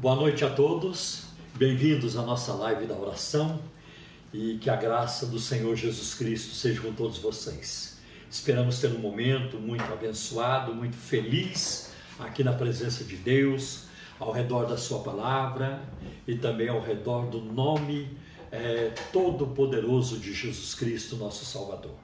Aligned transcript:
Boa 0.00 0.16
noite 0.16 0.42
a 0.46 0.48
todos, 0.48 1.24
bem-vindos 1.56 2.16
à 2.16 2.22
nossa 2.22 2.54
live 2.54 2.86
da 2.86 2.94
oração 2.94 3.60
e 4.32 4.56
que 4.56 4.70
a 4.70 4.76
graça 4.76 5.26
do 5.26 5.38
Senhor 5.38 5.76
Jesus 5.76 6.14
Cristo 6.14 6.54
seja 6.54 6.80
com 6.80 6.90
todos 6.90 7.18
vocês. 7.18 8.00
Esperamos 8.30 8.80
ter 8.80 8.86
um 8.92 8.98
momento 8.98 9.58
muito 9.58 9.84
abençoado, 9.92 10.74
muito 10.74 10.96
feliz 10.96 11.92
aqui 12.18 12.42
na 12.42 12.54
presença 12.54 13.04
de 13.04 13.14
Deus, 13.14 13.88
ao 14.18 14.32
redor 14.32 14.64
da 14.64 14.78
Sua 14.78 15.00
palavra 15.02 15.82
e 16.26 16.34
também 16.34 16.70
ao 16.70 16.80
redor 16.80 17.26
do 17.26 17.42
nome 17.42 18.08
é, 18.50 18.94
todo-poderoso 19.12 20.18
de 20.18 20.32
Jesus 20.32 20.74
Cristo, 20.74 21.16
nosso 21.16 21.44
Salvador. 21.44 21.96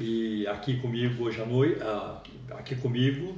E 0.00 0.48
aqui 0.48 0.80
comigo 0.80 1.22
hoje 1.22 1.40
à 1.40 1.46
noite, 1.46 1.80
ah, 1.80 2.20
aqui 2.50 2.74
comigo, 2.74 3.36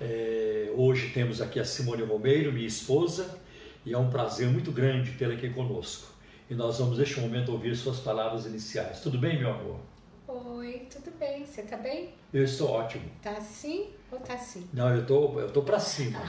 é, 0.00 0.72
hoje 0.76 1.10
temos 1.10 1.40
aqui 1.40 1.58
a 1.58 1.64
Simone 1.64 2.02
Romeiro, 2.02 2.52
minha 2.52 2.66
esposa, 2.66 3.38
e 3.84 3.92
é 3.92 3.98
um 3.98 4.10
prazer 4.10 4.48
muito 4.48 4.70
grande 4.70 5.12
tê-la 5.12 5.34
aqui 5.34 5.50
conosco. 5.50 6.12
E 6.48 6.54
nós 6.54 6.78
vamos 6.78 6.98
neste 6.98 7.20
momento 7.20 7.52
ouvir 7.52 7.76
suas 7.76 7.98
palavras 8.00 8.46
iniciais. 8.46 9.00
Tudo 9.00 9.18
bem, 9.18 9.38
meu 9.38 9.50
amor? 9.50 9.80
Oi, 10.26 10.86
tudo 10.90 11.10
bem? 11.18 11.44
Você 11.44 11.62
tá 11.62 11.76
bem? 11.76 12.14
Eu 12.32 12.44
estou 12.44 12.70
ótimo. 12.70 13.04
Tá 13.22 13.32
assim 13.32 13.88
ou 14.10 14.18
tá 14.20 14.34
assim? 14.34 14.68
Não, 14.72 14.94
eu 14.94 15.06
tô, 15.06 15.40
eu 15.40 15.50
tô 15.50 15.62
para 15.62 15.80
cima. 15.80 16.20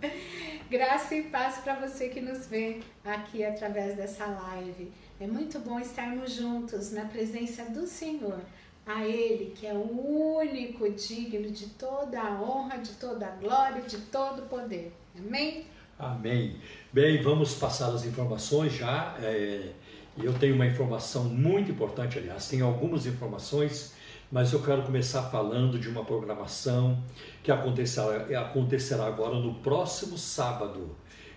Graça 0.70 1.14
e 1.14 1.24
paz 1.24 1.58
para 1.58 1.74
você 1.86 2.08
que 2.08 2.20
nos 2.20 2.46
vê 2.46 2.80
aqui 3.04 3.44
através 3.44 3.96
dessa 3.96 4.26
live. 4.26 4.90
É 5.20 5.26
muito 5.26 5.58
bom 5.60 5.78
estarmos 5.78 6.32
juntos 6.32 6.92
na 6.92 7.04
presença 7.04 7.64
do 7.66 7.86
Senhor 7.86 8.40
a 8.86 9.04
Ele, 9.04 9.52
que 9.54 9.66
é 9.66 9.72
o 9.72 10.36
único 10.38 10.90
digno 10.90 11.50
de 11.50 11.66
toda 11.70 12.20
a 12.20 12.40
honra, 12.40 12.78
de 12.78 12.92
toda 12.92 13.26
a 13.26 13.30
glória, 13.30 13.82
de 13.82 13.96
todo 13.98 14.42
o 14.42 14.46
poder. 14.46 14.92
Amém? 15.18 15.66
Amém. 15.98 16.56
Bem, 16.92 17.22
vamos 17.22 17.54
passar 17.54 17.88
as 17.94 18.04
informações 18.04 18.74
já. 18.74 19.16
É, 19.20 19.72
eu 20.18 20.32
tenho 20.34 20.54
uma 20.54 20.66
informação 20.66 21.24
muito 21.24 21.70
importante, 21.70 22.18
aliás, 22.18 22.48
tenho 22.48 22.66
algumas 22.66 23.06
informações, 23.06 23.94
mas 24.30 24.52
eu 24.52 24.62
quero 24.62 24.82
começar 24.82 25.22
falando 25.30 25.78
de 25.78 25.88
uma 25.88 26.04
programação 26.04 27.02
que 27.42 27.50
acontecerá, 27.50 28.40
acontecerá 28.40 29.06
agora 29.06 29.36
no 29.38 29.54
próximo 29.56 30.18
sábado, 30.18 30.94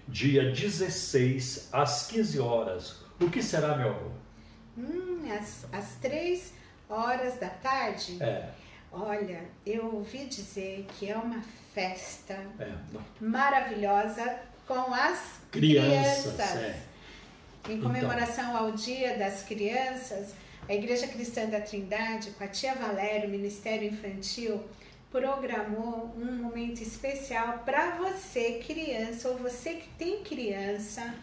dia 0.08 0.52
16, 0.52 1.70
às 1.72 2.08
15 2.08 2.40
horas. 2.40 3.06
O 3.22 3.30
que 3.30 3.42
será, 3.42 3.78
meu 3.78 3.90
amor? 3.90 4.12
Hum, 4.78 5.22
às, 5.32 5.66
às 5.72 5.96
três 5.96 6.54
horas 6.90 7.38
da 7.40 7.50
tarde? 7.50 8.18
É. 8.22 8.50
Olha, 8.92 9.42
eu 9.66 9.94
ouvi 9.96 10.26
dizer 10.26 10.86
que 10.98 11.10
é 11.12 11.16
uma 11.16 11.44
festa 11.74 12.34
É, 12.60 12.72
maravilhosa 13.20 14.40
com 14.68 14.94
as 14.94 15.40
crianças. 15.52 16.34
crianças. 16.36 16.56
é. 16.58 16.82
Em 17.70 17.82
comemoração 17.82 18.56
ao 18.56 18.72
Dia 18.72 19.18
das 19.18 19.44
Crianças, 19.44 20.34
a 20.70 20.74
Igreja 20.74 21.08
Cristã 21.08 21.46
da 21.48 21.60
Trindade, 21.60 22.32
com 22.32 22.44
a 22.44 22.48
tia 22.48 22.74
Valéria, 22.76 23.28
o 23.28 23.32
Ministério 23.32 23.90
Infantil, 23.90 24.64
programou 25.12 26.14
um 26.18 26.32
momento 26.44 26.82
especial 26.82 27.60
para 27.66 27.92
você, 27.98 28.64
criança, 28.66 29.30
ou 29.30 29.38
você 29.38 29.74
que 29.76 29.90
tem 29.98 30.24
criança, 30.24 31.14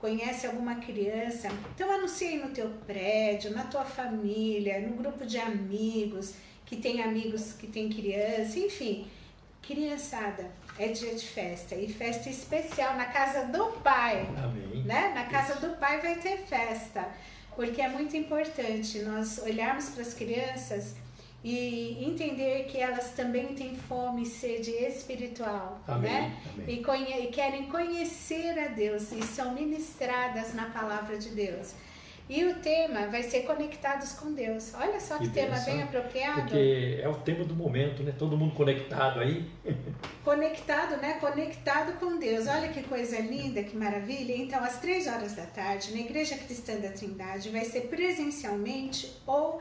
conhece 0.00 0.46
alguma 0.46 0.76
criança, 0.76 1.48
então 1.74 1.92
anuncie 1.92 2.38
no 2.38 2.48
teu 2.48 2.70
prédio, 2.86 3.50
na 3.50 3.64
tua 3.64 3.84
família, 3.84 4.80
no 4.80 4.96
grupo 4.96 5.26
de 5.26 5.38
amigos, 5.38 6.34
que 6.64 6.76
tem 6.76 7.02
amigos 7.02 7.52
que 7.52 7.66
tem 7.66 7.88
criança, 7.90 8.58
enfim. 8.58 9.06
Criançada, 9.60 10.50
é 10.78 10.88
dia 10.88 11.14
de 11.14 11.26
festa 11.26 11.74
e 11.74 11.92
festa 11.92 12.30
especial 12.30 12.96
na 12.96 13.04
casa 13.04 13.46
do 13.46 13.66
pai 13.82 14.26
Amém. 14.42 14.82
né? 14.84 15.12
Na 15.14 15.26
casa 15.26 15.54
do 15.56 15.76
pai 15.76 16.00
vai 16.00 16.16
ter 16.16 16.38
festa, 16.38 17.06
porque 17.54 17.82
é 17.82 17.88
muito 17.88 18.16
importante 18.16 19.00
nós 19.00 19.38
olharmos 19.38 19.90
para 19.90 20.02
as 20.02 20.14
crianças 20.14 20.94
e 21.42 22.04
entender 22.04 22.64
que 22.64 22.78
elas 22.78 23.10
também 23.12 23.54
têm 23.54 23.74
fome 23.74 24.22
e 24.22 24.26
sede 24.26 24.70
espiritual, 24.72 25.80
Amém, 25.88 26.10
né? 26.10 26.36
amém. 26.54 26.74
E, 26.78 26.84
conhe- 26.84 27.24
e 27.24 27.26
querem 27.28 27.64
conhecer 27.66 28.58
a 28.58 28.68
Deus 28.68 29.10
e 29.12 29.22
são 29.22 29.54
ministradas 29.54 30.52
na 30.54 30.66
palavra 30.66 31.16
de 31.16 31.30
Deus. 31.30 31.74
E 32.28 32.44
o 32.44 32.54
tema 32.60 33.08
vai 33.08 33.24
ser 33.24 33.40
conectados 33.40 34.12
com 34.12 34.32
Deus. 34.32 34.72
Olha 34.74 35.00
só 35.00 35.18
que, 35.18 35.26
Que 35.26 35.34
tema 35.34 35.58
bem 35.60 35.82
apropriado. 35.82 36.42
Porque 36.42 37.00
é 37.02 37.08
o 37.08 37.14
tema 37.16 37.44
do 37.44 37.56
momento, 37.56 38.04
né? 38.04 38.14
Todo 38.16 38.36
mundo 38.36 38.54
conectado 38.54 39.18
aí. 39.18 39.50
Conectado, 40.24 40.96
né? 41.00 41.14
Conectado 41.14 41.98
com 41.98 42.18
Deus. 42.18 42.46
Olha 42.46 42.68
que 42.68 42.84
coisa 42.84 43.18
linda, 43.18 43.64
que 43.64 43.76
maravilha. 43.76 44.36
Então, 44.36 44.62
às 44.62 44.78
três 44.78 45.08
horas 45.08 45.34
da 45.34 45.44
tarde, 45.46 45.92
na 45.92 45.98
Igreja 46.00 46.36
Cristã 46.36 46.76
da 46.76 46.90
Trindade, 46.90 47.48
vai 47.48 47.64
ser 47.64 47.88
presencialmente 47.88 49.10
ou 49.26 49.60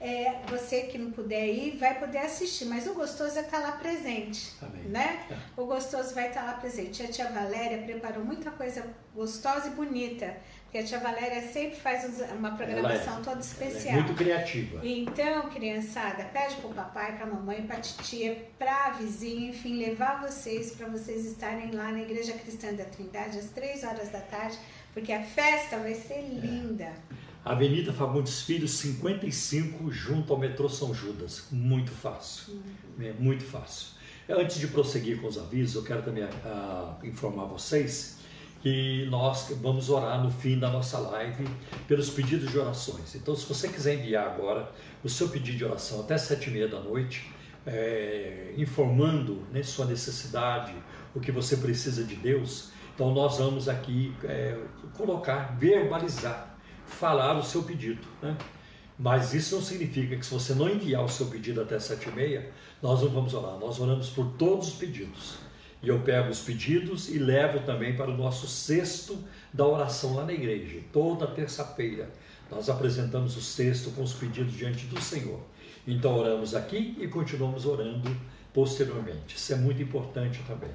é, 0.00 0.40
você 0.48 0.82
que 0.84 0.96
não 0.96 1.10
puder 1.10 1.46
ir 1.46 1.76
vai 1.76 1.98
poder 1.98 2.18
assistir, 2.18 2.64
mas 2.64 2.86
o 2.86 2.94
gostoso 2.94 3.36
é 3.38 3.42
estar 3.42 3.58
lá 3.58 3.72
presente, 3.72 4.52
Amém. 4.62 4.84
né? 4.84 5.24
Tá. 5.28 5.36
O 5.56 5.66
gostoso 5.66 6.14
vai 6.14 6.28
estar 6.28 6.42
lá 6.44 6.54
presente. 6.54 7.02
A 7.02 7.08
tia 7.08 7.26
Valéria 7.30 7.78
preparou 7.82 8.24
muita 8.24 8.50
coisa 8.50 8.82
gostosa 9.14 9.66
e 9.68 9.70
bonita, 9.72 10.34
porque 10.64 10.78
a 10.78 10.84
tia 10.84 10.98
Valéria 11.00 11.42
sempre 11.52 11.76
faz 11.78 12.18
uma 12.30 12.52
programação 12.56 13.14
é- 13.14 13.16
toda 13.16 13.30
Ela 13.32 13.40
especial. 13.40 13.92
é 13.94 14.00
muito 14.00 14.14
criativa. 14.14 14.80
Então, 14.82 15.50
criançada, 15.50 16.24
pede 16.32 16.56
pro 16.56 16.70
papai, 16.70 17.16
pra 17.16 17.26
mamãe, 17.26 17.60
pra 17.66 17.76
titia, 17.80 18.48
pra 18.58 18.90
vizinha, 18.90 19.50
enfim, 19.50 19.76
levar 19.76 20.22
vocês 20.22 20.72
para 20.72 20.86
vocês 20.86 21.26
estarem 21.26 21.72
lá 21.72 21.92
na 21.92 22.00
Igreja 22.00 22.32
Cristã 22.32 22.72
da 22.72 22.84
Trindade 22.84 23.38
às 23.38 23.46
três 23.50 23.84
horas 23.84 24.08
da 24.08 24.20
tarde, 24.20 24.56
porque 24.94 25.12
a 25.12 25.22
festa 25.22 25.76
vai 25.76 25.94
ser 25.94 26.22
linda. 26.22 26.90
Avenida 27.44 27.92
Fagundes 27.92 28.42
Filho, 28.42 28.68
55, 28.68 29.90
junto 29.90 30.32
ao 30.32 30.38
metrô 30.38 30.68
São 30.68 30.92
Judas. 30.92 31.46
Muito 31.50 31.90
fácil. 31.90 32.60
É 33.00 33.12
muito 33.18 33.44
fácil. 33.44 33.88
Antes 34.28 34.58
de 34.58 34.68
prosseguir 34.68 35.20
com 35.20 35.26
os 35.26 35.38
avisos, 35.38 35.74
eu 35.74 35.82
quero 35.82 36.02
também 36.02 36.22
ah, 36.22 36.96
informar 37.02 37.46
vocês 37.46 38.18
que 38.62 39.06
nós 39.06 39.48
vamos 39.62 39.88
orar 39.88 40.22
no 40.22 40.30
fim 40.30 40.58
da 40.58 40.70
nossa 40.70 40.98
live 40.98 41.44
pelos 41.88 42.10
pedidos 42.10 42.50
de 42.50 42.58
orações. 42.58 43.14
Então, 43.14 43.34
se 43.34 43.46
você 43.46 43.68
quiser 43.68 43.94
enviar 43.94 44.26
agora 44.26 44.70
o 45.02 45.08
seu 45.08 45.28
pedido 45.28 45.56
de 45.56 45.64
oração 45.64 46.00
até 46.00 46.18
sete 46.18 46.50
e 46.50 46.52
meia 46.52 46.68
da 46.68 46.78
noite, 46.78 47.32
é, 47.66 48.52
informando 48.56 49.42
né, 49.50 49.62
sua 49.62 49.86
necessidade, 49.86 50.74
o 51.14 51.20
que 51.20 51.32
você 51.32 51.56
precisa 51.56 52.04
de 52.04 52.16
Deus, 52.16 52.70
então 52.94 53.12
nós 53.14 53.38
vamos 53.38 53.68
aqui 53.68 54.14
é, 54.24 54.58
colocar, 54.94 55.56
verbalizar, 55.58 56.49
falar 56.90 57.38
o 57.38 57.42
seu 57.42 57.62
pedido. 57.62 58.06
Né? 58.22 58.36
Mas 58.98 59.32
isso 59.32 59.54
não 59.54 59.62
significa 59.62 60.16
que 60.16 60.26
se 60.26 60.32
você 60.32 60.54
não 60.54 60.68
enviar 60.68 61.04
o 61.04 61.08
seu 61.08 61.26
pedido 61.26 61.62
até 61.62 61.78
sete 61.78 62.08
e 62.08 62.12
meia, 62.12 62.50
nós 62.82 63.00
não 63.02 63.08
vamos 63.08 63.32
orar. 63.32 63.58
Nós 63.58 63.80
oramos 63.80 64.10
por 64.10 64.26
todos 64.32 64.68
os 64.68 64.74
pedidos. 64.74 65.36
E 65.82 65.88
eu 65.88 66.00
pego 66.00 66.28
os 66.28 66.40
pedidos 66.40 67.08
e 67.08 67.18
levo 67.18 67.60
também 67.60 67.96
para 67.96 68.10
o 68.10 68.16
nosso 68.16 68.46
cesto 68.46 69.18
da 69.52 69.66
oração 69.66 70.14
lá 70.14 70.24
na 70.24 70.32
igreja. 70.32 70.80
Toda 70.92 71.26
terça-feira 71.26 72.10
nós 72.50 72.68
apresentamos 72.68 73.36
o 73.36 73.40
cesto 73.40 73.90
com 73.92 74.02
os 74.02 74.12
pedidos 74.12 74.52
diante 74.52 74.84
do 74.86 75.00
Senhor. 75.00 75.40
Então 75.86 76.18
oramos 76.18 76.54
aqui 76.54 76.96
e 77.00 77.08
continuamos 77.08 77.64
orando 77.64 78.14
posteriormente. 78.52 79.36
Isso 79.36 79.52
é 79.52 79.56
muito 79.56 79.82
importante 79.82 80.42
também. 80.46 80.70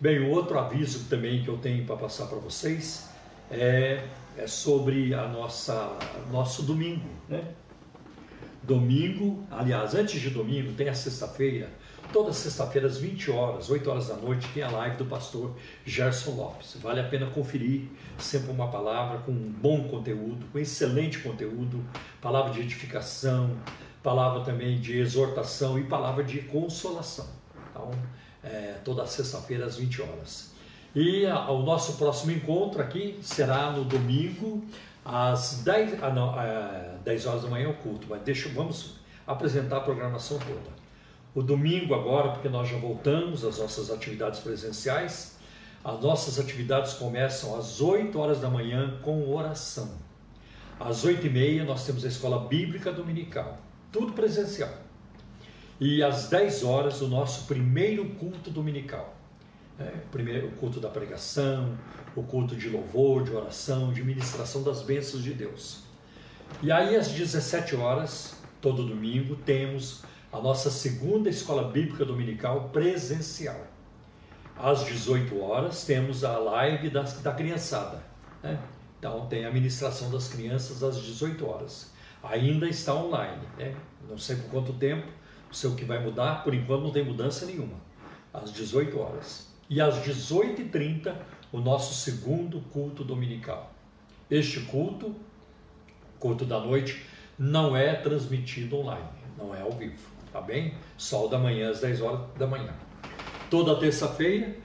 Bem, 0.00 0.20
o 0.20 0.30
outro 0.30 0.58
aviso 0.58 1.06
também 1.10 1.42
que 1.42 1.48
eu 1.48 1.58
tenho 1.58 1.84
para 1.84 1.96
passar 1.96 2.26
para 2.26 2.38
vocês 2.38 3.10
é, 3.50 4.02
é 4.40 4.46
sobre 4.46 5.12
a 5.12 5.28
nossa 5.28 5.98
nosso 6.30 6.62
domingo, 6.62 7.08
né? 7.28 7.44
Domingo, 8.62 9.44
aliás, 9.50 9.94
antes 9.94 10.20
de 10.20 10.30
domingo, 10.30 10.72
tem 10.72 10.88
a 10.88 10.94
sexta-feira. 10.94 11.68
Toda 12.12 12.32
sexta-feira, 12.32 12.86
às 12.86 12.98
20 12.98 13.30
horas, 13.30 13.70
8 13.70 13.90
horas 13.90 14.08
da 14.08 14.16
noite, 14.16 14.48
tem 14.52 14.62
a 14.62 14.70
live 14.70 14.96
do 14.96 15.04
pastor 15.04 15.54
Gerson 15.84 16.32
Lopes. 16.32 16.76
Vale 16.80 17.00
a 17.00 17.04
pena 17.04 17.26
conferir, 17.26 17.88
sempre 18.18 18.50
uma 18.50 18.68
palavra 18.68 19.18
com 19.18 19.32
um 19.32 19.50
bom 19.50 19.88
conteúdo, 19.88 20.44
com 20.52 20.58
excelente 20.58 21.18
conteúdo, 21.18 21.84
palavra 22.20 22.52
de 22.52 22.60
edificação, 22.60 23.56
palavra 24.02 24.42
também 24.42 24.80
de 24.80 24.98
exortação 24.98 25.78
e 25.78 25.84
palavra 25.84 26.24
de 26.24 26.40
consolação. 26.42 27.28
Então, 27.70 27.90
é, 28.42 28.78
toda 28.84 29.06
sexta-feira, 29.06 29.66
às 29.66 29.76
20 29.76 30.02
horas. 30.02 30.50
E 30.94 31.26
a- 31.26 31.50
o 31.50 31.62
nosso 31.62 31.94
próximo 31.94 32.32
encontro 32.32 32.82
aqui 32.82 33.18
será 33.22 33.70
no 33.70 33.84
domingo, 33.84 34.64
às 35.04 35.62
10, 35.64 36.02
ah, 36.02 36.10
não, 36.10 36.40
é, 36.40 36.96
10 37.04 37.26
horas 37.26 37.42
da 37.42 37.48
manhã 37.48 37.66
é 37.66 37.70
o 37.70 37.74
culto, 37.74 38.06
mas 38.10 38.20
deixa, 38.22 38.48
vamos 38.48 38.96
apresentar 39.26 39.78
a 39.78 39.80
programação 39.80 40.38
toda. 40.38 40.80
O 41.34 41.42
domingo 41.42 41.94
agora, 41.94 42.30
porque 42.30 42.48
nós 42.48 42.68
já 42.68 42.76
voltamos 42.76 43.44
às 43.44 43.58
nossas 43.58 43.90
atividades 43.90 44.40
presenciais, 44.40 45.38
as 45.84 46.00
nossas 46.00 46.38
atividades 46.40 46.94
começam 46.94 47.56
às 47.56 47.80
8 47.80 48.18
horas 48.18 48.40
da 48.40 48.50
manhã 48.50 48.98
com 49.02 49.32
oração. 49.32 49.88
Às 50.78 51.04
8 51.04 51.26
e 51.26 51.30
meia 51.30 51.64
nós 51.64 51.86
temos 51.86 52.04
a 52.04 52.08
escola 52.08 52.48
bíblica 52.48 52.90
dominical, 52.92 53.58
tudo 53.92 54.12
presencial. 54.12 54.70
E 55.78 56.02
às 56.02 56.28
10 56.28 56.64
horas 56.64 57.00
o 57.00 57.06
nosso 57.08 57.46
primeiro 57.46 58.04
culto 58.16 58.50
dominical. 58.50 59.19
É, 59.78 59.84
primeiro, 60.10 60.48
o 60.48 60.52
culto 60.52 60.78
da 60.78 60.88
pregação, 60.88 61.76
o 62.14 62.22
culto 62.22 62.54
de 62.54 62.68
louvor, 62.68 63.22
de 63.24 63.32
oração, 63.32 63.92
de 63.92 64.02
ministração 64.04 64.62
das 64.62 64.82
bênçãos 64.82 65.22
de 65.22 65.32
Deus. 65.32 65.82
E 66.62 66.70
aí, 66.70 66.96
às 66.96 67.08
17 67.08 67.76
horas, 67.76 68.34
todo 68.60 68.84
domingo, 68.84 69.36
temos 69.36 70.02
a 70.32 70.38
nossa 70.40 70.70
segunda 70.70 71.30
escola 71.30 71.70
bíblica 71.70 72.04
dominical 72.04 72.68
presencial. 72.70 73.66
Às 74.56 74.84
18 74.84 75.40
horas, 75.40 75.84
temos 75.84 76.22
a 76.22 76.36
live 76.38 76.90
da, 76.90 77.02
da 77.02 77.32
criançada. 77.32 78.02
Né? 78.42 78.58
Então, 78.98 79.26
tem 79.26 79.46
a 79.46 79.50
ministração 79.50 80.10
das 80.10 80.28
crianças 80.28 80.82
às 80.82 81.00
18 81.00 81.46
horas. 81.46 81.90
Ainda 82.22 82.68
está 82.68 82.94
online, 82.94 83.42
né? 83.56 83.74
não 84.06 84.18
sei 84.18 84.36
por 84.36 84.50
quanto 84.50 84.74
tempo, 84.74 85.06
não 85.46 85.54
sei 85.54 85.70
o 85.70 85.74
que 85.74 85.86
vai 85.86 85.98
mudar, 85.98 86.44
por 86.44 86.52
enquanto 86.52 86.82
não 86.82 86.92
tem 86.92 87.02
mudança 87.04 87.46
nenhuma. 87.46 87.76
Às 88.34 88.52
18 88.52 88.98
horas. 88.98 89.49
E 89.70 89.80
às 89.80 90.04
18h30, 90.04 91.14
o 91.52 91.60
nosso 91.60 91.94
segundo 91.94 92.60
culto 92.72 93.04
dominical. 93.04 93.72
Este 94.28 94.58
culto, 94.62 95.14
culto 96.18 96.44
da 96.44 96.58
noite, 96.58 97.06
não 97.38 97.76
é 97.76 97.94
transmitido 97.94 98.78
online, 98.78 99.08
não 99.38 99.54
é 99.54 99.60
ao 99.60 99.70
vivo, 99.70 100.08
tá 100.32 100.40
bem? 100.40 100.74
Só 100.98 101.26
o 101.26 101.28
da 101.28 101.38
manhã 101.38 101.70
às 101.70 101.80
10 101.80 102.00
horas 102.02 102.20
da 102.36 102.48
manhã. 102.48 102.74
Toda 103.48 103.78
terça-feira, 103.78 104.56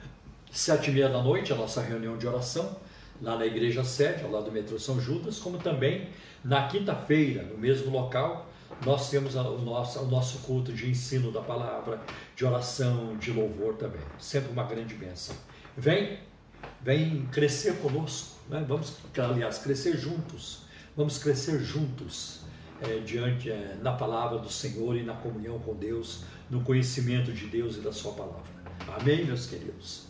sete 0.50 0.90
e 0.90 0.94
meia 0.94 1.08
da 1.08 1.22
noite, 1.22 1.52
a 1.52 1.56
nossa 1.56 1.80
reunião 1.80 2.18
de 2.18 2.26
oração, 2.26 2.76
lá 3.22 3.36
na 3.36 3.46
igreja 3.46 3.84
sede, 3.84 4.24
ao 4.24 4.30
lado 4.32 4.46
do 4.46 4.52
metrô 4.52 4.76
São 4.76 5.00
Judas, 5.00 5.38
como 5.38 5.58
também 5.58 6.08
na 6.44 6.66
quinta-feira, 6.66 7.44
no 7.44 7.56
mesmo 7.56 7.92
local, 7.92 8.50
nós 8.84 9.10
temos 9.10 9.34
o 9.34 9.58
nosso, 9.58 10.00
o 10.00 10.06
nosso 10.06 10.38
culto 10.38 10.72
de 10.72 10.90
ensino 10.90 11.32
da 11.32 11.40
palavra, 11.40 12.00
de 12.34 12.44
oração, 12.44 13.16
de 13.16 13.32
louvor 13.32 13.74
também. 13.74 14.00
Sempre 14.18 14.52
uma 14.52 14.64
grande 14.64 14.94
bênção. 14.94 15.34
Vem, 15.76 16.18
vem 16.82 17.26
crescer 17.26 17.76
conosco, 17.78 18.36
né? 18.48 18.64
vamos, 18.68 18.96
aliás, 19.16 19.58
crescer 19.58 19.96
juntos. 19.96 20.66
Vamos 20.96 21.18
crescer 21.18 21.62
juntos 21.62 22.40
é, 22.80 22.98
diante 22.98 23.50
é, 23.50 23.76
na 23.82 23.92
palavra 23.92 24.38
do 24.38 24.50
Senhor 24.50 24.96
e 24.96 25.02
na 25.02 25.14
comunhão 25.14 25.58
com 25.58 25.74
Deus, 25.74 26.24
no 26.50 26.62
conhecimento 26.62 27.32
de 27.32 27.46
Deus 27.46 27.76
e 27.76 27.80
da 27.80 27.92
Sua 27.92 28.12
palavra. 28.12 28.56
Amém, 28.98 29.24
meus 29.24 29.46
queridos? 29.46 30.06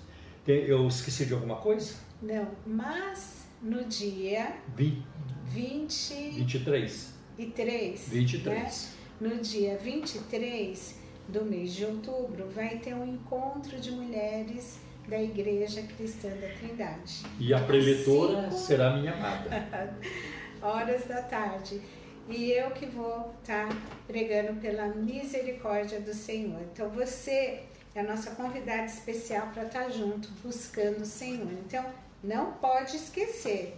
Eu 0.46 0.86
esqueci 0.86 1.26
de 1.26 1.34
alguma 1.34 1.56
coisa? 1.56 1.94
Não, 2.22 2.48
mas 2.64 3.46
no 3.60 3.84
dia 3.84 4.56
20, 4.76 5.04
20 5.46 6.30
23. 6.36 7.15
E 7.38 7.46
3, 7.46 8.08
23. 8.08 8.96
Né? 9.20 9.28
No 9.28 9.36
dia 9.40 9.76
23 9.78 10.94
do 11.28 11.44
mês 11.44 11.74
de 11.74 11.84
outubro, 11.84 12.48
vai 12.48 12.78
ter 12.78 12.94
um 12.94 13.06
encontro 13.06 13.78
de 13.80 13.90
mulheres 13.90 14.78
da 15.08 15.22
Igreja 15.22 15.82
Cristã 15.82 16.28
da 16.28 16.48
Trindade. 16.48 17.22
E 17.38 17.54
a 17.54 17.60
preletora 17.60 18.50
Cinco... 18.50 18.56
será 18.56 18.96
minha 18.96 19.12
amada. 19.12 19.96
Horas 20.60 21.04
da 21.06 21.22
tarde. 21.22 21.80
E 22.28 22.50
eu 22.50 22.70
que 22.72 22.86
vou 22.86 23.32
estar 23.40 23.68
tá 23.68 23.76
pregando 24.06 24.60
pela 24.60 24.88
misericórdia 24.88 26.00
do 26.00 26.12
Senhor. 26.12 26.60
Então 26.72 26.88
você 26.90 27.62
é 27.94 28.00
a 28.00 28.02
nossa 28.02 28.32
convidada 28.32 28.84
especial 28.84 29.48
para 29.54 29.64
estar 29.64 29.84
tá 29.84 29.90
junto, 29.90 30.28
buscando 30.42 31.02
o 31.02 31.06
Senhor. 31.06 31.50
Então, 31.52 31.84
não 32.22 32.52
pode 32.52 32.96
esquecer. 32.96 33.76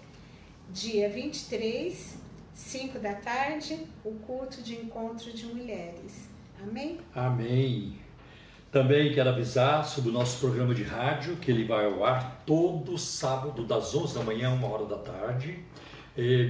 Dia 0.70 1.08
23, 1.08 2.16
5 2.58 2.98
da 2.98 3.14
tarde, 3.14 3.86
o 4.04 4.10
culto 4.14 4.60
de 4.60 4.74
encontro 4.74 5.32
de 5.32 5.46
mulheres. 5.46 6.28
Amém? 6.60 6.98
Amém. 7.14 7.96
Também 8.72 9.14
quero 9.14 9.30
avisar 9.30 9.86
sobre 9.86 10.10
o 10.10 10.12
nosso 10.12 10.40
programa 10.40 10.74
de 10.74 10.82
rádio, 10.82 11.36
que 11.36 11.52
ele 11.52 11.64
vai 11.64 11.86
ao 11.86 12.04
ar 12.04 12.42
todo 12.44 12.98
sábado, 12.98 13.64
das 13.64 13.94
11 13.94 14.18
da 14.18 14.24
manhã, 14.24 14.50
uma 14.50 14.66
hora 14.66 14.86
da 14.86 14.98
tarde, 14.98 15.64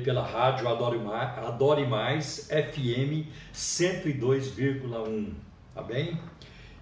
pela 0.03 0.27
rádio 0.27 0.67
Adore 0.67 0.99
Mais, 0.99 1.39
Adore 1.47 1.87
Mais 1.87 2.49
FM 2.49 3.29
102,1. 3.55 5.35
Tá 5.75 5.83
bem? 5.83 6.19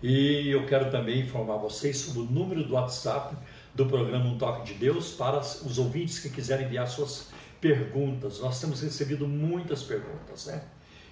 E 0.01 0.49
eu 0.51 0.65
quero 0.67 0.89
também 0.89 1.23
informar 1.23 1.57
vocês 1.57 1.99
sobre 1.99 2.21
o 2.21 2.25
número 2.25 2.63
do 2.63 2.75
WhatsApp 2.75 3.37
do 3.75 3.87
programa 3.87 4.25
Um 4.25 4.39
Toque 4.39 4.73
de 4.73 4.75
Deus 4.75 5.11
para 5.11 5.41
os 5.41 5.79
ouvintes 5.79 6.21
que 6.21 6.31
quiserem 6.31 6.67
enviar 6.67 6.87
suas 6.87 7.35
perguntas. 7.67 8.41
Nós 8.41 8.61
temos 8.61 8.81
recebido 8.81 9.27
muitas 9.27 9.83
perguntas, 9.83 10.47
né? 10.47 10.63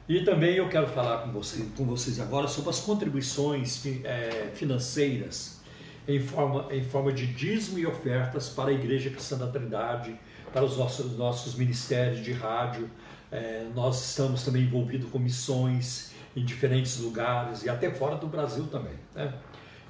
E 0.07 0.21
também 0.21 0.55
eu 0.55 0.67
quero 0.67 0.87
falar 0.87 1.19
com, 1.19 1.31
você, 1.31 1.63
com 1.77 1.85
vocês 1.85 2.19
agora 2.19 2.47
sobre 2.47 2.71
as 2.71 2.79
contribuições 2.79 3.85
é, 4.03 4.49
financeiras 4.55 5.59
em 6.07 6.19
forma, 6.19 6.65
em 6.73 6.83
forma 6.83 7.13
de 7.13 7.27
dízimo 7.27 7.77
e 7.77 7.85
ofertas 7.85 8.49
para 8.49 8.71
a 8.71 8.73
Igreja 8.73 9.11
Cristã 9.11 9.37
da 9.37 9.45
Trindade, 9.47 10.19
para 10.51 10.65
os 10.65 10.77
nossos, 10.77 11.15
nossos 11.15 11.53
ministérios 11.53 12.23
de 12.23 12.33
rádio. 12.33 12.89
É, 13.31 13.67
nós 13.75 14.03
estamos 14.09 14.43
também 14.43 14.63
envolvidos 14.63 15.11
com 15.11 15.19
missões 15.19 16.11
em 16.35 16.43
diferentes 16.43 16.99
lugares 16.99 17.63
e 17.63 17.69
até 17.69 17.91
fora 17.91 18.15
do 18.15 18.25
Brasil 18.25 18.65
também. 18.65 18.95
Né? 19.13 19.31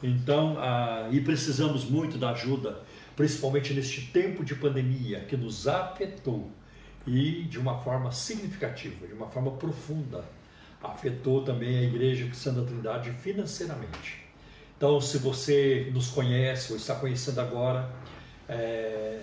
Então, 0.04 0.58
e 1.12 1.20
precisamos 1.22 1.84
muito 1.84 2.18
da 2.18 2.32
ajuda, 2.32 2.82
principalmente 3.16 3.74
neste 3.74 4.02
tempo 4.08 4.44
de 4.44 4.56
pandemia 4.56 5.22
que 5.22 5.36
nos 5.36 5.68
afetou 5.68 6.50
e 7.08 7.44
de 7.44 7.58
uma 7.60 7.78
forma 7.80 8.12
significativa, 8.12 9.08
de 9.08 9.14
uma 9.14 9.28
forma 9.28 9.52
profunda, 9.52 10.24
afetou 10.82 11.44
também 11.44 11.78
a 11.78 11.84
Igreja 11.84 12.26
Cristã 12.26 12.54
da 12.54 12.64
Trindade 12.64 13.12
financeiramente. 13.12 14.24
Então, 14.78 15.02
se 15.02 15.18
você 15.18 15.90
nos 15.94 16.10
conhece 16.10 16.72
ou 16.72 16.78
está 16.78 16.96
conhecendo 16.96 17.42
agora, 17.42 17.90
é, 18.48 19.20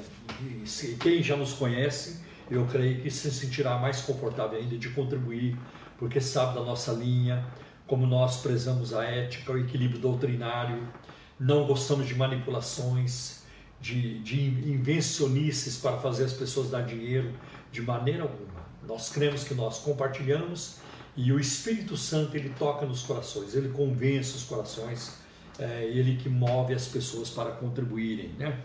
quem 1.01 1.23
já 1.23 1.37
nos 1.37 1.55
conhece, 1.55 2.21
eu 2.51 2.67
creio 2.67 3.01
que 3.01 3.11
se 3.11 3.31
sentirá 3.31 3.79
mais 3.79 4.03
confortável 4.03 4.59
ainda 4.59 4.77
de 4.77 4.91
contribuir, 4.91 5.57
porque 5.99 6.21
sabe 6.21 6.55
da 6.55 6.63
nossa 6.63 6.93
linha, 6.93 7.45
como 7.87 8.07
nós 8.07 8.43
prezamos 8.43 8.93
a 8.93 9.05
ética, 9.05 9.53
o 9.53 9.59
equilíbrio 9.59 10.01
doutrinário, 10.01 10.87
não 11.39 11.67
gostamos 11.67 12.07
de 12.07 12.15
manipulações, 12.15 13.43
de, 13.81 14.19
de 14.21 14.41
invencionices 14.71 15.77
para 15.77 15.97
fazer 15.99 16.25
as 16.25 16.33
pessoas 16.33 16.71
dar 16.71 16.83
dinheiro, 16.83 17.33
de 17.77 17.83
maneira 17.83 18.23
alguma. 18.23 18.67
Nós 18.87 19.11
cremos 19.11 19.45
que 19.45 19.55
nós 19.55 19.79
compartilhamos 19.79 20.77
e 21.15 21.33
o 21.33 21.39
Espírito 21.39 21.97
Santo 21.97 22.37
ele 22.37 22.51
toca 22.59 22.87
nos 22.87 23.03
corações, 23.03 23.55
ele 23.55 23.69
convence 23.69 24.35
os 24.37 24.45
corações, 24.45 25.17
é 25.59 25.85
ele 25.85 26.17
que 26.17 26.29
move 26.29 26.75
as 26.75 26.87
pessoas 26.87 27.31
para 27.31 27.51
contribuírem, 27.53 28.31
né? 28.39 28.61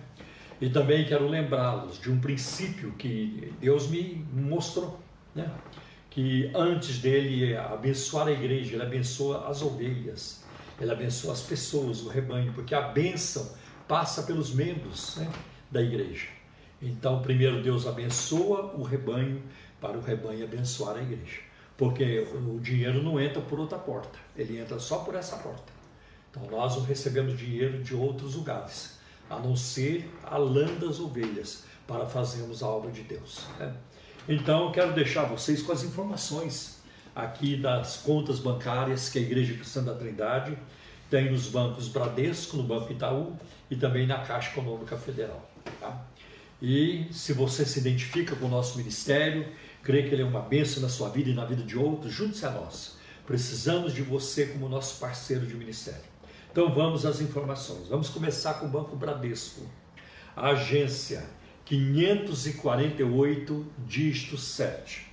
E 0.60 0.70
também 0.70 1.06
quero 1.06 1.28
lembrá-los 1.28 2.00
de 2.00 2.12
um 2.12 2.20
princípio 2.20 2.92
que 2.94 3.52
Deus 3.60 3.90
me 3.90 4.26
mostrou, 4.32 5.00
né? 5.34 5.50
que 6.12 6.52
antes 6.54 7.00
dele 7.00 7.56
abençoar 7.56 8.28
a 8.28 8.32
igreja, 8.32 8.76
ele 8.76 8.84
abençoa 8.84 9.48
as 9.50 9.62
ovelhas, 9.62 10.44
ele 10.80 10.92
abençoa 10.92 11.32
as 11.32 11.42
pessoas, 11.42 12.02
o 12.04 12.10
rebanho, 12.10 12.54
porque 12.54 12.76
a 12.76 12.82
bênção 12.82 13.50
passa 13.88 14.24
pelos 14.24 14.54
membros 14.54 15.16
né, 15.16 15.32
da 15.72 15.82
igreja. 15.82 16.28
Então, 16.82 17.22
primeiro 17.22 17.62
Deus 17.62 17.86
abençoa 17.86 18.74
o 18.76 18.82
rebanho 18.82 19.42
para 19.80 19.98
o 19.98 20.02
rebanho 20.02 20.44
abençoar 20.44 20.98
a 20.98 21.02
igreja, 21.02 21.40
porque 21.78 22.20
o 22.34 22.60
dinheiro 22.60 23.02
não 23.04 23.20
entra 23.20 23.42
por 23.42 23.60
outra 23.60 23.78
porta, 23.78 24.18
ele 24.36 24.60
entra 24.60 24.80
só 24.80 25.00
por 25.00 25.16
essa 25.16 25.38
porta. 25.38 25.72
Então, 26.30 26.44
nós 26.50 26.76
não 26.76 26.84
recebemos 26.84 27.38
dinheiro 27.38 27.84
de 27.84 27.94
outros 27.94 28.36
lugares, 28.36 29.00
a 29.30 29.38
não 29.38 29.56
ser 29.56 30.10
a 30.24 30.38
lã 30.38 30.66
das 30.76 31.00
ovelhas, 31.00 31.66
para 31.88 32.06
fazermos 32.06 32.64
a 32.64 32.68
obra 32.68 32.90
de 32.92 33.02
Deus. 33.02 33.46
Né? 33.60 33.76
Então, 34.30 34.66
eu 34.66 34.72
quero 34.72 34.94
deixar 34.94 35.26
vocês 35.26 35.62
com 35.62 35.74
as 35.74 35.84
informações 35.84 36.82
aqui 37.14 37.58
das 37.58 37.98
contas 37.98 38.40
bancárias 38.40 39.10
que 39.10 39.20
a 39.20 39.22
Igreja 39.22 39.54
Cristã 39.56 39.84
da 39.84 39.94
Trindade 39.94 40.58
tem 41.10 41.30
nos 41.30 41.48
bancos 41.48 41.90
Bradesco, 41.90 42.56
no 42.56 42.64
Banco 42.64 42.94
Itaú 42.94 43.36
e 43.70 43.76
também 43.76 44.08
na 44.08 44.20
Caixa 44.20 44.52
Econômica 44.52 44.96
Federal. 44.96 45.50
Tá? 45.82 46.02
E 46.62 47.08
se 47.12 47.34
você 47.34 47.66
se 47.66 47.80
identifica 47.80 48.36
com 48.36 48.46
o 48.46 48.50
nosso 48.50 48.78
ministério, 48.78 49.48
crê 49.82 50.04
que 50.04 50.14
ele 50.14 50.22
é 50.22 50.26
uma 50.26 50.42
bênção 50.42 50.82
na 50.82 50.90
sua 50.90 51.10
vida 51.10 51.30
e 51.30 51.34
na 51.34 51.44
vida 51.44 51.64
de 51.64 51.78
outros, 51.78 52.14
junte-se 52.14 52.46
a 52.46 52.52
nós. 52.52 52.98
Precisamos 53.26 53.94
de 53.94 54.04
você 54.04 54.48
como 54.48 54.70
nosso 54.70 55.00
parceiro 55.00 55.48
de 55.48 55.56
ministério. 55.56 56.12
Então 56.52 56.72
vamos 56.74 57.06
às 57.06 57.22
informações. 57.22 57.88
Vamos 57.88 58.10
começar 58.10 58.56
com 58.56 58.66
o 58.68 58.70
Banco 58.70 58.96
Bradesco. 58.96 59.62
Agência 60.36 61.24
548, 61.66 63.66
dígito 63.88 64.38
7. 64.38 65.08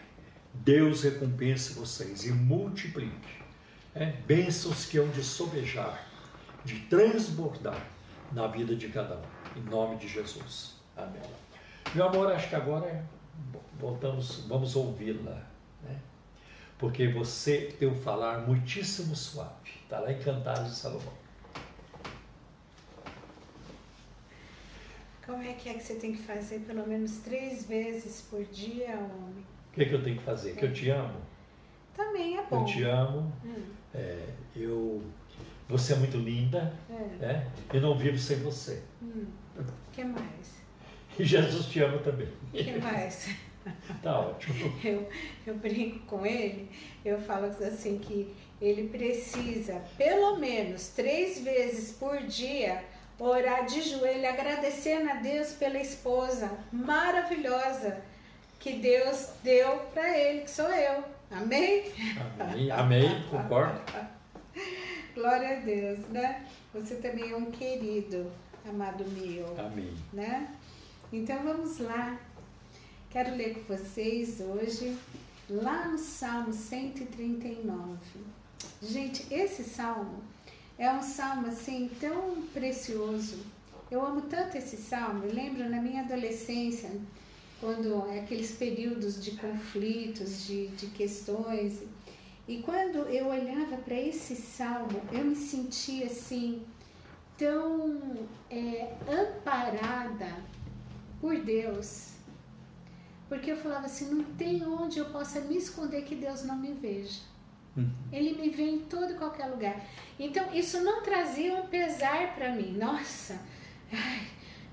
Deus 0.54 1.02
recompense 1.02 1.74
vocês 1.74 2.24
e 2.24 2.32
multiplique 2.32 3.42
é, 3.94 4.06
bênçãos 4.26 4.86
que 4.86 4.96
hão 4.98 5.08
de 5.08 5.22
sobejar, 5.22 6.06
de 6.64 6.80
transbordar 6.80 7.86
na 8.32 8.46
vida 8.46 8.74
de 8.74 8.88
cada 8.88 9.16
um. 9.16 9.22
Em 9.56 9.62
nome 9.62 9.96
de 9.96 10.08
Jesus. 10.08 10.74
Amém. 10.96 11.20
Meu 11.94 12.06
amor, 12.06 12.32
acho 12.32 12.48
que 12.48 12.54
agora 12.54 12.86
é 12.86 13.02
voltamos, 13.78 14.44
vamos 14.48 14.74
ouvi-la, 14.76 15.46
né? 15.82 15.98
Porque 16.78 17.08
você 17.08 17.74
tem 17.78 17.88
um 17.88 17.94
falar 17.94 18.46
muitíssimo 18.46 19.14
suave. 19.16 19.50
Está 19.82 19.98
lá 19.98 20.12
em 20.12 20.18
Cantares 20.20 20.70
de 20.70 20.76
Salomão. 20.76 21.12
Como 25.26 25.42
é 25.42 25.52
que 25.52 25.68
é 25.68 25.74
que 25.74 25.82
você 25.82 25.96
tem 25.96 26.12
que 26.12 26.22
fazer 26.22 26.60
pelo 26.60 26.86
menos 26.86 27.18
três 27.18 27.66
vezes 27.66 28.22
por 28.30 28.44
dia, 28.44 28.96
homem? 28.96 29.44
O 29.70 29.74
que, 29.74 29.82
é 29.82 29.84
que 29.84 29.94
eu 29.94 30.02
tenho 30.02 30.16
que 30.16 30.22
fazer? 30.22 30.52
É. 30.52 30.54
Que 30.54 30.64
eu 30.64 30.72
te 30.72 30.88
amo? 30.88 31.20
Também 31.94 32.38
é 32.38 32.42
bom. 32.44 32.60
Eu 32.60 32.64
te 32.64 32.82
amo. 32.84 33.32
Hum. 33.44 33.62
É, 33.92 34.28
eu, 34.56 35.02
você 35.68 35.94
é 35.94 35.96
muito 35.96 36.16
linda. 36.16 36.72
É. 36.88 37.26
Né? 37.26 37.50
Eu 37.74 37.80
não 37.80 37.98
vivo 37.98 38.16
sem 38.16 38.38
você. 38.38 38.82
O 39.02 39.04
hum. 39.04 39.26
que 39.92 40.04
mais? 40.04 40.58
E 41.18 41.24
Jesus 41.24 41.66
te 41.66 41.80
ama 41.80 41.98
também. 41.98 42.28
O 42.54 42.56
que 42.56 42.78
mais? 42.78 43.28
Tá 44.02 44.20
ótimo. 44.20 44.72
Eu, 44.84 45.08
eu 45.46 45.54
brinco 45.54 45.98
com 46.06 46.24
ele, 46.24 46.70
eu 47.04 47.20
falo 47.20 47.46
assim 47.46 47.98
que 47.98 48.34
ele 48.60 48.88
precisa, 48.88 49.82
pelo 49.96 50.38
menos 50.38 50.88
três 50.88 51.40
vezes 51.42 51.92
por 51.92 52.18
dia, 52.18 52.82
orar 53.18 53.66
de 53.66 53.82
joelho, 53.82 54.28
agradecendo 54.28 55.10
a 55.10 55.14
Deus 55.14 55.52
pela 55.52 55.78
esposa 55.78 56.50
maravilhosa 56.72 58.00
que 58.58 58.74
Deus 58.74 59.30
deu 59.42 59.78
para 59.94 60.16
ele, 60.18 60.42
que 60.42 60.50
sou 60.50 60.68
eu. 60.68 61.04
Amém? 61.30 61.92
Amém, 62.38 62.70
amém, 62.70 63.24
concordo. 63.30 63.80
Glória 65.14 65.58
a 65.58 65.60
Deus, 65.60 65.98
né? 66.08 66.44
Você 66.72 66.96
também 66.96 67.30
é 67.30 67.36
um 67.36 67.50
querido, 67.50 68.30
amado 68.68 69.04
meu. 69.06 69.46
Amém. 69.58 69.92
Né? 70.12 70.48
Então 71.12 71.42
vamos 71.42 71.78
lá. 71.78 72.18
Quero 73.10 73.34
ler 73.34 73.54
com 73.54 73.74
vocês 73.74 74.38
hoje, 74.38 74.94
lá 75.48 75.88
no 75.88 75.96
Salmo 75.96 76.52
139. 76.52 77.96
Gente, 78.82 79.32
esse 79.32 79.64
salmo 79.64 80.22
é 80.76 80.92
um 80.92 81.02
salmo 81.02 81.46
assim 81.46 81.90
tão 81.98 82.42
precioso. 82.52 83.38
Eu 83.90 84.04
amo 84.04 84.20
tanto 84.20 84.58
esse 84.58 84.76
salmo. 84.76 85.24
Eu 85.24 85.32
lembro 85.32 85.66
na 85.70 85.80
minha 85.80 86.02
adolescência, 86.02 86.90
quando 87.62 88.06
é 88.10 88.20
aqueles 88.20 88.50
períodos 88.50 89.24
de 89.24 89.30
conflitos, 89.36 90.46
de, 90.46 90.68
de 90.68 90.88
questões. 90.88 91.80
E 92.46 92.58
quando 92.58 93.08
eu 93.08 93.28
olhava 93.28 93.78
para 93.78 93.98
esse 93.98 94.36
salmo, 94.36 95.00
eu 95.10 95.24
me 95.24 95.34
sentia 95.34 96.04
assim, 96.04 96.62
tão 97.38 98.28
é, 98.50 98.94
amparada 99.08 100.44
por 101.22 101.40
Deus 101.40 102.17
porque 103.28 103.52
eu 103.52 103.56
falava 103.56 103.86
assim: 103.86 104.14
não 104.14 104.24
tem 104.34 104.64
onde 104.66 104.98
eu 104.98 105.06
possa 105.06 105.40
me 105.40 105.56
esconder 105.56 106.02
que 106.02 106.14
Deus 106.14 106.44
não 106.44 106.56
me 106.56 106.72
veja. 106.72 107.20
Uhum. 107.76 107.90
Ele 108.10 108.40
me 108.40 108.48
vê 108.48 108.64
em 108.64 108.78
todo 108.80 109.12
e 109.12 109.16
qualquer 109.16 109.46
lugar. 109.46 109.76
Então, 110.18 110.52
isso 110.52 110.80
não 110.82 111.02
trazia 111.02 111.54
um 111.54 111.66
pesar 111.66 112.34
para 112.34 112.50
mim. 112.50 112.72
Nossa, 112.72 113.38
ai, 113.92 114.26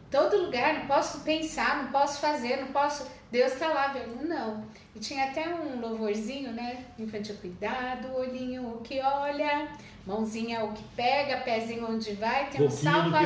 todo 0.09 0.45
lugar, 0.45 0.79
não 0.79 0.88
posso 0.88 1.19
pensar, 1.19 1.83
não 1.83 1.91
posso 1.91 2.19
fazer, 2.19 2.57
não 2.57 2.67
posso. 2.69 3.05
Deus 3.29 3.53
está 3.53 3.67
lá 3.67 3.88
vendo. 3.89 4.25
Não. 4.25 4.63
E 4.95 5.00
tinha 5.00 5.25
até 5.25 5.53
um 5.53 5.79
louvorzinho, 5.81 6.53
né? 6.53 6.85
Infantil, 6.97 7.35
cuidado, 7.41 8.15
olhinho 8.15 8.75
o 8.75 8.81
que 8.81 9.01
olha, 9.01 9.67
mãozinha 10.07 10.63
o 10.63 10.71
que 10.71 10.83
pega, 10.95 11.41
pezinho 11.41 11.91
onde 11.91 12.13
vai, 12.13 12.50
tem 12.50 12.65
um 12.65 12.69
salva, 12.69 13.19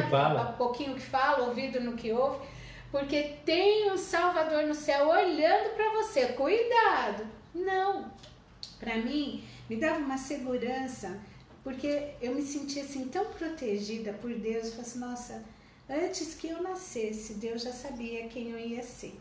um 0.49 0.57
pouquinho 0.57 0.95
que 0.95 1.01
fala, 1.01 1.45
ouvido 1.45 1.79
no 1.79 1.93
que 1.93 2.11
ouve 2.11 2.39
porque 2.91 3.35
tem 3.45 3.91
um 3.91 3.97
Salvador 3.97 4.63
no 4.63 4.73
céu 4.73 5.07
olhando 5.07 5.75
para 5.75 5.93
você. 5.93 6.27
Cuidado! 6.27 7.27
Não! 7.53 8.11
Para 8.79 8.97
mim, 8.97 9.43
me 9.69 9.75
dava 9.75 9.99
uma 9.99 10.17
segurança, 10.17 11.19
porque 11.63 12.13
eu 12.21 12.33
me 12.33 12.41
sentia 12.41 12.83
assim 12.83 13.07
tão 13.09 13.25
protegida 13.25 14.13
por 14.13 14.33
Deus. 14.33 14.65
Eu 14.65 14.71
falei 14.71 14.81
assim, 14.81 14.99
nossa, 14.99 15.43
antes 15.89 16.33
que 16.33 16.47
eu 16.47 16.63
nascesse, 16.63 17.35
Deus 17.35 17.61
já 17.61 17.71
sabia 17.71 18.27
quem 18.27 18.51
eu 18.51 18.59
ia 18.59 18.81
ser. 18.81 19.19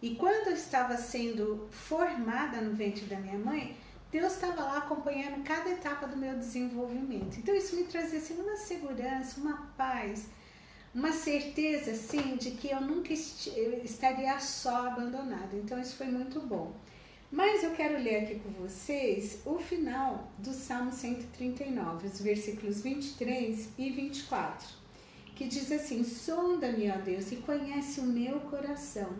E 0.00 0.14
quando 0.14 0.48
eu 0.48 0.54
estava 0.54 0.96
sendo 0.96 1.66
formada 1.70 2.60
no 2.60 2.74
ventre 2.74 3.06
da 3.06 3.18
minha 3.18 3.38
mãe, 3.38 3.76
Deus 4.12 4.34
estava 4.34 4.62
lá 4.62 4.78
acompanhando 4.78 5.42
cada 5.42 5.70
etapa 5.70 6.06
do 6.06 6.16
meu 6.16 6.36
desenvolvimento. 6.36 7.38
Então 7.38 7.54
isso 7.54 7.74
me 7.74 7.84
trazia 7.84 8.18
assim 8.18 8.40
uma 8.40 8.56
segurança, 8.56 9.40
uma 9.40 9.72
paz 9.76 10.26
uma 10.94 11.12
certeza 11.12 11.92
assim 11.92 12.36
de 12.36 12.52
que 12.52 12.70
eu 12.70 12.80
nunca 12.80 13.12
estaria 13.12 14.38
só 14.40 14.88
abandonada. 14.88 15.56
Então 15.56 15.80
isso 15.80 15.96
foi 15.96 16.06
muito 16.06 16.40
bom. 16.40 16.74
Mas 17.30 17.62
eu 17.62 17.72
quero 17.72 18.02
ler 18.02 18.24
aqui 18.24 18.36
com 18.36 18.50
vocês 18.50 19.42
o 19.44 19.58
final 19.58 20.32
do 20.38 20.52
Salmo 20.52 20.90
139, 20.90 22.06
os 22.06 22.20
versículos 22.22 22.80
23 22.80 23.68
e 23.76 23.90
24, 23.90 24.66
que 25.34 25.46
diz 25.46 25.70
assim: 25.70 26.02
Sonda-me, 26.04 26.90
ó 26.90 26.96
Deus, 26.96 27.30
e 27.30 27.36
conhece 27.36 28.00
o 28.00 28.04
meu 28.04 28.40
coração. 28.40 29.10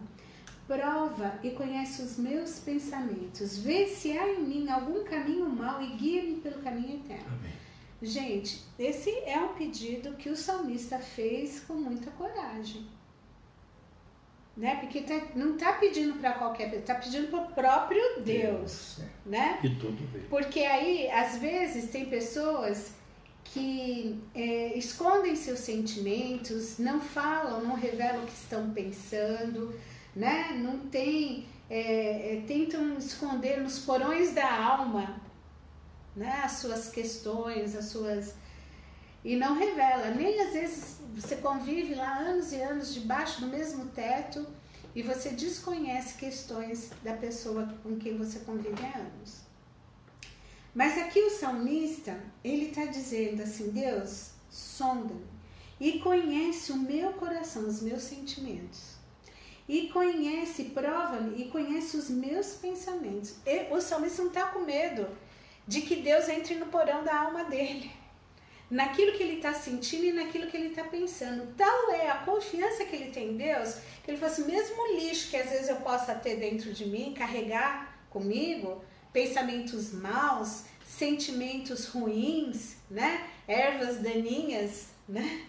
Prova 0.66 1.38
e 1.42 1.50
conhece 1.50 2.02
os 2.02 2.16
meus 2.18 2.58
pensamentos. 2.58 3.58
Vê 3.58 3.86
se 3.86 4.16
há 4.16 4.34
em 4.34 4.42
mim 4.42 4.70
algum 4.70 5.04
caminho 5.04 5.48
mau 5.48 5.82
e 5.82 5.96
guia-me 5.96 6.40
pelo 6.40 6.62
caminho 6.62 6.96
eterno. 6.96 7.26
Amém. 7.26 7.67
Gente, 8.00 8.64
esse 8.78 9.10
é 9.24 9.38
um 9.38 9.54
pedido 9.54 10.14
que 10.14 10.30
o 10.30 10.36
salmista 10.36 10.98
fez 10.98 11.60
com 11.60 11.74
muita 11.74 12.10
coragem. 12.12 12.86
Né? 14.56 14.76
Porque 14.76 15.02
tá, 15.02 15.20
não 15.34 15.54
está 15.54 15.72
pedindo 15.74 16.18
para 16.18 16.32
qualquer 16.32 16.66
pessoa, 16.66 16.80
está 16.80 16.94
pedindo 16.94 17.28
para 17.28 17.40
o 17.40 17.52
próprio 17.52 18.02
Deus. 18.22 18.24
Deus 18.24 19.00
é. 19.00 19.28
né? 19.28 19.58
E 19.62 19.70
tudo 19.70 20.12
bem. 20.12 20.22
Porque 20.28 20.60
aí, 20.60 21.10
às 21.10 21.38
vezes, 21.38 21.90
tem 21.90 22.06
pessoas 22.06 22.92
que 23.44 24.20
é, 24.34 24.76
escondem 24.76 25.34
seus 25.34 25.60
sentimentos, 25.60 26.78
não 26.78 27.00
falam, 27.00 27.62
não 27.62 27.74
revelam 27.74 28.22
o 28.22 28.26
que 28.26 28.32
estão 28.32 28.70
pensando, 28.70 29.74
né? 30.14 30.52
não 30.60 30.78
tem, 30.88 31.46
é, 31.70 32.34
é, 32.34 32.42
tentam 32.46 32.98
esconder 32.98 33.60
nos 33.60 33.78
porões 33.78 34.34
da 34.34 34.52
alma 34.52 35.20
né? 36.18 36.42
as 36.44 36.52
suas 36.52 36.88
questões, 36.88 37.74
as 37.74 37.86
suas. 37.86 38.34
E 39.24 39.36
não 39.36 39.54
revela, 39.54 40.10
nem 40.10 40.40
às 40.40 40.52
vezes 40.52 40.98
você 41.14 41.36
convive 41.36 41.94
lá 41.94 42.18
anos 42.18 42.52
e 42.52 42.56
anos 42.56 42.94
debaixo 42.94 43.40
do 43.40 43.48
mesmo 43.48 43.86
teto 43.86 44.46
e 44.94 45.02
você 45.02 45.30
desconhece 45.30 46.14
questões 46.14 46.90
da 47.02 47.14
pessoa 47.14 47.74
com 47.82 47.96
quem 47.96 48.16
você 48.16 48.40
convive 48.40 48.84
há 48.84 48.98
anos. 48.98 49.40
Mas 50.74 50.96
aqui 50.98 51.20
o 51.20 51.30
salmista, 51.30 52.18
ele 52.44 52.66
está 52.66 52.84
dizendo 52.84 53.42
assim: 53.42 53.70
Deus, 53.70 54.30
sonda-me 54.50 55.26
e 55.80 55.98
conhece 56.00 56.72
o 56.72 56.76
meu 56.76 57.12
coração, 57.14 57.66
os 57.66 57.80
meus 57.82 58.02
sentimentos. 58.02 58.96
E 59.68 59.88
conhece, 59.88 60.64
prova-me 60.64 61.42
e 61.42 61.50
conhece 61.50 61.96
os 61.96 62.08
meus 62.08 62.54
pensamentos. 62.54 63.34
E 63.44 63.72
o 63.72 63.80
salmista 63.80 64.22
não 64.22 64.28
está 64.28 64.46
com 64.46 64.60
medo 64.60 65.06
de 65.68 65.82
que 65.82 65.96
Deus 65.96 66.28
entre 66.28 66.54
no 66.54 66.66
porão 66.66 67.04
da 67.04 67.14
alma 67.14 67.44
dele, 67.44 67.92
naquilo 68.70 69.12
que 69.12 69.22
ele 69.22 69.36
está 69.36 69.52
sentindo 69.52 70.06
e 70.06 70.12
naquilo 70.12 70.48
que 70.50 70.56
ele 70.56 70.68
está 70.68 70.82
pensando. 70.82 71.54
Tal 71.54 71.92
é 71.92 72.10
a 72.10 72.16
confiança 72.16 72.86
que 72.86 72.96
ele 72.96 73.10
tem 73.10 73.32
em 73.32 73.36
Deus, 73.36 73.76
que 74.02 74.10
ele 74.10 74.18
fala 74.18 74.32
assim: 74.32 74.46
mesmo 74.46 74.82
o 74.82 74.96
lixo 74.96 75.28
que 75.28 75.36
às 75.36 75.50
vezes 75.50 75.68
eu 75.68 75.76
possa 75.76 76.14
ter 76.14 76.36
dentro 76.36 76.72
de 76.72 76.86
mim, 76.86 77.14
carregar 77.16 78.02
comigo, 78.08 78.82
pensamentos 79.12 79.92
maus, 79.92 80.64
sentimentos 80.84 81.86
ruins, 81.86 82.76
né? 82.90 83.28
ervas 83.46 83.98
daninhas, 83.98 84.88
né? 85.06 85.46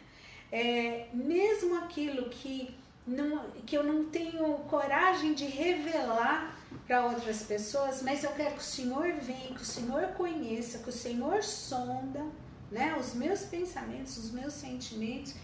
É, 0.51 1.07
mesmo 1.13 1.77
aquilo 1.77 2.29
que, 2.29 2.75
não, 3.07 3.51
que 3.65 3.77
eu 3.77 3.83
não 3.83 4.05
tenho 4.05 4.53
coragem 4.69 5.33
de 5.33 5.45
revelar 5.45 6.58
para 6.89 7.05
outras 7.05 7.43
pessoas, 7.43 8.01
mas 8.01 8.23
eu 8.23 8.31
quero 8.31 8.55
que 8.55 8.61
o 8.61 8.63
Senhor 8.63 9.13
venha, 9.21 9.53
que 9.53 9.61
o 9.61 9.65
Senhor 9.65 10.07
conheça, 10.17 10.79
que 10.79 10.89
o 10.89 10.91
Senhor 10.91 11.43
sonda 11.43 12.25
né, 12.71 12.97
os 12.99 13.13
meus 13.13 13.41
pensamentos, 13.41 14.17
os 14.17 14.31
meus 14.31 14.53
sentimentos. 14.53 15.35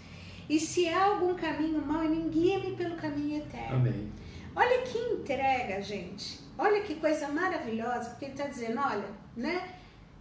E 0.49 0.59
se 0.59 0.89
há 0.89 1.05
algum 1.05 1.35
caminho 1.35 1.85
mau, 1.85 2.03
me 2.03 2.29
guia-me 2.29 2.75
pelo 2.75 2.95
caminho 2.95 3.43
eterno. 3.43 3.75
Amém. 3.75 4.11
Olha 4.55 4.81
que 4.81 4.97
entrega, 4.97 5.83
gente. 5.83 6.39
Olha 6.57 6.81
que 6.81 6.95
coisa 6.95 7.27
maravilhosa, 7.27 8.09
porque 8.09 8.25
ele 8.25 8.31
está 8.31 8.47
dizendo, 8.47 8.81
olha, 8.81 9.05
né? 9.37 9.75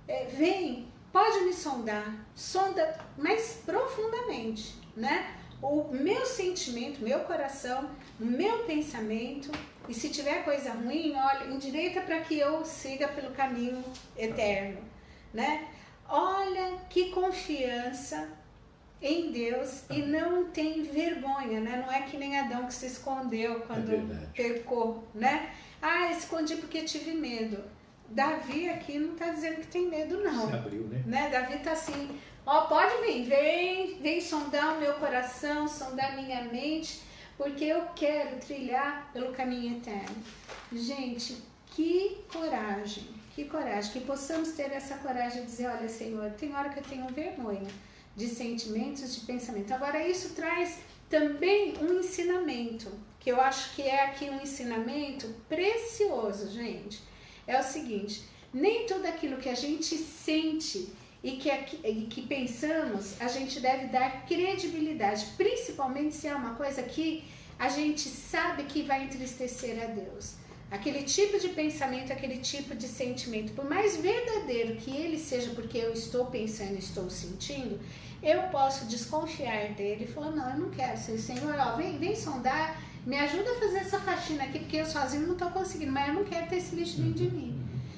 É, 0.06 0.26
vem, 0.26 0.88
pode 1.10 1.40
me 1.46 1.54
sondar, 1.54 2.26
sonda 2.34 2.98
mais 3.16 3.62
profundamente, 3.64 4.74
né? 4.94 5.34
O 5.62 5.88
meu 5.90 6.26
sentimento, 6.26 7.02
meu 7.02 7.20
coração, 7.20 7.88
meu 8.20 8.64
pensamento, 8.64 9.50
e 9.88 9.94
se 9.94 10.08
tiver 10.08 10.44
coisa 10.44 10.72
ruim, 10.72 11.14
olha, 11.14 11.46
endireita 11.46 12.00
para 12.00 12.20
que 12.20 12.38
eu 12.38 12.64
siga 12.64 13.08
pelo 13.08 13.30
caminho 13.32 13.82
eterno, 14.16 14.80
né? 15.32 15.68
Olha 16.08 16.78
que 16.88 17.10
confiança 17.10 18.28
em 19.00 19.30
Deus 19.30 19.84
e 19.90 20.00
não 20.00 20.46
tem 20.46 20.82
vergonha, 20.82 21.60
né? 21.60 21.82
Não 21.84 21.92
é 21.92 22.02
que 22.02 22.16
nem 22.16 22.38
Adão 22.38 22.66
que 22.66 22.74
se 22.74 22.86
escondeu 22.86 23.60
quando 23.60 23.92
é 23.92 24.26
pecou, 24.34 25.06
né? 25.14 25.50
Ah, 25.82 26.10
escondi 26.10 26.56
porque 26.56 26.82
tive 26.84 27.12
medo. 27.12 27.62
Davi 28.08 28.68
aqui 28.68 28.98
não 28.98 29.12
está 29.12 29.30
dizendo 29.30 29.56
que 29.56 29.66
tem 29.66 29.88
medo, 29.88 30.22
não. 30.22 30.48
Se 30.48 30.54
abriu, 30.54 30.82
né? 30.84 31.02
né? 31.06 31.28
Davi 31.30 31.56
está 31.56 31.72
assim, 31.72 32.18
ó, 32.46 32.62
pode 32.62 33.02
vir, 33.02 33.24
vem, 33.24 33.98
vem 34.00 34.20
sondar 34.20 34.76
o 34.76 34.80
meu 34.80 34.94
coração, 34.94 35.68
sondar 35.68 36.16
minha 36.16 36.44
mente, 36.44 37.02
porque 37.36 37.64
eu 37.64 37.82
quero 37.96 38.38
trilhar 38.38 39.10
pelo 39.12 39.32
caminho 39.32 39.76
eterno. 39.76 40.16
Gente, 40.72 41.36
que 41.66 42.24
coragem, 42.32 43.08
que 43.34 43.44
coragem, 43.44 43.92
que 43.92 44.00
possamos 44.00 44.50
ter 44.52 44.70
essa 44.72 44.96
coragem 44.98 45.42
de 45.42 45.46
dizer, 45.46 45.66
olha 45.68 45.88
Senhor, 45.88 46.30
tem 46.32 46.54
hora 46.54 46.68
que 46.70 46.80
eu 46.80 46.84
tenho 46.84 47.06
vergonha 47.08 47.70
de 48.16 48.28
sentimentos, 48.28 49.14
de 49.14 49.26
pensamento. 49.26 49.72
Agora 49.72 50.06
isso 50.06 50.34
traz 50.34 50.78
também 51.10 51.74
um 51.80 51.98
ensinamento, 51.98 52.90
que 53.18 53.30
eu 53.30 53.40
acho 53.40 53.74
que 53.74 53.82
é 53.82 54.04
aqui 54.04 54.30
um 54.30 54.40
ensinamento 54.40 55.28
precioso, 55.48 56.50
gente 56.50 57.02
é 57.46 57.58
o 57.58 57.62
seguinte: 57.62 58.22
nem 58.52 58.86
tudo 58.86 59.06
aquilo 59.06 59.36
que 59.36 59.48
a 59.48 59.54
gente 59.54 59.96
sente 59.96 60.88
e 61.24 61.32
que, 61.38 61.48
e 61.50 62.02
que 62.02 62.22
pensamos, 62.22 63.20
a 63.20 63.28
gente 63.28 63.58
deve 63.58 63.86
dar 63.86 64.26
credibilidade, 64.26 65.24
principalmente 65.38 66.14
se 66.14 66.28
é 66.28 66.34
uma 66.34 66.54
coisa 66.54 66.82
que 66.82 67.24
a 67.58 67.70
gente 67.70 68.08
sabe 68.10 68.64
que 68.64 68.82
vai 68.82 69.04
entristecer 69.04 69.82
a 69.82 69.86
Deus. 69.86 70.34
Aquele 70.70 71.02
tipo 71.04 71.38
de 71.40 71.48
pensamento, 71.48 72.12
aquele 72.12 72.38
tipo 72.38 72.74
de 72.74 72.86
sentimento, 72.86 73.54
por 73.54 73.64
mais 73.64 73.96
verdadeiro 73.96 74.76
que 74.76 74.94
ele 74.94 75.18
seja, 75.18 75.50
porque 75.54 75.78
eu 75.78 75.94
estou 75.94 76.26
pensando, 76.26 76.76
estou 76.76 77.08
sentindo, 77.08 77.80
eu 78.22 78.42
posso 78.44 78.84
desconfiar 78.84 79.72
dele 79.72 80.04
e 80.04 80.12
falar: 80.12 80.30
não, 80.30 80.50
eu 80.50 80.58
não 80.58 80.70
quero 80.70 80.98
ser 80.98 81.16
Senhor, 81.16 81.54
ó, 81.58 81.76
vem, 81.76 81.98
vem 81.98 82.14
sondar 82.14 82.78
me 83.06 83.18
ajuda 83.18 83.50
a 83.50 83.60
fazer 83.60 83.78
essa 83.78 84.00
faxina 84.00 84.44
aqui, 84.44 84.60
porque 84.60 84.78
eu 84.78 84.86
sozinho 84.86 85.26
não 85.26 85.34
estou 85.34 85.50
conseguindo, 85.50 85.92
mas 85.92 86.08
eu 86.08 86.14
não 86.14 86.24
quero 86.24 86.48
ter 86.48 86.56
esse 86.56 86.74
lixo 86.74 86.96
dentro 86.96 87.14
de 87.14 87.30
mim. 87.30 87.54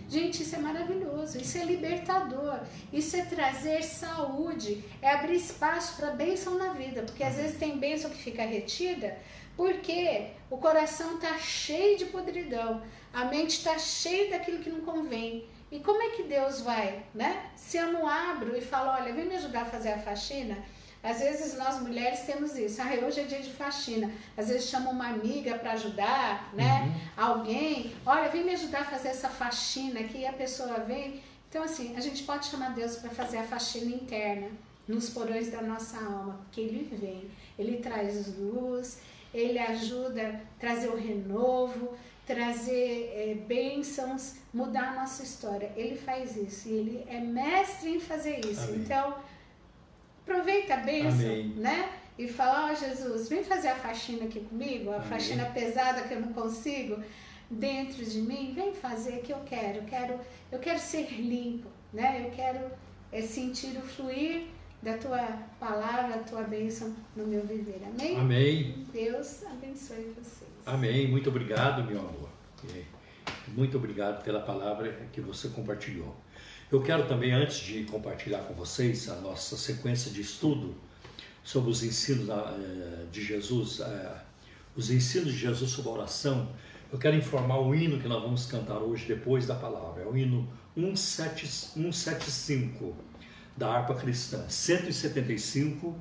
Gente, 0.08 0.42
isso 0.42 0.54
é 0.54 0.58
maravilhoso, 0.58 1.36
isso 1.38 1.58
é 1.58 1.64
libertador, 1.64 2.60
isso 2.92 3.16
é 3.16 3.24
trazer 3.24 3.82
saúde, 3.82 4.84
é 5.02 5.10
abrir 5.10 5.34
espaço 5.34 5.96
para 5.96 6.12
bênção 6.12 6.56
na 6.56 6.72
vida, 6.72 7.02
porque 7.02 7.24
às 7.24 7.34
vezes 7.34 7.58
tem 7.58 7.76
bênção 7.76 8.10
que 8.10 8.16
fica 8.16 8.44
retida, 8.44 9.18
porque 9.56 10.28
o 10.48 10.58
coração 10.58 11.16
está 11.16 11.36
cheio 11.38 11.98
de 11.98 12.04
podridão, 12.04 12.82
a 13.12 13.24
mente 13.24 13.58
está 13.58 13.76
cheia 13.78 14.30
daquilo 14.30 14.60
que 14.60 14.70
não 14.70 14.82
convém. 14.82 15.48
E 15.72 15.80
como 15.80 16.00
é 16.00 16.10
que 16.10 16.22
Deus 16.22 16.60
vai, 16.60 17.02
né? 17.12 17.50
Se 17.56 17.76
eu 17.76 17.92
não 17.92 18.06
abro 18.06 18.56
e 18.56 18.60
falo, 18.60 18.90
olha, 18.90 19.12
vem 19.12 19.24
me 19.24 19.34
ajudar 19.34 19.62
a 19.62 19.66
fazer 19.66 19.88
a 19.88 19.98
faxina, 19.98 20.56
às 21.06 21.20
vezes 21.20 21.56
nós 21.56 21.80
mulheres 21.80 22.20
temos 22.20 22.56
isso. 22.56 22.82
Ah, 22.82 23.06
hoje 23.06 23.20
é 23.20 23.24
dia 23.24 23.40
de 23.40 23.52
faxina. 23.52 24.10
Às 24.36 24.48
vezes 24.48 24.68
chama 24.68 24.90
uma 24.90 25.08
amiga 25.08 25.56
para 25.56 25.72
ajudar, 25.72 26.52
né? 26.52 26.82
Uhum. 26.82 27.24
Alguém, 27.24 27.92
olha, 28.04 28.28
vem 28.28 28.44
me 28.44 28.52
ajudar 28.54 28.80
a 28.80 28.84
fazer 28.84 29.08
essa 29.08 29.28
faxina 29.28 30.00
aqui. 30.00 30.18
E 30.18 30.26
a 30.26 30.32
pessoa 30.32 30.80
vem. 30.80 31.22
Então, 31.48 31.62
assim, 31.62 31.94
a 31.96 32.00
gente 32.00 32.24
pode 32.24 32.46
chamar 32.46 32.74
Deus 32.74 32.96
para 32.96 33.10
fazer 33.10 33.38
a 33.38 33.44
faxina 33.44 33.94
interna, 33.94 34.48
nos 34.88 35.08
porões 35.10 35.48
da 35.48 35.62
nossa 35.62 35.96
alma, 35.96 36.40
porque 36.44 36.60
Ele 36.60 36.88
vem. 36.92 37.30
Ele 37.56 37.76
traz 37.78 38.36
luz, 38.36 38.98
Ele 39.32 39.60
ajuda 39.60 40.28
a 40.28 40.60
trazer 40.60 40.88
o 40.88 40.96
renovo, 40.96 41.96
trazer 42.26 43.12
é, 43.14 43.34
bênçãos, 43.46 44.34
mudar 44.52 44.88
a 44.88 44.94
nossa 44.94 45.22
história. 45.22 45.70
Ele 45.76 45.96
faz 45.96 46.36
isso 46.36 46.68
e 46.68 46.72
Ele 46.72 47.04
é 47.08 47.20
mestre 47.20 47.94
em 47.94 48.00
fazer 48.00 48.44
isso. 48.44 48.64
Amém. 48.64 48.80
Então, 48.80 49.14
aproveita 50.26 50.74
a 50.74 50.78
bênção, 50.78 51.26
Amém. 51.26 51.52
né? 51.56 51.90
E 52.18 52.28
fala, 52.28 52.68
ó 52.68 52.72
oh, 52.72 52.74
Jesus, 52.74 53.28
vem 53.28 53.44
fazer 53.44 53.68
a 53.68 53.76
faxina 53.76 54.24
aqui 54.24 54.40
comigo, 54.40 54.90
a 54.90 54.96
Amém. 54.96 55.08
faxina 55.08 55.44
pesada 55.46 56.02
que 56.02 56.14
eu 56.14 56.20
não 56.20 56.32
consigo 56.32 56.98
dentro 57.50 58.04
de 58.04 58.20
mim, 58.22 58.52
vem 58.54 58.74
fazer 58.74 59.20
que 59.20 59.32
eu 59.32 59.38
quero, 59.46 59.78
eu 59.78 59.84
quero, 59.84 60.18
eu 60.50 60.58
quero 60.58 60.78
ser 60.78 61.12
limpo, 61.12 61.68
né? 61.92 62.26
Eu 62.26 62.30
quero 62.30 62.70
é, 63.12 63.20
sentir 63.22 63.76
o 63.76 63.82
fluir 63.82 64.46
da 64.82 64.96
tua 64.98 65.18
palavra, 65.60 66.16
a 66.16 66.18
tua 66.18 66.42
bênção 66.42 66.94
no 67.14 67.26
meu 67.26 67.42
viver. 67.46 67.80
Amém? 67.86 68.18
Amém. 68.18 68.86
Deus 68.92 69.44
abençoe 69.44 70.12
vocês. 70.16 70.50
Amém. 70.64 71.08
Muito 71.08 71.28
obrigado, 71.28 71.84
meu 71.84 71.98
amor. 72.00 72.28
Muito 73.48 73.76
obrigado 73.76 74.24
pela 74.24 74.40
palavra 74.40 74.92
que 75.12 75.20
você 75.20 75.48
compartilhou. 75.48 76.14
Eu 76.70 76.82
quero 76.82 77.06
também, 77.06 77.32
antes 77.32 77.56
de 77.58 77.84
compartilhar 77.84 78.40
com 78.40 78.52
vocês 78.52 79.08
a 79.08 79.14
nossa 79.20 79.56
sequência 79.56 80.10
de 80.10 80.20
estudo 80.20 80.74
sobre 81.44 81.70
os 81.70 81.84
ensinos 81.84 82.28
eh, 82.28 83.04
de 83.12 83.24
Jesus, 83.24 83.78
eh, 83.78 84.16
os 84.74 84.90
ensinos 84.90 85.32
de 85.32 85.38
Jesus 85.38 85.70
sobre 85.70 85.90
a 85.90 85.94
oração, 85.94 86.48
eu 86.90 86.98
quero 86.98 87.14
informar 87.14 87.60
o 87.60 87.72
hino 87.72 88.00
que 88.00 88.08
nós 88.08 88.20
vamos 88.20 88.46
cantar 88.46 88.78
hoje 88.78 89.06
depois 89.06 89.46
da 89.46 89.54
palavra. 89.54 90.02
É 90.02 90.06
o 90.06 90.16
hino 90.16 90.48
175 90.76 92.96
da 93.56 93.72
harpa 93.72 93.94
cristã, 93.94 94.44
175, 94.48 95.94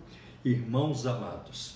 Irmãos 0.43 1.06
Amados. 1.06 1.75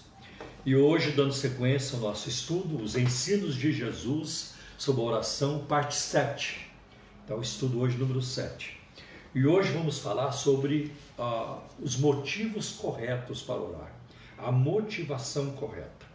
E 0.65 0.75
hoje, 0.75 1.12
dando 1.12 1.32
sequência 1.32 1.95
ao 1.95 2.02
nosso 2.02 2.28
estudo, 2.28 2.82
os 2.82 2.95
ensinos 2.95 3.54
de 3.54 3.71
Jesus 3.71 4.56
sobre 4.80 5.02
a 5.02 5.06
oração, 5.06 5.63
parte 5.67 5.93
7. 5.93 6.68
Então, 7.29 7.43
estudo 7.43 7.79
hoje 7.79 7.95
número 7.95 8.23
7. 8.23 8.75
E 9.35 9.45
hoje 9.45 9.71
vamos 9.71 9.99
falar 9.99 10.31
sobre 10.31 10.91
ah, 11.15 11.59
os 11.79 11.95
motivos 11.95 12.71
corretos 12.71 13.43
para 13.43 13.61
orar, 13.61 13.91
a 14.35 14.51
motivação 14.51 15.51
correta. 15.51 16.07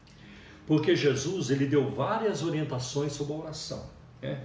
Porque 0.67 0.97
Jesus 0.97 1.51
ele 1.51 1.67
deu 1.67 1.89
várias 1.89 2.43
orientações 2.43 3.13
sobre 3.13 3.33
a 3.33 3.37
oração. 3.37 3.89
Né? 4.21 4.43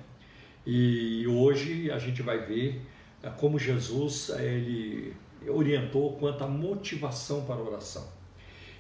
E 0.64 1.26
hoje 1.26 1.90
a 1.90 1.98
gente 1.98 2.22
vai 2.22 2.46
ver 2.46 2.86
ah, 3.24 3.32
como 3.32 3.58
Jesus 3.58 4.30
ele 4.38 5.16
orientou 5.48 6.18
quanto 6.18 6.44
à 6.44 6.48
motivação 6.48 7.46
para 7.46 7.56
a 7.56 7.64
oração. 7.64 8.08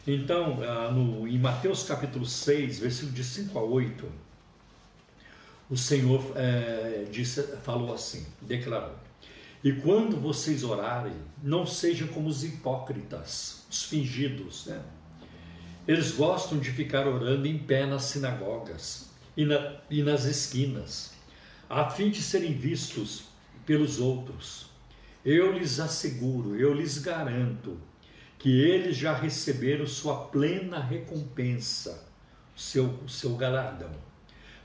Então, 0.05 0.59
ah, 0.61 0.91
no, 0.91 1.27
em 1.27 1.39
Mateus 1.39 1.81
capítulo 1.81 2.27
6, 2.27 2.81
versículo 2.81 3.13
de 3.13 3.23
5 3.23 3.57
a 3.57 3.63
8, 3.63 4.28
o 5.69 5.77
Senhor 5.77 6.33
é, 6.35 7.05
disse, 7.11 7.43
falou 7.63 7.93
assim, 7.93 8.25
declarou: 8.41 8.95
E 9.63 9.71
quando 9.71 10.19
vocês 10.19 10.63
orarem, 10.63 11.13
não 11.43 11.65
sejam 11.65 12.07
como 12.07 12.27
os 12.27 12.43
hipócritas, 12.43 13.65
os 13.69 13.83
fingidos, 13.83 14.65
né? 14.65 14.81
Eles 15.87 16.11
gostam 16.11 16.59
de 16.59 16.71
ficar 16.71 17.07
orando 17.07 17.47
em 17.47 17.57
pé 17.57 17.85
nas 17.85 18.03
sinagogas 18.03 19.09
e, 19.37 19.45
na, 19.45 19.77
e 19.89 20.03
nas 20.03 20.25
esquinas, 20.25 21.13
a 21.69 21.89
fim 21.89 22.09
de 22.09 22.21
serem 22.21 22.53
vistos 22.53 23.25
pelos 23.65 23.99
outros. 23.99 24.69
Eu 25.23 25.51
lhes 25.51 25.79
asseguro, 25.79 26.55
eu 26.55 26.73
lhes 26.73 26.97
garanto, 26.97 27.77
que 28.37 28.61
eles 28.61 28.97
já 28.97 29.13
receberam 29.13 29.85
sua 29.85 30.27
plena 30.27 30.79
recompensa, 30.79 32.07
seu, 32.55 32.97
seu 33.07 33.35
galardão. 33.35 34.08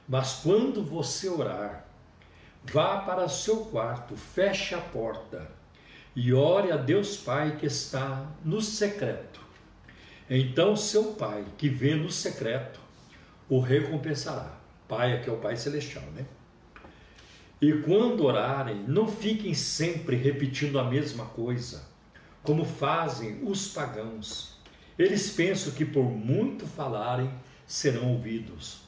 Mas 0.09 0.41
quando 0.43 0.83
você 0.85 1.29
orar, 1.29 1.87
vá 2.63 2.99
para 2.99 3.25
o 3.25 3.29
seu 3.29 3.65
quarto, 3.67 4.17
feche 4.17 4.75
a 4.75 4.81
porta 4.81 5.51
e 6.15 6.33
ore 6.33 6.71
a 6.71 6.77
Deus 6.77 7.17
Pai 7.17 7.57
que 7.57 7.67
está 7.67 8.31
no 8.45 8.61
secreto. 8.61 9.41
Então 10.29 10.77
seu 10.77 11.13
Pai, 11.15 11.45
que 11.57 11.69
vê 11.69 11.95
no 11.95 12.11
secreto, 12.11 12.81
o 13.49 13.61
recompensará. 13.61 14.59
Pai 14.87 15.15
aqui 15.15 15.29
é 15.29 15.33
o 15.33 15.39
Pai 15.39 15.57
Celestial, 15.57 16.05
né? 16.15 16.27
E 17.61 17.73
quando 17.81 18.25
orarem, 18.25 18.85
não 18.87 19.09
fiquem 19.09 19.55
sempre 19.55 20.17
repetindo 20.17 20.79
a 20.79 20.85
mesma 20.85 21.25
coisa, 21.27 21.89
como 22.43 22.65
fazem 22.65 23.41
os 23.43 23.69
pagãos. 23.69 24.59
Eles 24.99 25.31
pensam 25.31 25.73
que 25.73 25.85
por 25.85 26.05
muito 26.05 26.67
falarem 26.67 27.33
serão 27.67 28.13
ouvidos. 28.13 28.84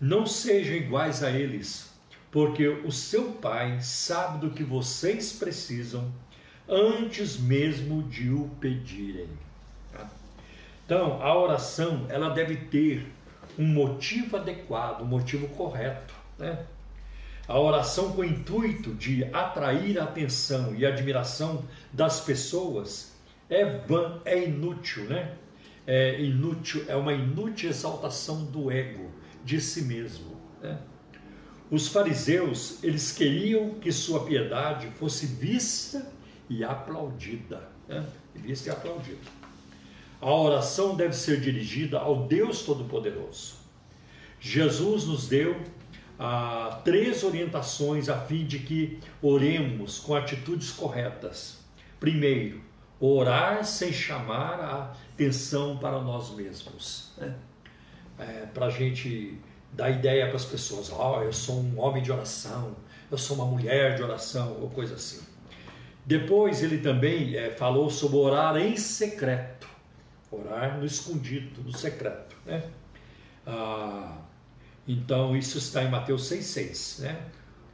Não 0.00 0.26
sejam 0.26 0.74
iguais 0.74 1.22
a 1.22 1.30
eles, 1.30 1.90
porque 2.30 2.66
o 2.66 2.90
seu 2.90 3.32
Pai 3.32 3.80
sabe 3.80 4.38
do 4.38 4.50
que 4.50 4.64
vocês 4.64 5.32
precisam 5.32 6.12
antes 6.68 7.38
mesmo 7.38 8.02
de 8.02 8.28
o 8.30 8.50
pedirem. 8.60 9.28
Então, 10.84 11.22
a 11.22 11.38
oração 11.38 12.06
ela 12.08 12.30
deve 12.30 12.56
ter 12.56 13.06
um 13.58 13.66
motivo 13.66 14.36
adequado, 14.36 15.02
um 15.02 15.06
motivo 15.06 15.48
correto. 15.48 16.12
Né? 16.38 16.66
A 17.46 17.58
oração 17.58 18.12
com 18.12 18.22
o 18.22 18.24
intuito 18.24 18.92
de 18.94 19.24
atrair 19.32 19.98
a 19.98 20.04
atenção 20.04 20.74
e 20.74 20.84
admiração 20.84 21.64
das 21.92 22.20
pessoas 22.20 23.12
é 23.48 23.64
vã, 23.64 24.20
é 24.24 24.44
inútil, 24.44 25.04
né? 25.04 25.34
É 25.86 26.20
inútil, 26.20 26.84
é 26.88 26.96
uma 26.96 27.12
inútil 27.12 27.68
exaltação 27.68 28.44
do 28.46 28.70
ego 28.70 29.10
de 29.44 29.60
si 29.60 29.82
mesmo. 29.82 30.36
Né? 30.62 30.78
Os 31.70 31.88
fariseus, 31.88 32.82
eles 32.82 33.12
queriam 33.12 33.74
que 33.74 33.92
sua 33.92 34.24
piedade 34.24 34.88
fosse 34.98 35.26
vista 35.26 36.10
e 36.48 36.64
aplaudida. 36.64 37.68
Né? 37.88 38.04
Vista 38.34 38.68
e 38.68 38.72
aplaudida. 38.72 39.44
A 40.20 40.32
oração 40.32 40.96
deve 40.96 41.14
ser 41.14 41.40
dirigida 41.40 41.98
ao 41.98 42.26
Deus 42.26 42.62
Todo-Poderoso. 42.62 43.56
Jesus 44.40 45.04
nos 45.04 45.28
deu 45.28 45.60
ah, 46.18 46.80
três 46.84 47.24
orientações 47.24 48.08
a 48.08 48.18
fim 48.18 48.46
de 48.46 48.58
que 48.58 48.98
oremos 49.20 49.98
com 49.98 50.14
atitudes 50.14 50.70
corretas. 50.70 51.58
Primeiro, 51.98 52.62
orar 53.00 53.64
sem 53.64 53.92
chamar 53.92 54.60
a 54.60 54.92
atenção 55.12 55.76
para 55.76 56.00
nós 56.00 56.30
mesmos. 56.30 57.12
Né? 57.18 57.34
É, 58.18 58.46
para 58.46 58.66
a 58.66 58.70
gente 58.70 59.38
dar 59.72 59.90
ideia 59.90 60.26
para 60.26 60.36
as 60.36 60.44
pessoas: 60.44 60.90
ó, 60.90 61.18
oh, 61.18 61.22
eu 61.22 61.32
sou 61.32 61.60
um 61.60 61.80
homem 61.80 62.02
de 62.02 62.10
oração, 62.10 62.76
eu 63.10 63.18
sou 63.18 63.36
uma 63.36 63.46
mulher 63.46 63.96
de 63.96 64.02
oração, 64.02 64.56
ou 64.60 64.70
coisa 64.70 64.94
assim. 64.94 65.22
Depois 66.06 66.62
ele 66.62 66.78
também 66.78 67.36
é, 67.36 67.50
falou 67.50 67.90
sobre 67.90 68.18
orar 68.18 68.56
em 68.56 68.76
secreto, 68.76 69.66
orar 70.30 70.78
no 70.78 70.84
escondido, 70.84 71.62
no 71.62 71.76
secreto. 71.76 72.36
Né? 72.44 72.62
Ah, 73.46 74.18
então 74.86 75.34
isso 75.34 75.56
está 75.56 75.82
em 75.82 75.90
Mateus 75.90 76.30
6,6. 76.30 77.02
Né? 77.02 77.22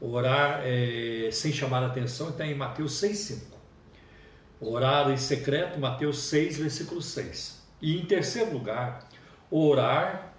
Orar 0.00 0.62
é, 0.64 1.29
sem 1.33 1.53
chamar 1.53 1.83
atenção 1.83 2.31
está 2.31 2.46
em 2.46 2.55
Mateus 2.55 3.00
6,5. 3.03 3.50
Orar 4.61 5.11
em 5.11 5.16
secreto, 5.16 5.81
Mateus 5.81 6.18
6, 6.24 6.59
versículo 6.59 7.03
6. 7.03 7.62
E 7.83 7.98
em 7.98 8.05
terceiro 8.05 8.53
lugar, 8.53 9.09
orar 9.50 10.29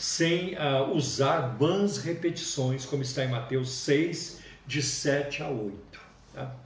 sem 0.00 0.54
uh, 0.54 0.94
usar 0.94 1.58
vãs 1.58 1.98
repetições, 1.98 2.86
como 2.86 3.02
está 3.02 3.22
em 3.22 3.28
Mateus 3.28 3.70
6, 3.70 4.40
de 4.66 4.82
7 4.82 5.42
a 5.42 5.48
8. 5.50 6.00
Tá? 6.32 6.56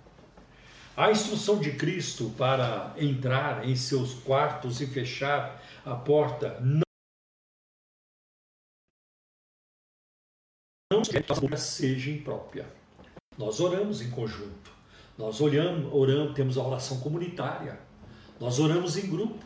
A 0.97 1.11
instrução 1.11 1.59
de 1.59 1.73
Cristo 1.73 2.33
para 2.39 2.95
entrar 2.97 3.69
em 3.69 3.75
seus 3.75 4.15
quartos 4.15 4.81
e 4.81 4.87
fechar 4.87 5.61
a 5.85 5.97
porta 5.97 6.61
não 6.61 6.85
não 10.93 11.57
seja 11.57 12.11
imprópria. 12.13 12.67
Nós 13.37 13.59
oramos 13.59 14.01
em 14.01 14.11
conjunto. 14.13 14.71
Nós 15.19 15.41
olhamos, 15.41 15.93
oramos, 15.93 16.35
temos 16.35 16.57
a 16.57 16.63
oração 16.63 17.01
comunitária. 17.01 17.81
Nós 18.39 18.61
oramos 18.61 18.97
em 18.97 19.11
grupo. 19.11 19.45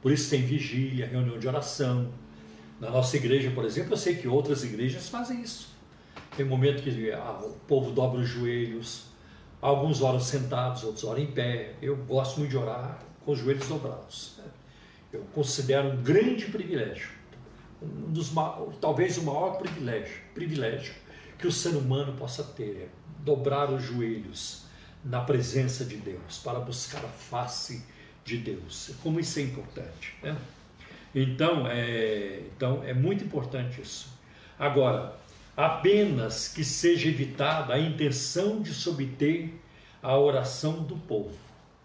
Por 0.00 0.12
isso 0.12 0.30
tem 0.30 0.46
vigília, 0.46 1.08
reunião 1.08 1.36
de 1.36 1.48
oração, 1.48 2.12
na 2.80 2.90
nossa 2.90 3.16
igreja, 3.16 3.50
por 3.50 3.64
exemplo, 3.64 3.92
eu 3.92 3.96
sei 3.96 4.16
que 4.16 4.28
outras 4.28 4.64
igrejas 4.64 5.08
fazem 5.08 5.40
isso. 5.42 5.68
Tem 6.36 6.44
momento 6.44 6.82
que 6.82 7.12
ah, 7.12 7.40
o 7.42 7.52
povo 7.66 7.92
dobra 7.92 8.20
os 8.20 8.28
joelhos, 8.28 9.06
alguns 9.60 10.02
oram 10.02 10.20
sentados, 10.20 10.82
outros 10.82 11.04
oram 11.04 11.20
em 11.20 11.30
pé. 11.30 11.74
Eu 11.80 11.96
gosto 11.96 12.38
muito 12.38 12.50
de 12.50 12.56
orar 12.56 12.98
com 13.24 13.32
os 13.32 13.38
joelhos 13.38 13.66
dobrados. 13.68 14.38
Eu 15.12 15.24
considero 15.32 15.90
um 15.90 16.02
grande 16.02 16.46
privilégio, 16.46 17.10
um 17.80 18.12
dos, 18.12 18.32
talvez 18.80 19.16
o 19.16 19.22
maior 19.22 19.58
privilégio, 19.58 20.20
privilégio 20.34 20.94
que 21.38 21.46
o 21.46 21.52
ser 21.52 21.76
humano 21.76 22.14
possa 22.14 22.42
ter, 22.42 22.76
é 22.76 22.88
dobrar 23.24 23.72
os 23.72 23.82
joelhos 23.82 24.64
na 25.04 25.20
presença 25.20 25.84
de 25.84 25.96
Deus, 25.96 26.38
para 26.38 26.58
buscar 26.58 27.04
a 27.04 27.08
face 27.08 27.84
de 28.24 28.38
Deus. 28.38 28.90
Como 29.02 29.20
isso 29.20 29.38
é 29.38 29.42
importante. 29.42 30.14
Né? 30.22 30.36
Então 31.14 31.66
é, 31.68 32.40
então, 32.56 32.82
é 32.84 32.92
muito 32.92 33.24
importante 33.24 33.80
isso. 33.80 34.08
Agora, 34.58 35.16
apenas 35.56 36.48
que 36.48 36.64
seja 36.64 37.08
evitada 37.08 37.74
a 37.74 37.78
intenção 37.78 38.60
de 38.60 38.74
se 38.74 38.88
obter 38.88 39.60
a 40.02 40.16
oração 40.18 40.82
do 40.82 40.96
povo. 40.96 41.36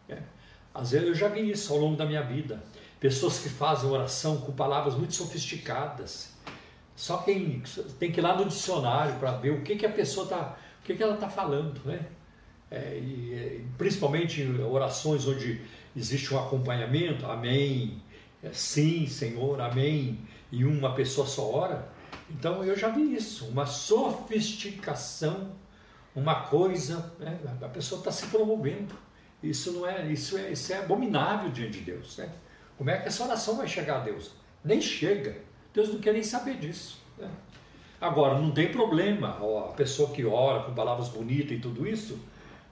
Né? 0.08 0.22
Às 0.74 0.92
vezes 0.92 1.08
eu 1.08 1.16
já 1.16 1.28
vi 1.28 1.50
isso 1.50 1.72
ao 1.74 1.80
longo 1.80 1.96
da 1.96 2.06
minha 2.06 2.22
vida. 2.22 2.64
Pessoas 3.00 3.40
que 3.40 3.50
fazem 3.50 3.90
oração 3.90 4.38
com 4.38 4.52
palavras 4.52 4.96
muito 4.96 5.14
sofisticadas. 5.14 6.34
Só 6.96 7.18
quem 7.18 7.64
tem 7.98 8.12
que 8.12 8.20
ir 8.20 8.24
lá 8.24 8.36
no 8.36 8.46
dicionário 8.46 9.16
para 9.16 9.32
ver 9.32 9.52
o 9.52 9.62
que, 9.62 9.78
que 9.78 9.86
a 9.86 9.92
pessoa 9.92 10.26
está, 10.26 10.58
o 10.82 10.86
que, 10.86 10.96
que 10.96 11.02
ela 11.02 11.14
está 11.14 11.30
falando, 11.30 11.80
né? 11.86 12.06
É, 12.70 12.98
e, 12.98 13.66
principalmente 13.78 14.46
orações 14.70 15.26
onde 15.26 15.62
existe 15.96 16.34
um 16.34 16.40
acompanhamento, 16.40 17.26
amém, 17.26 18.00
é, 18.42 18.54
sim, 18.54 19.06
Senhor, 19.08 19.60
amém, 19.60 20.20
e 20.52 20.64
uma 20.64 20.94
pessoa 20.96 21.28
só 21.28 21.52
ora. 21.52 21.90
Então 22.30 22.64
eu 22.64 22.76
já 22.76 22.90
vi 22.90 23.14
isso, 23.14 23.46
uma 23.48 23.66
sofisticação, 23.66 25.52
uma 26.16 26.44
coisa, 26.44 27.14
né? 27.20 27.40
a 27.62 27.68
pessoa 27.68 28.00
está 28.00 28.12
se 28.12 28.28
promovendo. 28.28 28.96
Isso 29.42 29.72
não 29.72 29.88
é, 29.88 30.12
isso 30.12 30.38
é, 30.38 30.52
isso 30.52 30.72
é 30.74 30.80
abominável 30.80 31.50
diante 31.50 31.80
de 31.80 31.86
Deus. 31.86 32.18
Né? 32.18 32.30
Como 32.78 32.90
é 32.90 32.98
que 32.98 33.08
essa 33.08 33.24
oração 33.24 33.58
vai 33.58 33.68
chegar 33.68 33.98
a 33.98 34.04
Deus? 34.04 34.32
Nem 34.64 34.82
chega. 34.82 35.38
Deus 35.74 35.90
não 35.90 36.00
quer 36.00 36.14
nem 36.14 36.24
saber 36.24 36.58
disso. 36.58 37.02
Né? 37.18 37.30
Agora, 38.02 38.40
não 38.40 38.52
tem 38.52 38.72
problema 38.72 39.38
a 39.68 39.74
pessoa 39.74 40.12
que 40.12 40.26
ora 40.26 40.64
com 40.64 40.74
palavras 40.74 41.10
bonitas 41.10 41.52
e 41.52 41.60
tudo 41.60 41.88
isso, 41.88 42.20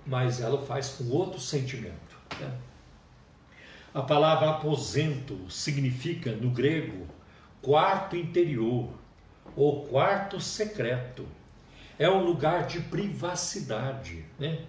mas 0.06 0.42
ela 0.42 0.62
faz 0.62 0.90
com 0.90 1.10
outro 1.10 1.40
sentimento. 1.40 2.18
Né? 2.40 2.52
A 3.94 4.02
palavra 4.02 4.52
aposento 4.52 5.50
significa, 5.50 6.32
no 6.32 6.50
grego, 6.50 7.08
quarto 7.62 8.16
interior 8.16 8.90
ou 9.56 9.86
quarto 9.86 10.40
secreto. 10.40 11.28
É 11.98 12.10
um 12.10 12.24
lugar 12.24 12.68
de 12.68 12.80
privacidade, 12.82 14.24
né? 14.40 14.60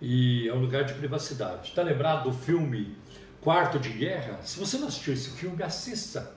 e 0.00 0.48
é 0.48 0.54
um 0.54 0.60
lugar 0.60 0.84
de 0.84 0.94
privacidade. 0.94 1.68
Está 1.68 1.82
lembrado 1.82 2.24
do 2.24 2.32
filme 2.32 2.96
Quarto 3.40 3.78
de 3.78 3.90
Guerra? 3.90 4.40
Se 4.42 4.58
você 4.58 4.78
não 4.78 4.88
assistiu 4.88 5.14
esse 5.14 5.30
filme, 5.30 5.62
assista. 5.62 6.34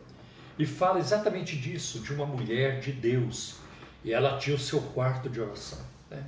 E 0.57 0.65
fala 0.65 0.99
exatamente 0.99 1.55
disso, 1.55 1.99
de 1.99 2.13
uma 2.13 2.25
mulher 2.25 2.79
de 2.79 2.91
Deus. 2.91 3.55
E 4.03 4.13
ela 4.13 4.37
tinha 4.37 4.55
o 4.55 4.59
seu 4.59 4.81
quarto 4.81 5.29
de 5.29 5.39
oração. 5.39 5.79
Né? 6.09 6.23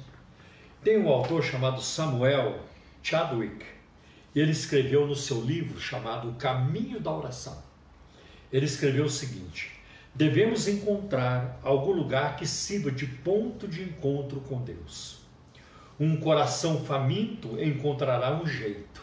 Tem 0.83 0.97
um 0.97 1.09
autor 1.09 1.43
chamado 1.43 1.81
Samuel 1.81 2.59
Chadwick, 3.01 3.65
ele 4.35 4.51
escreveu 4.51 5.05
no 5.05 5.15
seu 5.15 5.41
livro 5.41 5.79
chamado 5.79 6.29
O 6.29 6.35
Caminho 6.35 6.99
da 6.99 7.11
Oração. 7.11 7.61
Ele 8.51 8.65
escreveu 8.65 9.05
o 9.05 9.09
seguinte: 9.09 9.71
devemos 10.13 10.67
encontrar 10.67 11.59
algum 11.63 11.91
lugar 11.91 12.35
que 12.35 12.47
sirva 12.47 12.91
de 12.91 13.05
ponto 13.05 13.67
de 13.67 13.83
encontro 13.83 14.41
com 14.41 14.61
Deus. 14.61 15.21
Um 15.99 16.17
coração 16.17 16.83
faminto 16.83 17.61
encontrará 17.61 18.33
um 18.33 18.45
jeito. 18.45 19.01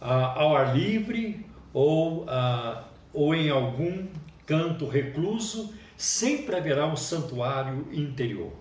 Ah, 0.00 0.40
ao 0.40 0.56
ar 0.56 0.76
livre 0.76 1.44
ou, 1.72 2.24
ah, 2.28 2.84
ou 3.12 3.34
em 3.34 3.50
algum 3.50 4.06
canto 4.46 4.86
recluso, 4.86 5.74
sempre 5.96 6.56
haverá 6.56 6.86
um 6.86 6.96
santuário 6.96 7.88
interior. 7.92 8.52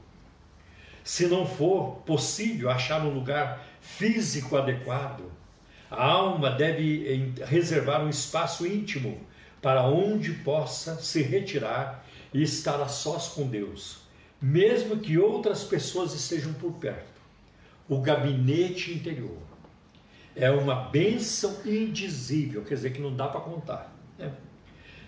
Se 1.07 1.25
não 1.25 1.45
for 1.45 2.01
possível 2.05 2.69
achar 2.69 3.01
um 3.01 3.13
lugar 3.13 3.65
físico 3.79 4.57
adequado, 4.57 5.31
a 5.89 6.03
alma 6.05 6.51
deve 6.51 7.33
reservar 7.45 8.03
um 8.03 8.09
espaço 8.09 8.67
íntimo 8.67 9.17
para 9.61 9.87
onde 9.87 10.33
possa 10.33 10.99
se 10.99 11.21
retirar 11.21 12.05
e 12.33 12.43
estar 12.43 12.81
a 12.81 12.89
sós 12.89 13.29
com 13.29 13.47
Deus, 13.47 13.99
mesmo 14.41 14.97
que 14.97 15.17
outras 15.17 15.63
pessoas 15.63 16.13
estejam 16.13 16.51
por 16.55 16.73
perto. 16.73 17.21
O 17.87 18.01
gabinete 18.01 18.93
interior 18.93 19.39
é 20.35 20.51
uma 20.51 20.75
bênção 20.75 21.61
indizível, 21.65 22.65
quer 22.65 22.75
dizer 22.75 22.91
que 22.91 22.99
não 22.99 23.15
dá 23.15 23.29
para 23.29 23.39
contar. 23.39 23.95
Né? 24.19 24.29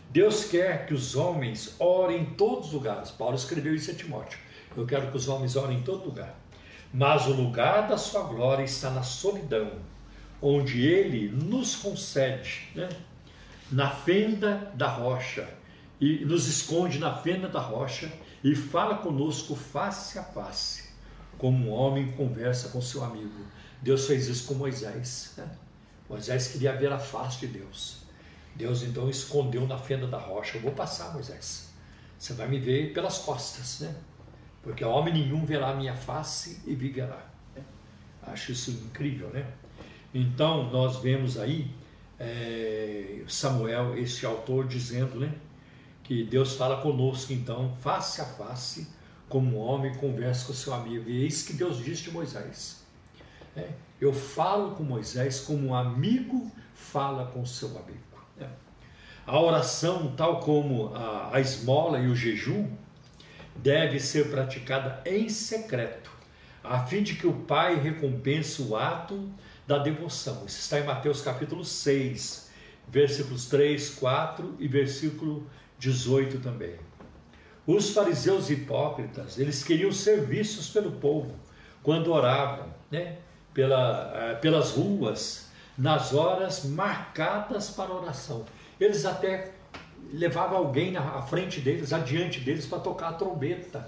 Deus 0.10 0.46
quer 0.46 0.86
que 0.86 0.94
os 0.94 1.18
homens 1.18 1.76
orem 1.78 2.22
em 2.22 2.26
todos 2.36 2.68
os 2.68 2.74
lugares. 2.74 3.12
Paulo 3.12 3.36
escreveu 3.36 3.76
isso 3.76 3.92
a 3.92 3.94
Timóteo. 3.94 4.40
Eu 4.80 4.88
quero 4.88 5.12
que 5.12 5.18
os 5.18 5.28
homens 5.28 5.56
orem 5.56 5.80
em 5.80 5.84
todo 5.84 6.06
lugar. 6.06 6.36
Mas 6.94 7.28
o 7.28 7.34
lugar 7.34 7.88
da 7.88 7.98
sua 7.98 8.24
glória 8.24 8.64
está 8.64 8.90
na 8.90 9.04
solidão, 9.04 9.72
onde 10.42 10.86
ele 10.86 11.30
nos 11.30 11.76
concede, 11.76 12.70
né? 12.74 12.90
na 13.72 13.92
fenda 13.92 14.72
da 14.74 14.88
rocha, 14.88 15.48
e 16.02 16.26
nos 16.26 16.48
esconde 16.48 16.98
na 16.98 17.16
fenda 17.16 17.48
da 17.48 17.60
rocha 17.60 18.12
e 18.44 18.56
fala 18.56 18.96
conosco 18.96 19.56
face 19.56 20.18
a 20.18 20.24
face, 20.24 20.90
como 21.38 21.68
um 21.68 21.72
homem 21.72 22.12
conversa 22.14 22.70
com 22.70 22.82
seu 22.82 23.04
amigo. 23.04 23.46
Deus 23.82 24.08
fez 24.08 24.28
isso 24.28 24.48
com 24.48 24.54
Moisés. 24.54 25.34
Né? 25.38 25.48
Moisés 26.10 26.48
queria 26.48 26.76
ver 26.76 26.92
a 26.92 27.00
face 27.00 27.40
de 27.40 27.48
Deus. 27.48 27.98
Deus 28.56 28.82
então 28.82 29.10
escondeu 29.10 29.68
na 29.68 29.78
fenda 29.78 30.08
da 30.08 30.18
rocha. 30.18 30.58
Eu 30.58 30.62
vou 30.62 30.72
passar, 30.72 31.14
Moisés. 31.14 31.70
Você 32.18 32.34
vai 32.34 32.48
me 32.48 32.60
ver 32.60 32.94
pelas 32.94 33.20
costas, 33.20 33.82
né? 33.82 33.96
Porque 34.62 34.84
homem 34.84 35.14
nenhum 35.14 35.46
verá 35.46 35.70
a 35.70 35.76
minha 35.76 35.96
face 35.96 36.62
e 36.66 36.76
viverá. 36.76 37.26
Né? 37.56 37.64
Acho 38.24 38.52
isso 38.52 38.72
incrível, 38.72 39.30
né? 39.30 39.46
Então 40.14 40.70
nós 40.72 40.98
vemos 40.98 41.38
aí 41.38 41.72
é, 42.20 43.24
Samuel, 43.28 43.98
esse 43.98 44.26
autor, 44.26 44.68
dizendo, 44.68 45.20
né? 45.20 45.34
Que 46.04 46.24
Deus 46.24 46.56
fala 46.56 46.82
conosco, 46.82 47.32
então, 47.32 47.74
face 47.80 48.20
a 48.20 48.26
face, 48.26 48.88
como 49.30 49.58
um 49.58 49.62
homem 49.62 49.94
conversa 49.96 50.48
com 50.48 50.54
seu 50.54 50.74
amigo. 50.74 51.10
E 51.10 51.24
é 51.24 51.28
isso 51.28 51.48
que 51.48 51.54
Deus 51.54 51.78
disse 51.78 52.04
de 52.04 52.12
Moisés. 52.12 52.84
É, 53.56 53.70
eu 54.02 54.12
falo 54.12 54.76
com 54.76 54.84
Moisés 54.84 55.40
como 55.40 55.68
um 55.68 55.76
amigo 55.76 56.52
fala 56.74 57.28
com 57.28 57.46
seu 57.46 57.70
amigo. 57.70 58.00
É. 58.40 58.48
A 59.26 59.40
oração, 59.40 60.14
tal 60.16 60.40
como 60.40 60.94
a, 60.96 61.36
a 61.36 61.40
esmola 61.40 62.00
e 62.00 62.08
o 62.08 62.16
jejum, 62.16 62.68
deve 63.62 64.00
ser 64.00 64.30
praticada 64.30 65.02
em 65.06 65.30
secreto, 65.30 66.12
a 66.64 66.86
fim 66.86 67.04
de 67.04 67.16
que 67.16 67.28
o 67.28 67.34
Pai 67.34 67.76
recompense 67.76 68.62
o 68.62 68.76
ato 68.76 69.30
da 69.68 69.78
devoção. 69.78 70.44
Isso 70.46 70.60
está 70.60 70.80
em 70.80 70.84
Mateus 70.84 71.22
capítulo 71.22 71.64
6, 71.64 72.50
versículos 72.88 73.46
3, 73.48 73.90
4 73.96 74.56
e 74.60 74.68
versículo 74.68 75.48
18 75.78 76.40
também. 76.40 76.76
Os 77.68 77.92
fariseus 77.92 78.50
hipócritas, 78.50 79.38
eles 79.38 79.64
queriam 79.64 79.92
ser 79.92 80.26
vistos 80.26 80.70
pelo 80.70 80.94
povo 80.94 81.36
quando 81.84 82.12
oravam, 82.12 82.74
né? 82.90 83.18
Pela, 83.54 84.12
eh, 84.16 84.36
pelas 84.36 84.72
ruas, 84.72 85.50
nas 85.78 86.14
horas 86.14 86.66
marcadas 86.66 87.70
para 87.70 87.94
oração. 87.94 88.46
Eles 88.80 89.06
até 89.06 89.54
levavam 90.12 90.58
alguém 90.58 90.98
à 90.98 91.22
frente 91.22 91.60
deles, 91.60 91.94
adiante 91.94 92.40
deles, 92.40 92.66
para 92.66 92.80
tocar 92.80 93.10
a 93.10 93.14
trombeta. 93.14 93.88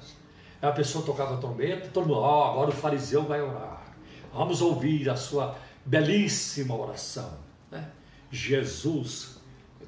A 0.61 0.71
pessoa 0.71 1.03
tocava 1.03 1.35
a 1.35 1.37
trombeta, 1.37 1.89
todo 1.89 2.07
mundo, 2.07 2.19
ó, 2.19 2.47
oh, 2.47 2.51
agora 2.51 2.69
o 2.69 2.73
fariseu 2.73 3.23
vai 3.23 3.41
orar. 3.41 3.81
Vamos 4.33 4.61
ouvir 4.61 5.09
a 5.09 5.15
sua 5.15 5.57
belíssima 5.85 6.75
oração. 6.75 7.37
Né? 7.71 7.89
Jesus 8.31 9.39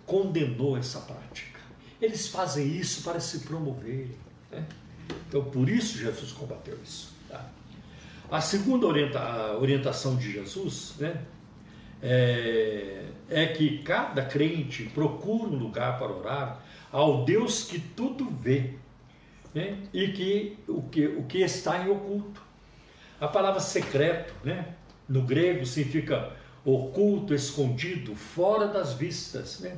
condenou 0.05 0.77
essa 0.77 0.99
prática. 0.99 1.59
Eles 2.01 2.27
fazem 2.27 2.67
isso 2.67 3.03
para 3.03 3.19
se 3.19 3.39
promoverem. 3.39 4.17
Né? 4.51 4.65
Então, 5.27 5.43
por 5.45 5.69
isso 5.69 5.97
Jesus 5.97 6.31
combateu 6.31 6.77
isso. 6.83 7.13
Tá? 7.29 7.45
A 8.31 8.41
segunda 8.41 8.87
orienta, 8.87 9.19
a 9.19 9.57
orientação 9.57 10.15
de 10.15 10.31
Jesus 10.31 10.95
né, 10.99 11.21
é, 12.03 13.05
é 13.29 13.47
que 13.47 13.81
cada 13.81 14.25
crente 14.25 14.83
procura 14.93 15.49
um 15.49 15.55
lugar 15.55 15.97
para 15.97 16.11
orar 16.11 16.63
ao 16.91 17.23
Deus 17.23 17.63
que 17.63 17.79
tudo 17.79 18.29
vê 18.29 18.73
né, 19.55 19.77
e 19.93 20.09
que 20.09 20.57
o, 20.67 20.81
que 20.83 21.07
o 21.07 21.23
que 21.23 21.39
está 21.39 21.83
em 21.83 21.89
oculto. 21.89 22.41
A 23.19 23.27
palavra 23.27 23.61
secreto, 23.61 24.33
né, 24.43 24.73
no 25.07 25.21
grego 25.21 25.65
significa 25.65 26.33
oculto, 26.65 27.33
escondido, 27.33 28.15
fora 28.15 28.67
das 28.67 28.93
vistas. 28.93 29.59
Né? 29.59 29.77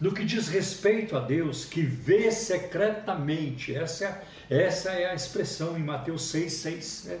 No 0.00 0.12
que 0.12 0.24
diz 0.24 0.48
respeito 0.48 1.16
a 1.16 1.20
Deus, 1.20 1.64
que 1.64 1.82
vê 1.82 2.30
secretamente, 2.30 3.74
essa 3.74 4.24
é, 4.50 4.64
essa 4.64 4.90
é 4.90 5.10
a 5.10 5.14
expressão 5.14 5.76
em 5.76 5.82
Mateus 5.82 6.24
6, 6.26 6.52
6. 6.52 7.04
Né? 7.06 7.20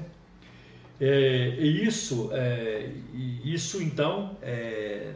É, 1.00 1.56
e 1.58 1.84
isso, 1.84 2.30
é, 2.32 2.90
isso 3.44 3.82
então, 3.82 4.36
é, 4.40 5.12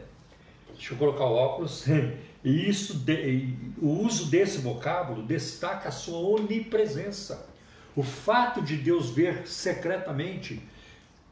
deixa 0.73 0.93
eu 0.93 0.97
colocar 0.97 1.25
o 1.25 1.33
óculos, 1.33 1.85
e 2.43 2.69
isso, 2.69 2.95
de, 2.95 3.53
o 3.81 4.05
uso 4.05 4.29
desse 4.29 4.59
vocábulo 4.59 5.23
destaca 5.23 5.89
a 5.89 5.91
sua 5.91 6.19
onipresença. 6.19 7.47
O 7.95 8.03
fato 8.03 8.61
de 8.61 8.77
Deus 8.77 9.09
ver 9.09 9.47
secretamente 9.47 10.61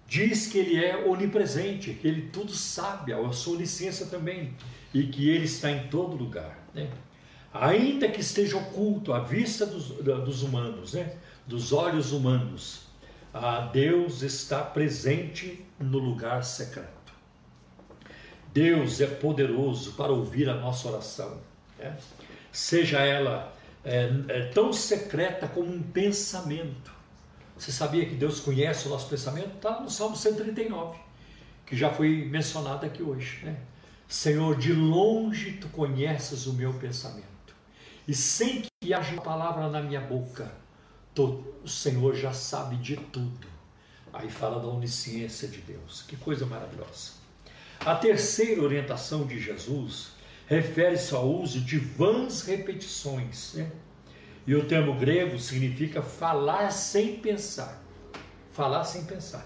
diz 0.08 0.48
que 0.48 0.58
ele 0.58 0.84
é 0.84 1.06
onipresente, 1.06 1.94
que 1.94 2.08
ele 2.08 2.30
tudo 2.32 2.54
sabe, 2.54 3.14
a 3.14 3.32
sua 3.32 3.56
onisciência 3.56 4.06
também, 4.06 4.54
e 4.94 5.04
que 5.04 5.30
ele 5.30 5.46
está 5.46 5.70
em 5.70 5.88
todo 5.88 6.16
lugar. 6.16 6.58
Né? 6.74 6.90
Ainda 7.54 8.08
que 8.08 8.22
esteja 8.22 8.58
oculto 8.58 9.14
à 9.14 9.20
vista 9.20 9.66
dos, 9.66 9.90
dos 9.90 10.44
humanos, 10.44 10.94
né? 10.94 11.14
dos 11.46 11.74
olhos 11.74 12.12
humanos, 12.12 12.87
Deus 13.72 14.22
está 14.22 14.62
presente 14.62 15.66
no 15.80 15.98
lugar 15.98 16.44
secreto. 16.44 16.88
Deus 18.54 19.00
é 19.02 19.08
poderoso 19.08 19.94
para 19.94 20.12
ouvir 20.12 20.50
a 20.50 20.56
nossa 20.56 20.88
oração, 20.88 21.40
né? 21.78 21.96
seja 22.52 23.00
ela 23.00 23.54
é, 23.84 24.10
é 24.30 24.46
tão 24.48 24.74
secreta 24.74 25.48
como 25.48 25.72
um 25.72 25.82
pensamento 25.82 26.98
você 27.58 27.72
sabia 27.72 28.06
que 28.06 28.14
Deus 28.14 28.40
conhece 28.40 28.88
o 28.88 28.92
nosso 28.92 29.10
pensamento? 29.10 29.56
Está 29.56 29.80
no 29.80 29.90
Salmo 29.90 30.16
139, 30.16 31.00
que 31.66 31.76
já 31.76 31.90
foi 31.90 32.26
mencionado 32.26 32.86
aqui 32.86 33.02
hoje. 33.02 33.44
Né? 33.44 33.58
Senhor, 34.08 34.56
de 34.56 34.72
longe 34.74 35.54
tu 35.54 35.68
conheces 35.70 36.46
o 36.46 36.54
meu 36.54 36.74
pensamento, 36.76 37.26
e 38.08 38.14
sem 38.14 38.64
que 38.80 38.94
haja 38.94 39.20
palavra 39.20 39.68
na 39.70 39.82
minha 39.82 40.00
boca, 40.00 40.52
o 41.24 41.68
Senhor 41.68 42.16
já 42.16 42.34
sabe 42.34 42.76
de 42.78 42.96
tudo. 42.96 43.48
Aí 44.14 44.30
fala 44.30 44.60
da 44.60 44.68
onisciência 44.68 45.48
de 45.48 45.60
Deus, 45.60 46.02
que 46.02 46.16
coisa 46.16 46.46
maravilhosa. 46.46 47.12
A 47.80 47.96
terceira 47.96 48.62
orientação 48.62 49.26
de 49.26 49.40
Jesus 49.40 50.12
refere-se 50.48 51.14
ao 51.14 51.30
uso 51.30 51.62
de 51.62 51.78
vãs 51.78 52.42
repetições. 52.42 53.54
Né? 53.54 53.72
E 54.46 54.56
o 54.56 54.66
termo 54.66 54.98
grego 54.98 55.38
significa 55.38 56.02
falar 56.02 56.72
sem 56.72 57.18
pensar. 57.18 57.84
Falar 58.54 58.86
sem 58.86 59.04
pensar. 59.04 59.46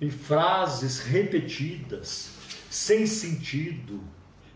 Em 0.00 0.10
frases 0.10 1.00
repetidas, 1.00 2.30
sem 2.70 3.06
sentido, 3.06 4.02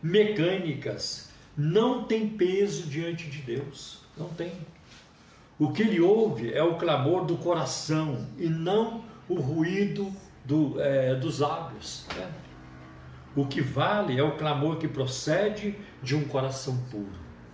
mecânicas, 0.02 1.28
não 1.56 2.04
tem 2.04 2.28
peso 2.28 2.88
diante 2.88 3.28
de 3.28 3.38
Deus. 3.42 4.00
Não 4.16 4.28
tem. 4.30 4.52
O 5.62 5.70
que 5.70 5.82
ele 5.82 6.00
ouve 6.00 6.52
é 6.52 6.60
o 6.60 6.74
clamor 6.74 7.24
do 7.24 7.36
coração 7.36 8.26
e 8.36 8.48
não 8.48 9.04
o 9.28 9.36
ruído 9.36 10.12
do, 10.44 10.82
é, 10.82 11.14
dos 11.14 11.38
lábios. 11.38 12.04
Né? 12.16 12.28
O 13.36 13.46
que 13.46 13.60
vale 13.60 14.18
é 14.18 14.22
o 14.24 14.36
clamor 14.36 14.78
que 14.78 14.88
procede 14.88 15.78
de 16.02 16.16
um 16.16 16.24
coração 16.24 16.76
puro. 16.90 17.12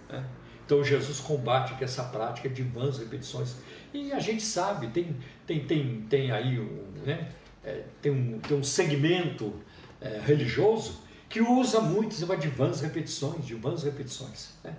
Né? 0.09 0.25
Então 0.65 0.83
Jesus 0.83 1.21
combate 1.21 1.75
que 1.75 1.85
essa 1.85 2.03
prática 2.03 2.49
de 2.49 2.63
vãs 2.63 2.97
repetições. 2.97 3.57
E 3.93 4.11
a 4.11 4.21
gente 4.21 4.43
sabe, 4.43 4.87
tem, 4.87 5.15
tem, 5.47 5.67
tem, 5.67 6.01
tem 6.09 6.33
aí 6.33 6.59
um, 6.59 7.05
né? 7.05 7.29
É, 7.63 7.85
tem, 8.01 8.11
um, 8.11 8.39
tem 8.39 8.57
um 8.57 8.65
segmento 8.65 9.53
é, 10.01 10.19
religioso 10.25 11.03
que 11.29 11.43
usa 11.43 11.83
muito 11.83 12.17
de 12.17 12.49
vãs 12.49 12.81
repetições, 12.81 13.45
de 13.45 13.55
vãs 13.55 13.83
repetições. 13.83 14.55
Né? 14.65 14.75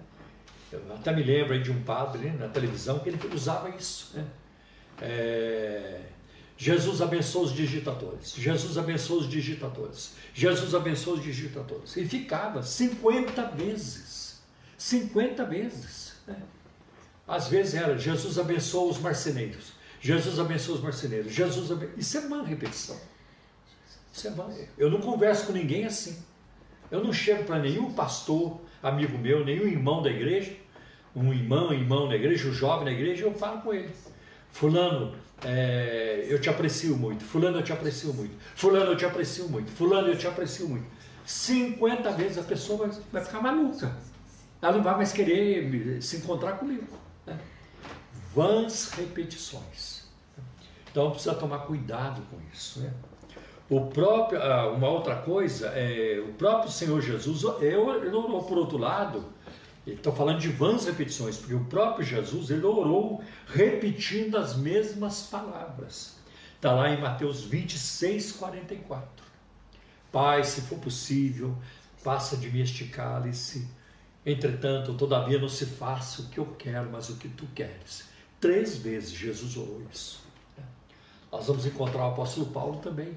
Eu 0.71 0.82
até 0.93 1.13
me 1.13 1.23
lembro 1.23 1.62
de 1.62 1.71
um 1.71 1.84
padre 1.84 2.29
né, 2.29 2.38
na 2.39 2.47
televisão 2.47 2.99
que 2.99 3.10
ele 3.10 3.19
usava 3.34 3.69
isso. 3.69 4.12
Né? 4.15 4.25
É, 5.01 6.01
Jesus 6.58 7.01
abençoa 7.01 7.45
os 7.45 7.53
digitadores, 7.53 8.34
Jesus 8.34 8.77
abençoa 8.77 9.21
os 9.21 9.29
digitadores, 9.29 10.12
Jesus 10.34 10.75
abençoa 10.75 11.13
os 11.13 11.23
digitadores. 11.23 11.95
E 11.95 12.05
ficava 12.05 12.62
50 12.62 13.43
vezes, 13.51 14.41
50 14.77 15.45
vezes. 15.45 16.15
Né? 16.27 16.36
Às 17.25 17.47
vezes 17.47 17.75
era 17.75 17.97
Jesus 17.97 18.38
abençoa 18.38 18.91
os 18.91 18.99
marceneiros, 18.99 19.71
Jesus 20.01 20.38
abençoa 20.38 20.75
os 20.75 20.82
marceneiros, 20.82 21.34
Jesus 21.34 21.71
abençoa... 21.71 21.95
Isso 21.97 22.17
é 22.17 22.19
uma 22.21 22.43
repetição. 22.43 22.99
Isso 24.12 24.27
é 24.27 24.32
uma... 24.32 24.53
Eu 24.77 24.91
não 24.91 24.99
converso 24.99 25.45
com 25.45 25.53
ninguém 25.53 25.86
assim. 25.86 26.21
Eu 26.91 27.03
não 27.03 27.13
chego 27.13 27.45
para 27.45 27.60
nenhum 27.60 27.93
pastor, 27.93 28.60
amigo 28.81 29.17
meu, 29.17 29.43
nenhum 29.45 29.67
irmão 29.67 30.01
da 30.01 30.09
igreja, 30.09 30.53
um 31.15 31.33
irmão, 31.33 31.73
irmão 31.73 32.07
da 32.07 32.15
igreja, 32.15 32.47
um 32.47 32.53
jovem 32.53 32.85
da 32.85 32.91
igreja, 32.91 33.23
eu 33.23 33.33
falo 33.33 33.61
com 33.61 33.73
ele. 33.73 33.89
Fulano, 34.51 35.15
é, 35.43 36.25
eu 36.27 36.39
te 36.39 36.49
aprecio 36.49 36.97
muito. 36.97 37.23
Fulano, 37.23 37.57
eu 37.57 37.63
te 37.63 37.71
aprecio 37.71 38.13
muito. 38.13 38.35
Fulano, 38.55 38.91
eu 38.91 38.97
te 38.97 39.05
aprecio 39.05 39.49
muito. 39.49 39.71
Fulano, 39.71 40.07
eu 40.07 40.17
te 40.17 40.27
aprecio 40.27 40.67
muito. 40.67 40.85
50 41.25 42.11
vezes 42.11 42.37
a 42.37 42.43
pessoa 42.43 42.87
vai, 42.87 42.97
vai 43.11 43.23
ficar 43.23 43.41
maluca. 43.41 43.95
Ela 44.61 44.73
não 44.73 44.83
vai 44.83 44.95
mais 44.95 45.11
querer 45.11 46.01
se 46.01 46.17
encontrar 46.17 46.53
comigo. 46.53 46.87
Né? 47.25 47.39
Vãs 48.33 48.91
repetições. 48.91 50.09
Então 50.91 51.11
precisa 51.11 51.35
tomar 51.35 51.59
cuidado 51.59 52.21
com 52.29 52.37
isso. 52.51 52.81
Né? 52.81 52.91
O 53.69 53.88
próprio, 53.88 54.41
ah, 54.41 54.71
uma 54.71 54.89
outra 54.89 55.15
coisa, 55.17 55.67
é, 55.75 56.19
o 56.27 56.34
próprio 56.34 56.71
Senhor 56.71 56.99
Jesus, 57.01 57.43
eu, 57.43 57.62
eu, 57.62 58.43
por 58.43 58.58
outro 58.58 58.77
lado, 58.77 59.23
Estou 59.93 60.13
falando 60.13 60.39
de 60.39 60.49
vãs 60.49 60.86
repetições, 60.86 61.38
porque 61.38 61.53
o 61.53 61.65
próprio 61.65 62.05
Jesus 62.05 62.49
ele 62.49 62.65
orou 62.65 63.23
repetindo 63.47 64.38
as 64.38 64.55
mesmas 64.55 65.23
palavras. 65.23 66.17
Está 66.55 66.73
lá 66.73 66.89
em 66.89 66.99
Mateus 66.99 67.43
26, 67.43 68.34
44. 68.34 69.08
Pai, 70.12 70.43
se 70.43 70.62
for 70.62 70.77
possível, 70.79 71.55
passa 72.03 72.36
de 72.36 72.49
mim 72.51 72.62
este 72.62 72.86
cálice. 72.86 73.67
Entretanto, 74.25 74.93
todavia 74.95 75.39
não 75.39 75.49
se 75.49 75.65
faça 75.65 76.21
o 76.21 76.25
que 76.27 76.39
eu 76.39 76.45
quero, 76.58 76.89
mas 76.91 77.10
o 77.10 77.15
que 77.15 77.29
tu 77.29 77.47
queres. 77.55 78.10
Três 78.39 78.77
vezes 78.77 79.12
Jesus 79.12 79.55
orou 79.55 79.82
isso. 79.91 80.21
Nós 81.32 81.47
vamos 81.47 81.65
encontrar 81.65 82.08
o 82.08 82.12
apóstolo 82.12 82.47
Paulo 82.47 82.79
também, 82.79 83.15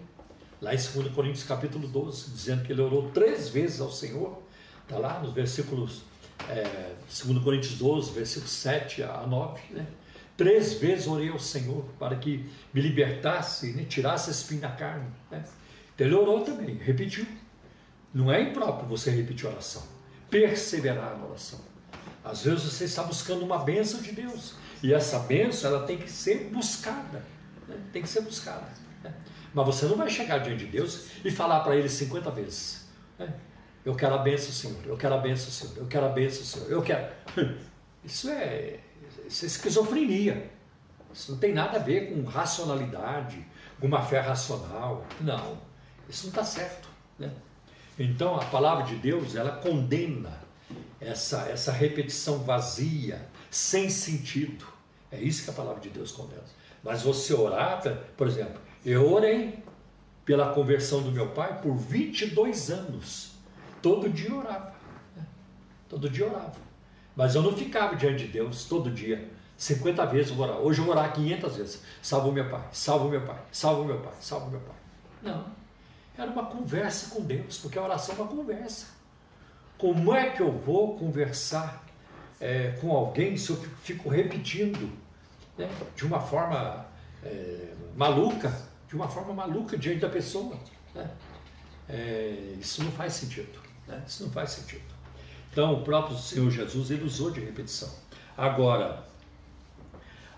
lá 0.62 0.72
em 0.72 0.76
2 0.76 1.12
Coríntios 1.12 1.44
capítulo 1.44 1.88
12, 1.88 2.30
dizendo 2.30 2.64
que 2.64 2.72
ele 2.72 2.80
orou 2.80 3.10
três 3.10 3.48
vezes 3.48 3.80
ao 3.80 3.90
Senhor. 3.90 4.40
Está 4.84 4.96
lá 4.96 5.18
nos 5.18 5.32
versículos 5.32 6.04
é, 6.48 6.94
2 7.24 7.42
Coríntios 7.42 7.76
12, 7.78 8.12
versículos 8.12 8.52
7 8.52 9.02
a 9.02 9.26
9, 9.26 9.60
né? 9.74 9.86
Três 10.36 10.74
vezes 10.74 11.06
orei 11.06 11.28
ao 11.28 11.38
Senhor 11.38 11.84
para 11.98 12.16
que 12.16 12.48
me 12.72 12.80
libertasse, 12.80 13.72
né? 13.72 13.84
tirasse 13.84 14.30
esse 14.30 14.42
espinho 14.42 14.62
da 14.62 14.70
carne. 14.70 15.06
Né? 15.30 15.44
Então 15.94 16.06
ele 16.06 16.16
orou 16.16 16.42
também, 16.42 16.76
repetiu. 16.76 17.26
Não 18.14 18.32
é 18.32 18.40
impróprio 18.40 18.88
você 18.88 19.10
repetir 19.10 19.46
oração. 19.46 19.82
Perseverar 20.30 21.18
na 21.18 21.26
oração. 21.26 21.60
Às 22.24 22.44
vezes 22.44 22.64
você 22.64 22.84
está 22.84 23.02
buscando 23.02 23.44
uma 23.44 23.58
bênção 23.58 24.00
de 24.00 24.12
Deus. 24.12 24.54
E 24.82 24.92
essa 24.92 25.18
bênção 25.18 25.70
ela 25.70 25.86
tem 25.86 25.98
que 25.98 26.10
ser 26.10 26.50
buscada. 26.50 27.24
Né? 27.68 27.76
Tem 27.92 28.02
que 28.02 28.08
ser 28.08 28.22
buscada. 28.22 28.66
Né? 29.04 29.12
Mas 29.54 29.66
você 29.66 29.86
não 29.86 29.96
vai 29.96 30.08
chegar 30.08 30.38
diante 30.38 30.64
de 30.64 30.70
Deus 30.70 31.08
e 31.24 31.30
falar 31.30 31.60
para 31.60 31.76
ele 31.76 31.88
50 31.88 32.30
vezes. 32.30 32.86
Né? 33.18 33.32
Eu 33.84 33.94
quero 33.94 34.14
a 34.14 34.18
benção, 34.18 34.52
Senhor. 34.52 34.86
Eu 34.86 34.96
quero 34.96 35.14
a 35.14 35.18
benção, 35.18 35.50
Senhor. 35.50 35.76
Eu 35.76 35.86
quero 35.86 36.06
a 36.06 36.08
benção, 36.08 36.44
Senhor. 36.44 36.70
Eu 36.70 36.82
quero. 36.82 37.12
Isso 38.04 38.28
é, 38.30 38.80
isso 39.28 39.44
é 39.44 39.46
esquizofrenia. 39.46 40.50
Isso 41.14 41.30
não 41.30 41.38
tem 41.38 41.54
nada 41.54 41.78
a 41.78 41.80
ver 41.80 42.12
com 42.12 42.24
racionalidade, 42.24 43.46
com 43.78 43.86
uma 43.86 44.02
fé 44.02 44.18
racional. 44.18 45.06
Não. 45.20 45.58
Isso 46.08 46.24
não 46.24 46.30
está 46.30 46.42
certo. 46.42 46.88
Né? 47.16 47.30
Então 47.96 48.34
a 48.34 48.44
palavra 48.46 48.84
de 48.84 48.96
Deus 48.96 49.36
ela 49.36 49.52
condena 49.52 50.40
essa, 51.00 51.48
essa 51.48 51.70
repetição 51.70 52.38
vazia, 52.38 53.24
sem 53.50 53.88
sentido. 53.88 54.66
É 55.10 55.20
isso 55.20 55.44
que 55.44 55.50
a 55.50 55.52
palavra 55.52 55.80
de 55.80 55.90
Deus 55.90 56.10
condena. 56.10 56.42
Mas 56.82 57.02
você 57.02 57.32
orar, 57.34 57.80
por 58.16 58.26
exemplo, 58.26 58.60
eu 58.84 59.12
orei 59.12 59.62
pela 60.24 60.52
conversão 60.52 61.02
do 61.02 61.10
meu 61.10 61.28
pai 61.28 61.60
por 61.60 61.76
22 61.76 62.70
anos. 62.70 63.32
Todo 63.80 64.08
dia 64.08 64.34
orava. 64.34 64.74
Né? 65.16 65.24
Todo 65.88 66.08
dia 66.08 66.26
orava. 66.26 66.56
Mas 67.16 67.34
eu 67.34 67.42
não 67.42 67.56
ficava 67.56 67.96
diante 67.96 68.26
de 68.26 68.32
Deus 68.32 68.64
todo 68.64 68.90
dia. 68.90 69.30
50 69.56 70.06
vezes 70.06 70.30
eu 70.30 70.36
vou 70.36 70.46
orar. 70.46 70.58
Hoje 70.58 70.80
eu 70.80 70.84
vou 70.84 70.94
orar 70.94 71.12
500 71.12 71.56
vezes. 71.56 71.82
Salvo 72.00 72.32
meu 72.32 72.48
pai, 72.48 72.64
salvo 72.72 73.08
meu 73.08 73.20
pai, 73.20 73.38
salvo 73.52 73.84
meu 73.84 74.00
pai, 74.00 74.14
salvo 74.20 74.50
meu 74.50 74.60
pai. 74.60 74.76
Não. 75.22 75.44
Era 76.16 76.30
uma 76.30 76.46
conversa 76.46 77.14
com 77.14 77.22
Deus, 77.22 77.58
porque 77.58 77.78
a 77.78 77.82
oração 77.82 78.14
é 78.16 78.18
uma 78.18 78.28
conversa. 78.28 78.86
Como 79.78 80.14
é 80.14 80.30
que 80.30 80.42
eu 80.42 80.52
vou 80.52 80.96
conversar 80.96 81.84
é, 82.40 82.76
com 82.80 82.90
alguém 82.90 83.36
se 83.36 83.50
eu 83.50 83.56
fico 83.82 84.08
repetindo 84.08 84.90
né, 85.56 85.68
de 85.94 86.04
uma 86.04 86.20
forma 86.20 86.86
é, 87.24 87.72
maluca, 87.96 88.52
de 88.92 88.96
uma 88.96 89.08
forma 89.08 89.32
maluca 89.32 89.78
diante 89.78 90.00
da 90.00 90.08
pessoa? 90.10 90.54
Né? 90.94 91.10
É, 91.88 92.56
isso 92.60 92.84
não 92.84 92.92
faz 92.92 93.14
sentido. 93.14 93.58
Né? 93.88 94.02
Isso 94.06 94.22
não 94.22 94.30
faz 94.30 94.50
sentido. 94.50 94.82
Então, 95.50 95.72
o 95.72 95.82
próprio 95.82 96.14
Senhor 96.18 96.50
Jesus 96.50 96.90
ele 96.90 97.02
usou 97.02 97.30
de 97.30 97.40
repetição. 97.40 97.88
Agora, 98.36 99.02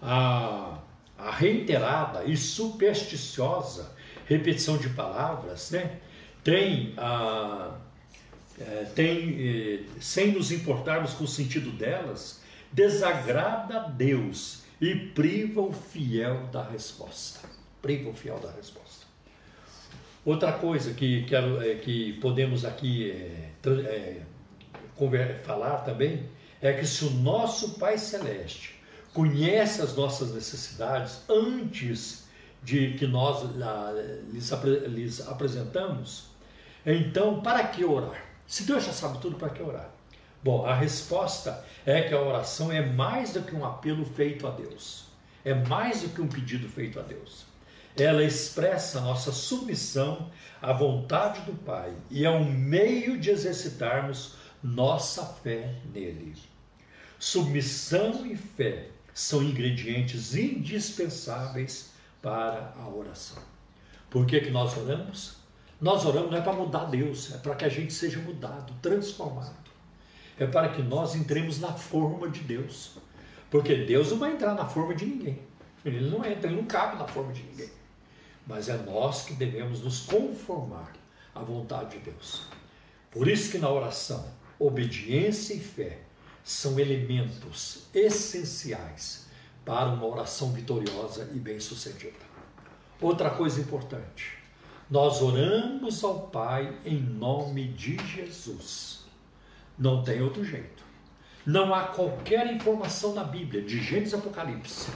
a, 0.00 0.78
a 1.18 1.30
reiterada 1.32 2.22
e 2.22 2.36
supersticiosa 2.36 3.92
repetição 4.26 4.78
de 4.78 4.88
palavras, 4.90 5.72
né, 5.72 5.98
tem, 6.44 6.94
a, 6.96 7.76
é, 8.60 8.84
tem 8.94 9.36
é, 9.40 10.00
sem 10.00 10.30
nos 10.30 10.52
importarmos 10.52 11.12
com 11.14 11.24
o 11.24 11.28
sentido 11.28 11.72
delas, 11.72 12.40
desagrada 12.72 13.80
a 13.80 13.88
Deus 13.88 14.62
e 14.80 14.94
priva 14.94 15.60
o 15.60 15.72
fiel 15.72 16.46
da 16.52 16.62
resposta. 16.62 17.63
Priva 17.84 18.08
o 18.08 18.14
fiel 18.14 18.38
da 18.38 18.50
resposta. 18.50 19.04
Outra 20.24 20.52
coisa 20.52 20.94
que, 20.94 21.24
quero, 21.24 21.62
é, 21.62 21.74
que 21.74 22.14
podemos 22.14 22.64
aqui 22.64 23.10
é, 23.10 23.50
é, 23.62 25.34
falar 25.44 25.80
também 25.80 26.26
é 26.62 26.72
que 26.72 26.86
se 26.86 27.04
o 27.04 27.10
nosso 27.10 27.78
Pai 27.78 27.98
Celeste 27.98 28.80
conhece 29.12 29.82
as 29.82 29.94
nossas 29.94 30.32
necessidades 30.32 31.20
antes 31.28 32.24
de 32.62 32.94
que 32.94 33.06
nós 33.06 33.44
a, 33.62 33.92
lhes, 34.32 34.50
lhes 34.88 35.28
apresentamos, 35.28 36.28
então 36.86 37.42
para 37.42 37.64
que 37.64 37.84
orar? 37.84 38.24
Se 38.46 38.62
Deus 38.62 38.82
já 38.82 38.94
sabe 38.94 39.18
tudo, 39.18 39.36
para 39.36 39.50
que 39.50 39.62
orar? 39.62 39.90
Bom, 40.42 40.64
a 40.64 40.74
resposta 40.74 41.62
é 41.84 42.00
que 42.00 42.14
a 42.14 42.22
oração 42.22 42.72
é 42.72 42.80
mais 42.80 43.34
do 43.34 43.42
que 43.42 43.54
um 43.54 43.62
apelo 43.62 44.06
feito 44.06 44.46
a 44.46 44.50
Deus, 44.52 45.04
é 45.44 45.52
mais 45.52 46.00
do 46.00 46.08
que 46.08 46.22
um 46.22 46.28
pedido 46.28 46.66
feito 46.66 46.98
a 46.98 47.02
Deus 47.02 47.52
ela 48.02 48.24
expressa 48.24 49.00
nossa 49.00 49.30
submissão 49.30 50.28
à 50.60 50.72
vontade 50.72 51.42
do 51.42 51.52
Pai 51.52 51.94
e 52.10 52.24
é 52.24 52.30
um 52.30 52.44
meio 52.44 53.18
de 53.18 53.30
exercitarmos 53.30 54.34
nossa 54.62 55.24
fé 55.24 55.76
nele. 55.92 56.34
Submissão 57.18 58.26
e 58.26 58.36
fé 58.36 58.88
são 59.12 59.42
ingredientes 59.42 60.34
indispensáveis 60.34 61.92
para 62.20 62.74
a 62.76 62.88
oração. 62.88 63.42
Por 64.10 64.26
que, 64.26 64.40
que 64.40 64.50
nós 64.50 64.76
oramos? 64.76 65.36
Nós 65.80 66.04
oramos 66.04 66.30
não 66.30 66.38
é 66.38 66.40
para 66.40 66.52
mudar 66.52 66.86
Deus, 66.86 67.32
é 67.32 67.38
para 67.38 67.54
que 67.54 67.64
a 67.64 67.68
gente 67.68 67.92
seja 67.92 68.18
mudado, 68.18 68.72
transformado. 68.82 69.70
É 70.38 70.46
para 70.46 70.70
que 70.70 70.82
nós 70.82 71.14
entremos 71.14 71.60
na 71.60 71.72
forma 71.72 72.28
de 72.28 72.40
Deus. 72.40 72.96
Porque 73.50 73.84
Deus 73.84 74.10
não 74.10 74.18
vai 74.18 74.32
entrar 74.32 74.54
na 74.54 74.66
forma 74.66 74.94
de 74.94 75.06
ninguém. 75.06 75.38
Ele 75.84 76.08
não 76.08 76.24
entra, 76.24 76.48
ele 76.48 76.56
não 76.56 76.64
cabe 76.64 76.96
na 76.96 77.06
forma 77.06 77.32
de 77.32 77.42
ninguém 77.42 77.70
mas 78.46 78.68
é 78.68 78.76
nós 78.76 79.22
que 79.22 79.34
devemos 79.34 79.80
nos 79.80 80.00
conformar 80.00 80.92
à 81.34 81.40
vontade 81.40 81.98
de 81.98 82.10
Deus. 82.10 82.46
Por 83.10 83.28
isso 83.28 83.50
que 83.50 83.58
na 83.58 83.70
oração, 83.70 84.24
obediência 84.58 85.54
e 85.54 85.60
fé 85.60 86.00
são 86.42 86.78
elementos 86.78 87.86
essenciais 87.94 89.26
para 89.64 89.88
uma 89.88 90.06
oração 90.06 90.52
vitoriosa 90.52 91.30
e 91.34 91.38
bem-sucedida. 91.38 92.34
Outra 93.00 93.30
coisa 93.30 93.60
importante. 93.60 94.38
Nós 94.90 95.22
oramos 95.22 96.04
ao 96.04 96.28
Pai 96.28 96.78
em 96.84 97.00
nome 97.00 97.68
de 97.68 97.96
Jesus. 98.06 99.04
Não 99.78 100.02
tem 100.02 100.22
outro 100.22 100.44
jeito. 100.44 100.84
Não 101.46 101.74
há 101.74 101.84
qualquer 101.84 102.52
informação 102.54 103.14
na 103.14 103.24
Bíblia, 103.24 103.62
de 103.62 103.82
Gênesis 103.82 104.14
Apocalipse, 104.14 104.90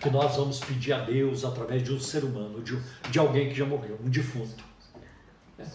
que 0.00 0.10
nós 0.10 0.36
vamos 0.36 0.60
pedir 0.60 0.92
a 0.92 1.00
Deus 1.00 1.44
através 1.44 1.82
de 1.82 1.92
um 1.92 2.00
ser 2.00 2.24
humano, 2.24 2.62
de, 2.62 2.78
de 3.10 3.18
alguém 3.18 3.48
que 3.48 3.54
já 3.54 3.64
morreu, 3.64 3.98
um 4.04 4.08
defunto. 4.08 4.62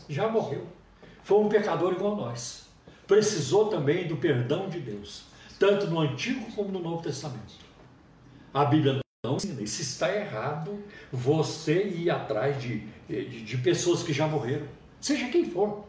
Já 0.07 0.27
morreu. 0.27 0.67
Foi 1.23 1.39
um 1.39 1.49
pecador 1.49 1.93
igual 1.93 2.15
nós. 2.15 2.67
Precisou 3.07 3.69
também 3.69 4.07
do 4.07 4.17
perdão 4.17 4.69
de 4.69 4.79
Deus, 4.79 5.23
tanto 5.57 5.87
no 5.87 5.99
Antigo 5.99 6.51
como 6.53 6.69
no 6.69 6.79
Novo 6.79 7.01
Testamento. 7.01 7.55
A 8.53 8.65
Bíblia 8.65 8.99
não 9.25 9.35
ensina. 9.35 9.61
E 9.61 9.67
se 9.67 9.81
está 9.81 10.15
errado, 10.15 10.83
você 11.11 11.83
ir 11.83 12.09
atrás 12.09 12.61
de, 12.61 12.87
de, 13.07 13.43
de 13.43 13.57
pessoas 13.57 14.03
que 14.03 14.13
já 14.13 14.27
morreram, 14.27 14.67
seja 15.01 15.27
quem 15.29 15.49
for. 15.49 15.85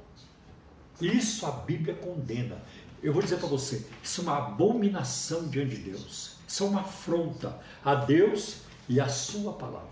Isso 1.00 1.46
a 1.46 1.50
Bíblia 1.52 1.94
condena. 1.94 2.60
Eu 3.02 3.12
vou 3.12 3.22
dizer 3.22 3.36
para 3.38 3.48
você, 3.48 3.86
isso 4.02 4.20
é 4.20 4.24
uma 4.24 4.36
abominação 4.36 5.48
diante 5.48 5.76
de 5.76 5.90
Deus. 5.90 6.39
É 6.58 6.64
uma 6.64 6.80
afronta 6.80 7.56
a 7.84 7.94
Deus 7.94 8.62
e 8.88 9.00
a 9.00 9.08
sua 9.08 9.52
palavra. 9.52 9.88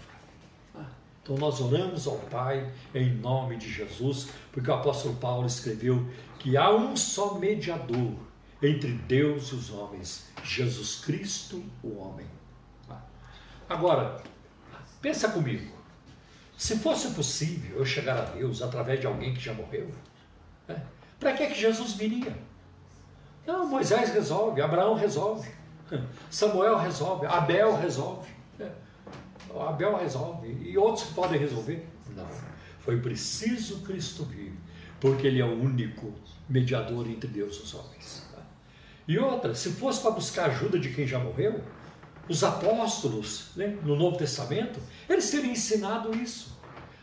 Ah, 0.75 0.87
então 1.23 1.37
nós 1.37 1.61
oramos 1.61 2.07
ao 2.09 2.17
Pai 2.17 2.73
em 2.93 3.15
nome 3.15 3.57
de 3.57 3.73
Jesus, 3.73 4.29
porque 4.51 4.69
o 4.69 4.75
apóstolo 4.75 5.15
Paulo 5.17 5.47
escreveu 5.47 6.05
que 6.39 6.57
há 6.57 6.71
um 6.71 6.97
só 6.97 7.35
mediador 7.35 8.15
entre 8.61 8.93
Deus 8.93 9.49
e 9.49 9.55
os 9.55 9.71
homens, 9.71 10.27
Jesus 10.43 10.97
Cristo, 10.97 11.65
o 11.83 11.97
homem. 11.97 12.27
Ah, 12.91 13.01
agora, 13.69 14.21
pensa 15.01 15.29
comigo. 15.29 15.79
Se 16.57 16.77
fosse 16.79 17.13
possível 17.13 17.79
eu 17.79 17.87
chegar 17.87 18.19
a 18.19 18.25
Deus 18.25 18.63
através 18.63 18.99
de 18.99 19.07
alguém 19.07 19.33
que 19.33 19.41
já 19.41 19.55
morreu, 19.55 19.95
né? 20.67 20.85
para 21.21 21.35
que, 21.35 21.47
que 21.47 21.55
Jesus 21.55 21.93
viria? 21.93 22.37
Não, 23.47 23.69
Moisés 23.69 24.13
resolve, 24.13 24.61
Abraão 24.61 24.95
resolve, 24.95 25.49
Samuel 26.31 26.79
resolve, 26.79 27.27
Abel 27.27 27.77
resolve. 27.77 28.29
Abel 29.67 29.97
resolve 29.97 30.49
e 30.63 30.77
outros 30.77 31.09
podem 31.11 31.39
resolver. 31.39 31.87
Não. 32.15 32.27
Foi 32.81 33.01
preciso 33.01 33.81
Cristo 33.81 34.25
vir, 34.25 34.53
porque 35.01 35.27
Ele 35.27 35.41
é 35.41 35.45
o 35.45 35.53
único 35.53 36.13
mediador 36.49 37.09
entre 37.09 37.29
Deus 37.29 37.57
e 37.57 37.63
os 37.63 37.75
homens. 37.75 38.29
E 39.07 39.19
outra, 39.19 39.55
se 39.55 39.71
fosse 39.71 40.03
para 40.03 40.11
buscar 40.11 40.51
ajuda 40.51 40.79
de 40.79 40.93
quem 40.93 41.07
já 41.07 41.19
morreu, 41.19 41.63
os 42.29 42.45
apóstolos, 42.45 43.53
né, 43.57 43.79
no 43.83 43.97
Novo 43.97 44.19
Testamento, 44.19 44.79
eles 45.09 45.31
teriam 45.31 45.53
ensinado 45.53 46.15
isso. 46.15 46.59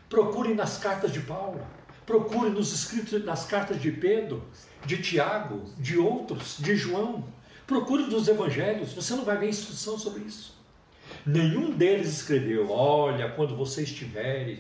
Procurem 0.08 0.54
nas 0.54 0.78
cartas 0.78 1.12
de 1.12 1.22
Paulo, 1.22 1.66
procurem 2.06 2.54
nos 2.54 2.72
escritos, 2.72 3.26
nas 3.26 3.46
cartas 3.46 3.82
de 3.82 3.92
Pedro, 3.92 4.44
de 4.86 5.02
Tiago, 5.02 5.64
de 5.80 5.98
outros, 5.98 6.58
de 6.60 6.76
João. 6.76 7.24
Procure 7.68 8.04
dos 8.04 8.28
evangelhos, 8.28 8.94
você 8.94 9.16
não 9.16 9.26
vai 9.26 9.38
ver 9.38 9.50
instrução 9.50 9.98
sobre 9.98 10.24
isso. 10.24 10.56
Nenhum 11.26 11.72
deles 11.72 12.08
escreveu: 12.10 12.70
olha, 12.72 13.30
quando 13.32 13.56
você 13.56 13.82
estiver 13.82 14.60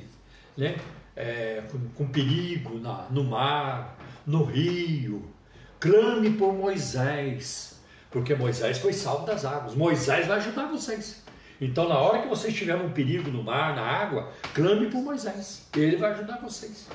né, 0.58 0.76
é, 1.16 1.64
com, 1.72 1.80
com, 1.90 2.08
perigo 2.08 2.80
na, 2.80 3.08
no 3.12 3.24
mar, 3.24 3.98
no 4.26 4.44
rio, 4.44 5.32
clame 5.80 6.32
por 6.32 6.54
Moisés, 6.54 7.80
porque 8.10 8.34
Moisés 8.34 8.80
foi 8.80 8.94
salvo 8.94 9.28
das 9.28 9.46
águas. 9.46 9.76
Moisés 9.76 10.26
vai 10.26 10.38
ajudar 10.38 10.66
vocês. 10.66 11.24
Então, 11.62 11.88
na 11.88 11.98
hora 11.98 12.24
que 12.24 12.28
vocês 12.28 12.54
estiverem 12.54 12.86
um 12.86 12.92
perigo 12.92 13.30
no 13.30 13.44
mar, 13.44 13.76
na 13.76 13.84
água, 13.84 14.32
clame 14.54 14.90
por 14.90 15.02
Moisés. 15.02 15.68
Ele 15.76 15.96
vai 15.96 16.12
ajudar 16.12 16.42
vocês. 16.42 16.88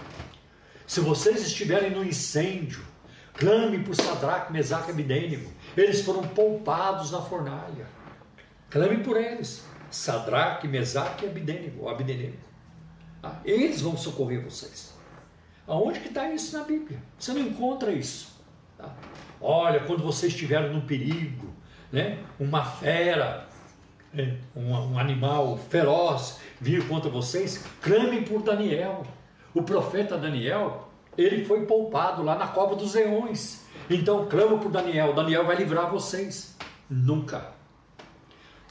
Se 0.86 1.00
vocês 1.00 1.40
estiverem 1.46 1.92
no 1.92 2.04
incêndio, 2.04 2.84
Clame 3.40 3.78
por 3.78 3.94
Sadraque, 3.94 4.52
Mesaque 4.52 4.92
e. 4.92 5.48
Eles 5.76 6.02
foram 6.02 6.22
poupados 6.22 7.10
na 7.10 7.20
fornalha. 7.20 7.86
Clame 8.68 8.98
por 8.98 9.16
eles. 9.16 9.64
Sadraque, 9.90 10.68
Mesaque 10.68 11.26
e. 11.26 11.88
Abidênigo. 11.88 12.38
Ah, 13.22 13.36
eles 13.44 13.80
vão 13.80 13.96
socorrer 13.96 14.42
vocês. 14.42 14.94
Aonde 15.66 16.00
que 16.00 16.08
está 16.08 16.30
isso 16.30 16.56
na 16.56 16.64
Bíblia? 16.64 17.00
Você 17.18 17.32
não 17.32 17.42
encontra 17.42 17.92
isso. 17.92 18.40
Tá? 18.76 18.94
Olha, 19.40 19.80
quando 19.80 20.02
vocês 20.02 20.32
estiverem 20.32 20.72
num 20.72 20.80
perigo, 20.80 21.52
né? 21.92 22.18
uma 22.38 22.64
fera, 22.64 23.46
né? 24.12 24.38
um, 24.54 24.72
um 24.72 24.98
animal 24.98 25.56
feroz 25.56 26.40
vir 26.60 26.86
contra 26.88 27.10
vocês, 27.10 27.64
clamem 27.80 28.22
por 28.22 28.42
Daniel. 28.42 29.04
O 29.54 29.62
profeta 29.62 30.16
Daniel 30.16 30.89
ele 31.22 31.44
foi 31.44 31.66
poupado 31.66 32.22
lá 32.22 32.36
na 32.36 32.48
cova 32.48 32.74
dos 32.74 32.94
leões. 32.94 33.64
Então 33.88 34.26
clamo 34.28 34.58
por 34.58 34.70
Daniel, 34.70 35.14
Daniel 35.14 35.44
vai 35.44 35.56
livrar 35.56 35.90
vocês. 35.90 36.56
Nunca. 36.88 37.52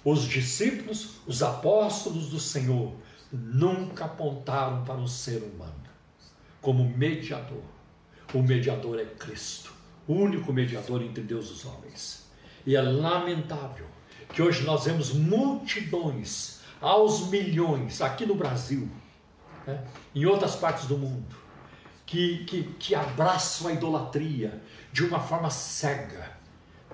Os 0.03 0.23
discípulos, 0.23 1.19
os 1.27 1.43
apóstolos 1.43 2.29
do 2.29 2.39
Senhor, 2.39 2.93
nunca 3.31 4.05
apontaram 4.05 4.83
para 4.83 4.95
um 4.95 5.07
ser 5.07 5.43
humano 5.43 5.73
como 6.61 6.83
mediador. 6.83 7.63
O 8.33 8.41
mediador 8.41 8.99
é 8.99 9.05
Cristo, 9.05 9.73
o 10.07 10.13
único 10.13 10.53
mediador 10.53 11.01
entre 11.01 11.23
Deus 11.23 11.49
e 11.49 11.51
os 11.51 11.65
homens. 11.65 12.29
E 12.65 12.75
é 12.75 12.81
lamentável 12.81 13.87
que 14.33 14.41
hoje 14.41 14.63
nós 14.63 14.85
vemos 14.85 15.11
multidões, 15.11 16.59
aos 16.79 17.27
milhões, 17.29 18.01
aqui 18.01 18.25
no 18.25 18.35
Brasil, 18.35 18.89
né, 19.65 19.83
em 20.13 20.25
outras 20.25 20.55
partes 20.55 20.85
do 20.85 20.97
mundo, 20.97 21.35
que, 22.09 22.43
que, 22.45 22.63
que 22.79 22.95
abraçam 22.95 23.67
a 23.67 23.73
idolatria 23.73 24.59
de 24.91 25.05
uma 25.05 25.19
forma 25.19 25.51
cega, 25.51 26.31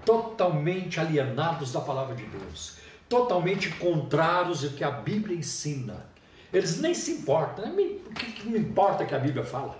totalmente 0.03 0.99
alienados 0.99 1.71
da 1.71 1.79
palavra 1.79 2.13
de 2.13 2.25
Deus, 2.25 2.79
totalmente 3.07 3.69
contrários 3.69 4.61
ao 4.65 4.71
que 4.71 4.83
a 4.83 4.91
Bíblia 4.91 5.37
ensina. 5.37 6.05
Eles 6.51 6.81
nem 6.81 6.93
se 6.93 7.11
importam, 7.11 7.73
o 7.73 8.13
que, 8.13 8.33
que 8.33 8.49
me 8.49 8.59
importa 8.59 9.05
que 9.05 9.15
a 9.15 9.19
Bíblia 9.19 9.45
fala? 9.45 9.79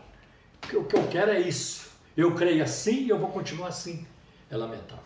O 0.63 0.85
que 0.85 0.95
eu 0.95 1.07
quero 1.09 1.31
é 1.31 1.41
isso. 1.41 1.91
Eu 2.15 2.33
creio 2.33 2.63
assim 2.63 3.03
e 3.03 3.09
eu 3.09 3.19
vou 3.19 3.27
continuar 3.27 3.67
assim. 3.67 4.07
É 4.49 4.55
lamentável. 4.55 5.03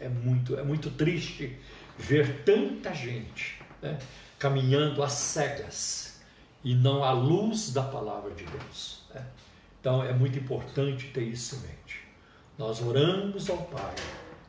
É, 0.00 0.06
é 0.06 0.08
muito, 0.08 0.58
é 0.58 0.64
muito 0.64 0.90
triste 0.90 1.56
ver 1.96 2.42
tanta 2.42 2.92
gente 2.92 3.62
né, 3.80 3.96
caminhando 4.40 5.04
às 5.04 5.12
cegas 5.12 6.20
e 6.64 6.74
não 6.74 7.04
à 7.04 7.12
luz 7.12 7.72
da 7.72 7.84
palavra 7.84 8.32
de 8.32 8.44
Deus. 8.44 8.99
Né? 9.14 9.24
Então 9.80 10.02
é 10.02 10.12
muito 10.12 10.38
importante 10.38 11.08
ter 11.08 11.22
isso 11.22 11.56
em 11.56 11.60
mente. 11.60 12.00
Nós 12.58 12.82
oramos 12.82 13.48
ao 13.48 13.58
Pai 13.58 13.94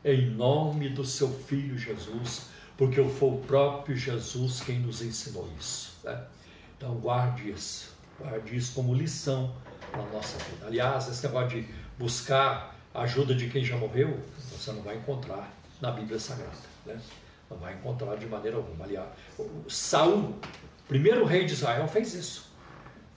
em 0.04 0.30
nome 0.30 0.90
do 0.90 1.04
seu 1.04 1.30
Filho 1.30 1.78
Jesus, 1.78 2.48
porque 2.76 3.02
foi 3.02 3.30
o 3.30 3.38
próprio 3.38 3.96
Jesus 3.96 4.60
quem 4.60 4.80
nos 4.80 5.00
ensinou 5.00 5.48
isso. 5.58 5.96
Né? 6.04 6.22
Então 6.76 6.94
guarde 6.96 7.50
isso, 7.50 7.94
guarde 8.18 8.56
isso 8.56 8.74
como 8.74 8.94
lição 8.94 9.54
na 9.92 10.02
nossa 10.12 10.36
vida. 10.44 10.66
Aliás, 10.66 11.08
esse 11.08 11.26
negócio 11.26 11.62
de 11.62 11.68
buscar 11.98 12.76
a 12.92 13.02
ajuda 13.02 13.34
de 13.34 13.48
quem 13.48 13.64
já 13.64 13.76
morreu, 13.76 14.20
você 14.50 14.72
não 14.72 14.82
vai 14.82 14.96
encontrar 14.96 15.50
na 15.80 15.90
Bíblia 15.90 16.18
Sagrada. 16.18 16.52
Né? 16.84 17.00
Não 17.48 17.56
vai 17.56 17.74
encontrar 17.74 18.16
de 18.16 18.26
maneira 18.26 18.56
alguma. 18.56 18.84
Aliás, 18.84 19.08
Saul, 19.68 20.38
primeiro 20.88 21.24
rei 21.24 21.44
de 21.46 21.52
Israel, 21.52 21.88
fez 21.88 22.14
isso 22.14 22.51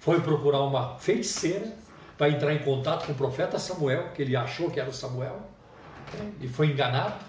foi 0.05 0.21
procurar 0.21 0.61
uma 0.61 0.99
feiticeira 0.99 1.75
para 2.15 2.29
entrar 2.29 2.53
em 2.53 2.59
contato 2.59 3.07
com 3.07 3.13
o 3.13 3.15
profeta 3.15 3.57
Samuel, 3.57 4.09
que 4.13 4.21
ele 4.21 4.35
achou 4.35 4.69
que 4.69 4.79
era 4.79 4.87
o 4.87 4.93
Samuel, 4.93 5.41
né? 6.13 6.31
e 6.39 6.47
foi 6.47 6.67
enganado. 6.67 7.25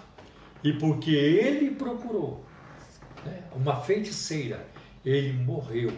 E 0.63 0.71
porque 0.73 1.09
ele 1.09 1.71
procurou 1.71 2.45
né, 3.25 3.41
uma 3.55 3.77
feiticeira, 3.77 4.63
ele 5.03 5.33
morreu. 5.33 5.91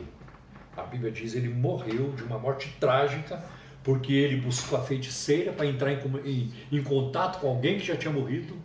A 0.78 0.84
Bíblia 0.84 1.12
diz 1.12 1.36
ele 1.36 1.50
morreu 1.50 2.14
de 2.14 2.24
uma 2.24 2.40
morte 2.40 2.74
trágica, 2.80 3.44
porque 3.84 4.14
ele 4.14 4.40
buscou 4.40 4.80
a 4.80 4.82
feiticeira 4.82 5.52
para 5.52 5.66
entrar 5.66 5.92
em, 5.92 6.00
em, 6.24 6.54
em 6.72 6.82
contato 6.82 7.42
com 7.42 7.50
alguém 7.50 7.78
que 7.78 7.86
já 7.86 7.98
tinha 7.98 8.14
morrido 8.14 8.56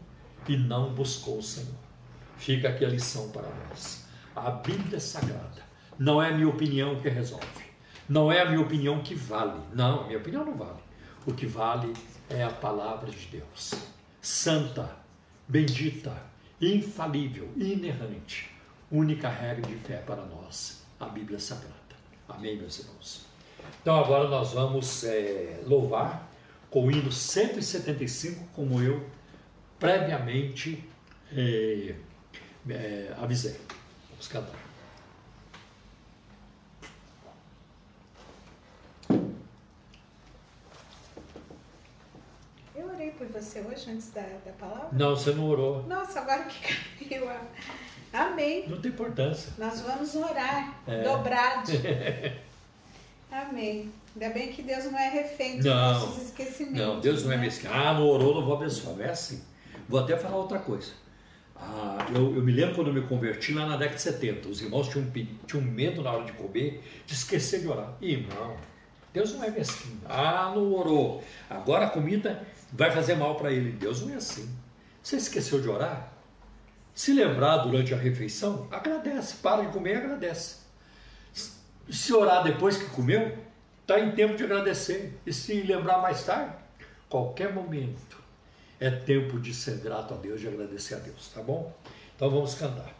e 0.46 0.56
não 0.56 0.94
buscou 0.94 1.38
o 1.38 1.42
Senhor. 1.42 1.74
Fica 2.36 2.68
aqui 2.68 2.84
a 2.84 2.88
lição 2.88 3.30
para 3.30 3.48
nós. 3.68 4.06
A 4.36 4.52
Bíblia 4.52 4.98
é 4.98 5.00
sagrada. 5.00 5.64
Não 5.98 6.22
é 6.22 6.28
a 6.28 6.32
minha 6.32 6.48
opinião 6.48 6.94
que 7.00 7.08
resolve. 7.08 7.63
Não 8.08 8.30
é 8.30 8.40
a 8.42 8.44
minha 8.46 8.60
opinião 8.60 9.02
que 9.02 9.14
vale. 9.14 9.60
Não, 9.72 10.02
a 10.02 10.06
minha 10.06 10.18
opinião 10.18 10.44
não 10.44 10.54
vale. 10.54 10.82
O 11.26 11.32
que 11.32 11.46
vale 11.46 11.92
é 12.28 12.42
a 12.42 12.50
palavra 12.50 13.10
de 13.10 13.26
Deus. 13.26 13.72
Santa, 14.20 14.90
bendita, 15.48 16.14
infalível, 16.60 17.50
inerrante. 17.56 18.50
Única 18.90 19.28
regra 19.28 19.66
de 19.66 19.76
fé 19.76 19.96
para 19.96 20.24
nós, 20.24 20.84
a 21.00 21.06
Bíblia 21.06 21.38
Sagrada. 21.38 21.74
Amém, 22.28 22.56
meus 22.56 22.78
irmãos? 22.78 23.26
Então 23.80 23.98
agora 23.98 24.28
nós 24.28 24.52
vamos 24.52 25.04
é, 25.04 25.62
louvar 25.66 26.30
com 26.70 26.86
o 26.86 26.90
hino 26.90 27.10
175, 27.10 28.46
como 28.52 28.82
eu 28.82 29.04
previamente 29.78 30.84
é, 31.32 31.94
é, 32.68 33.14
avisei. 33.18 33.58
Vamos 34.10 34.28
cantar. 34.28 34.73
Hoje 43.84 43.90
antes 43.90 44.10
da, 44.10 44.22
da 44.22 44.52
palavra? 44.58 44.88
Não, 44.92 45.14
você 45.14 45.32
não 45.32 45.48
orou. 45.48 45.84
Nossa, 45.86 46.20
agora 46.20 46.44
que 46.44 47.04
caiu 47.04 47.28
a. 47.28 47.40
Amém. 48.12 48.68
Não 48.68 48.80
tem 48.80 48.90
importância. 48.90 49.52
Nós 49.58 49.80
vamos 49.80 50.14
orar, 50.14 50.80
é. 50.86 51.02
dobrado. 51.02 51.70
Amém. 53.30 53.92
Ainda 54.14 54.32
bem 54.32 54.52
que 54.52 54.62
Deus 54.62 54.84
não 54.84 54.98
é 54.98 55.10
refém 55.10 55.56
dos 55.56 55.66
não, 55.66 55.74
nossos 55.74 56.22
esquecimentos. 56.22 56.78
Não, 56.78 57.00
Deus 57.00 57.24
não 57.24 57.32
é 57.32 57.36
né? 57.36 57.42
mesquinho. 57.42 57.72
Ah, 57.72 57.94
não 57.94 58.06
orou, 58.06 58.34
não 58.36 58.44
vou 58.44 58.56
abençoar. 58.56 59.00
É 59.00 59.10
assim. 59.10 59.42
Vou 59.88 59.98
até 59.98 60.16
falar 60.16 60.36
outra 60.36 60.60
coisa. 60.60 60.92
Ah, 61.56 62.06
eu, 62.14 62.36
eu, 62.36 62.42
me 62.42 62.52
lembro 62.52 62.76
quando 62.76 62.88
eu 62.88 62.94
me 62.94 63.02
converti 63.02 63.52
lá 63.52 63.66
na 63.66 63.76
década 63.76 63.96
de 63.96 64.02
70. 64.02 64.48
Os 64.48 64.62
irmãos 64.62 64.88
tinham, 64.88 65.10
tinham 65.46 65.64
medo 65.64 66.02
na 66.02 66.12
hora 66.12 66.24
de 66.24 66.32
comer 66.32 66.80
de 67.04 67.12
esquecer 67.12 67.60
de 67.60 67.68
orar. 67.68 67.94
Irmão, 68.00 68.56
Deus 69.14 69.32
não 69.32 69.44
é 69.44 69.50
mesquinho. 69.50 70.00
Ah, 70.06 70.52
não 70.52 70.74
orou. 70.74 71.22
Agora 71.48 71.86
a 71.86 71.90
comida 71.90 72.44
vai 72.72 72.90
fazer 72.90 73.14
mal 73.14 73.36
para 73.36 73.52
ele. 73.52 73.70
Deus 73.70 74.02
não 74.02 74.12
é 74.12 74.16
assim. 74.16 74.52
Você 75.00 75.16
esqueceu 75.16 75.60
de 75.60 75.68
orar? 75.68 76.12
Se 76.92 77.12
lembrar 77.12 77.58
durante 77.58 77.94
a 77.94 77.96
refeição, 77.96 78.66
agradece. 78.72 79.36
Para 79.36 79.62
de 79.62 79.72
comer 79.72 79.92
e 79.92 79.96
agradece. 79.98 80.56
Se 81.88 82.12
orar 82.12 82.42
depois 82.42 82.76
que 82.76 82.86
comeu, 82.86 83.38
está 83.82 84.00
em 84.00 84.10
tempo 84.10 84.36
de 84.36 84.42
agradecer. 84.42 85.16
E 85.24 85.32
se 85.32 85.62
lembrar 85.62 85.98
mais 85.98 86.24
tarde, 86.24 86.56
qualquer 87.08 87.54
momento 87.54 88.18
é 88.80 88.90
tempo 88.90 89.38
de 89.38 89.54
ser 89.54 89.76
grato 89.76 90.12
a 90.14 90.16
Deus 90.16 90.42
e 90.42 90.48
agradecer 90.48 90.96
a 90.96 90.98
Deus, 90.98 91.28
tá 91.28 91.40
bom? 91.40 91.72
Então 92.16 92.28
vamos 92.28 92.56
cantar. 92.56 92.92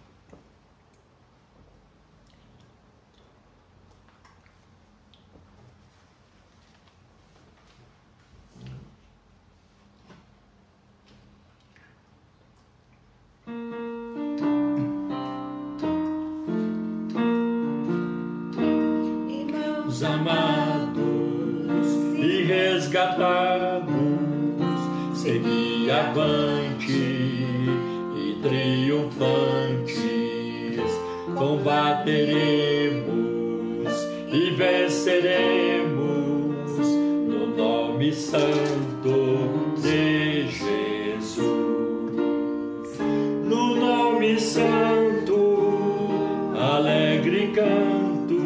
Avante 25.95 26.93
e 28.17 28.37
triunfantes. 28.43 29.95
Combateremos 31.37 33.05
e 34.33 34.51
venceremos 34.51 35.89
no 37.29 37.47
nome 37.57 38.13
santo 38.13 39.15
de 39.81 40.34
santo, 44.45 45.37
alegre 46.57 47.53
canto, 47.55 48.43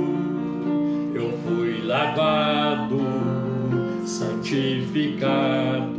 eu 1.14 1.32
fui 1.44 1.82
lavado, 1.84 2.98
santificado 4.04 5.98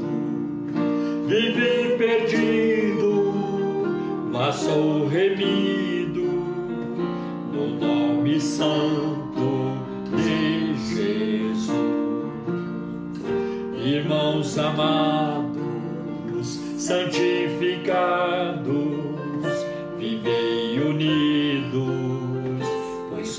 vivi 1.29 1.95
perdido, 1.95 3.31
mas 4.31 4.55
sou 4.55 5.07
remido 5.07 6.23
no 7.53 7.67
nome 7.79 8.41
santo 8.41 9.77
de 10.15 10.75
Jesus. 10.75 11.69
Irmãos 13.85 14.57
amados, 14.57 16.59
santificados, 16.79 18.78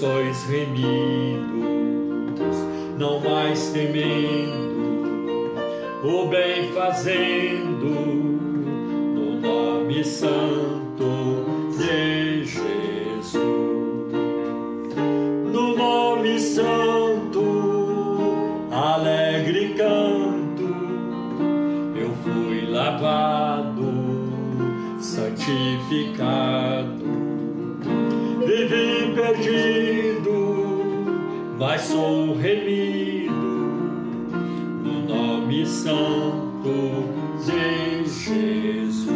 sois 0.01 0.45
remidos, 0.45 0.87
não 2.99 3.21
mais 3.21 3.69
temendo 3.69 5.53
o 6.03 6.27
bem 6.29 6.73
fazendo 6.73 7.85
no 9.15 9.39
nome 9.43 10.03
santo 10.03 11.45
de 11.77 12.47
Jesus. 12.47 13.35
No 15.53 15.77
nome 15.77 16.41
santo, 16.41 17.45
alegre 18.73 19.75
canto, 19.77 20.65
eu 21.95 22.11
fui 22.25 22.65
lavado, 22.71 23.85
santificado, 24.99 27.05
vivi 28.47 29.13
perdido, 29.15 29.90
mas 31.61 31.83
sou 31.83 32.35
remido 32.39 33.51
nome 35.07 35.67
santo 35.67 37.05
de 37.45 38.09
Jesus. 38.09 39.07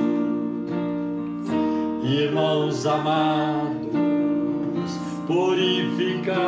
Irmãos 2.02 2.84
amados, 2.86 3.80
purificados, 5.26 6.42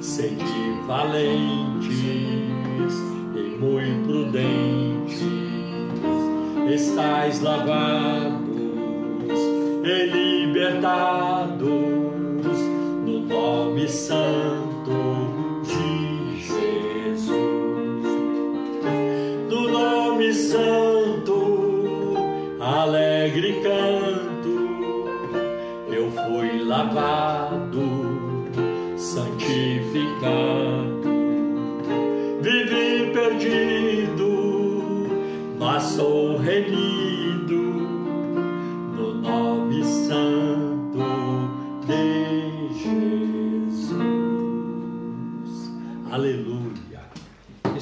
sede 0.00 0.42
valentes 0.88 2.00
e 2.02 3.56
muito 3.60 4.08
prudentes, 4.08 5.22
estais 6.68 7.40
lavados 7.42 8.40
e 9.84 10.06
libertados 10.06 11.60
no 11.60 11.79
nome 13.80 13.88
santo 13.88 15.30
santo, 20.50 22.14
alegre 22.60 23.60
canto, 23.62 25.06
eu 25.92 26.10
fui 26.10 26.62
lavado, 26.64 27.39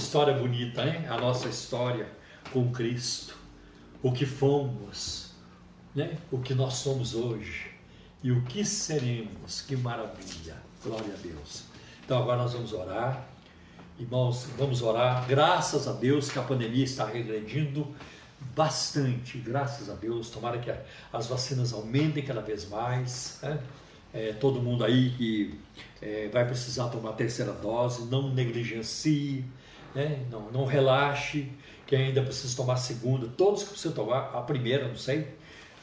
História 0.08 0.32
bonita, 0.32 0.86
hein? 0.86 1.06
A 1.06 1.18
nossa 1.18 1.50
história 1.50 2.08
com 2.50 2.72
Cristo, 2.72 3.36
o 4.02 4.10
que 4.10 4.24
fomos, 4.24 5.32
né? 5.94 6.16
o 6.32 6.38
que 6.38 6.54
nós 6.54 6.76
somos 6.76 7.14
hoje 7.14 7.72
e 8.22 8.32
o 8.32 8.42
que 8.46 8.64
seremos. 8.64 9.60
Que 9.60 9.76
maravilha! 9.76 10.56
Glória 10.82 11.12
a 11.12 11.16
Deus. 11.18 11.64
Então 12.02 12.22
agora 12.22 12.38
nós 12.38 12.54
vamos 12.54 12.72
orar. 12.72 13.28
Irmãos, 14.00 14.48
vamos 14.56 14.80
orar. 14.80 15.26
Graças 15.28 15.86
a 15.86 15.92
Deus 15.92 16.30
que 16.30 16.38
a 16.38 16.42
pandemia 16.42 16.84
está 16.84 17.04
regredindo 17.04 17.86
bastante. 18.56 19.36
Graças 19.36 19.90
a 19.90 19.94
Deus. 19.94 20.30
Tomara 20.30 20.58
que 20.58 20.72
as 21.12 21.26
vacinas 21.26 21.74
aumentem 21.74 22.24
cada 22.24 22.40
vez 22.40 22.66
mais. 22.66 23.40
Né? 23.42 23.60
É, 24.14 24.32
todo 24.32 24.62
mundo 24.62 24.86
aí 24.86 25.10
que 25.10 25.60
é, 26.00 26.30
vai 26.32 26.46
precisar 26.46 26.88
tomar 26.88 27.10
a 27.10 27.12
terceira 27.12 27.52
dose, 27.52 28.06
não 28.06 28.32
negligencie, 28.32 29.44
né? 29.94 30.26
não, 30.30 30.50
não 30.50 30.64
relaxe 30.64 31.50
quem 31.86 32.08
ainda 32.08 32.22
precisa 32.22 32.54
tomar 32.54 32.74
a 32.74 32.76
segunda, 32.76 33.26
todos 33.28 33.62
que 33.62 33.70
precisam 33.70 33.92
tomar 33.92 34.30
a 34.34 34.42
primeira, 34.42 34.86
não 34.86 34.96
sei, 34.96 35.26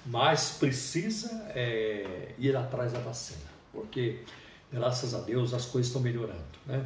mas 0.05 0.51
precisa 0.59 1.47
é, 1.49 2.33
ir 2.37 2.55
atrás 2.55 2.93
da 2.93 2.99
vacina, 2.99 3.41
porque 3.73 4.21
graças 4.71 5.15
a 5.15 5.19
Deus 5.19 5.53
as 5.53 5.65
coisas 5.65 5.87
estão 5.87 6.01
melhorando, 6.01 6.43
né? 6.65 6.85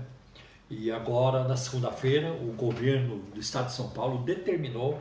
E 0.70 0.92
agora, 0.92 1.48
na 1.48 1.58
segunda-feira, 1.58 2.32
o 2.32 2.54
governo 2.54 3.18
do 3.34 3.40
estado 3.40 3.68
de 3.68 3.74
São 3.74 3.90
Paulo 3.90 4.20
determinou 4.24 5.00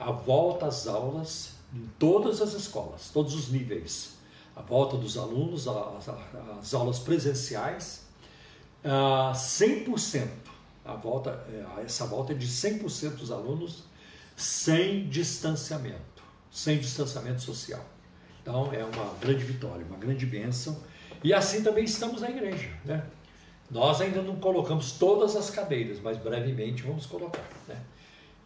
a 0.00 0.10
volta 0.10 0.66
às 0.66 0.86
aulas 0.86 1.56
em 1.72 1.86
todas 1.98 2.40
as 2.40 2.54
escolas, 2.54 3.10
todos 3.10 3.34
os 3.34 3.50
níveis. 3.50 4.14
A 4.56 4.62
volta 4.62 4.96
dos 4.96 5.18
alunos 5.18 5.68
às 5.68 6.74
aulas 6.74 6.98
presenciais, 6.98 8.06
100% 8.84 10.28
a 10.84 10.94
volta, 10.94 11.44
é, 11.48 11.82
essa 11.84 12.06
volta 12.06 12.32
é 12.32 12.36
de 12.36 12.46
100% 12.46 13.16
dos 13.16 13.30
alunos 13.30 13.84
sem 14.36 15.08
distanciamento, 15.08 16.22
sem 16.50 16.78
distanciamento 16.78 17.40
social. 17.40 17.84
Então 18.40 18.72
é 18.72 18.84
uma 18.84 19.14
grande 19.20 19.44
vitória, 19.44 19.84
uma 19.86 19.98
grande 19.98 20.26
bênção. 20.26 20.82
E 21.22 21.32
assim 21.32 21.62
também 21.62 21.84
estamos 21.84 22.20
na 22.20 22.30
igreja. 22.30 22.68
Né? 22.84 23.06
Nós 23.70 24.00
ainda 24.00 24.20
não 24.20 24.36
colocamos 24.36 24.92
todas 24.92 25.36
as 25.36 25.48
cadeiras, 25.50 26.00
mas 26.00 26.16
brevemente 26.16 26.82
vamos 26.82 27.06
colocar. 27.06 27.48
Né? 27.68 27.80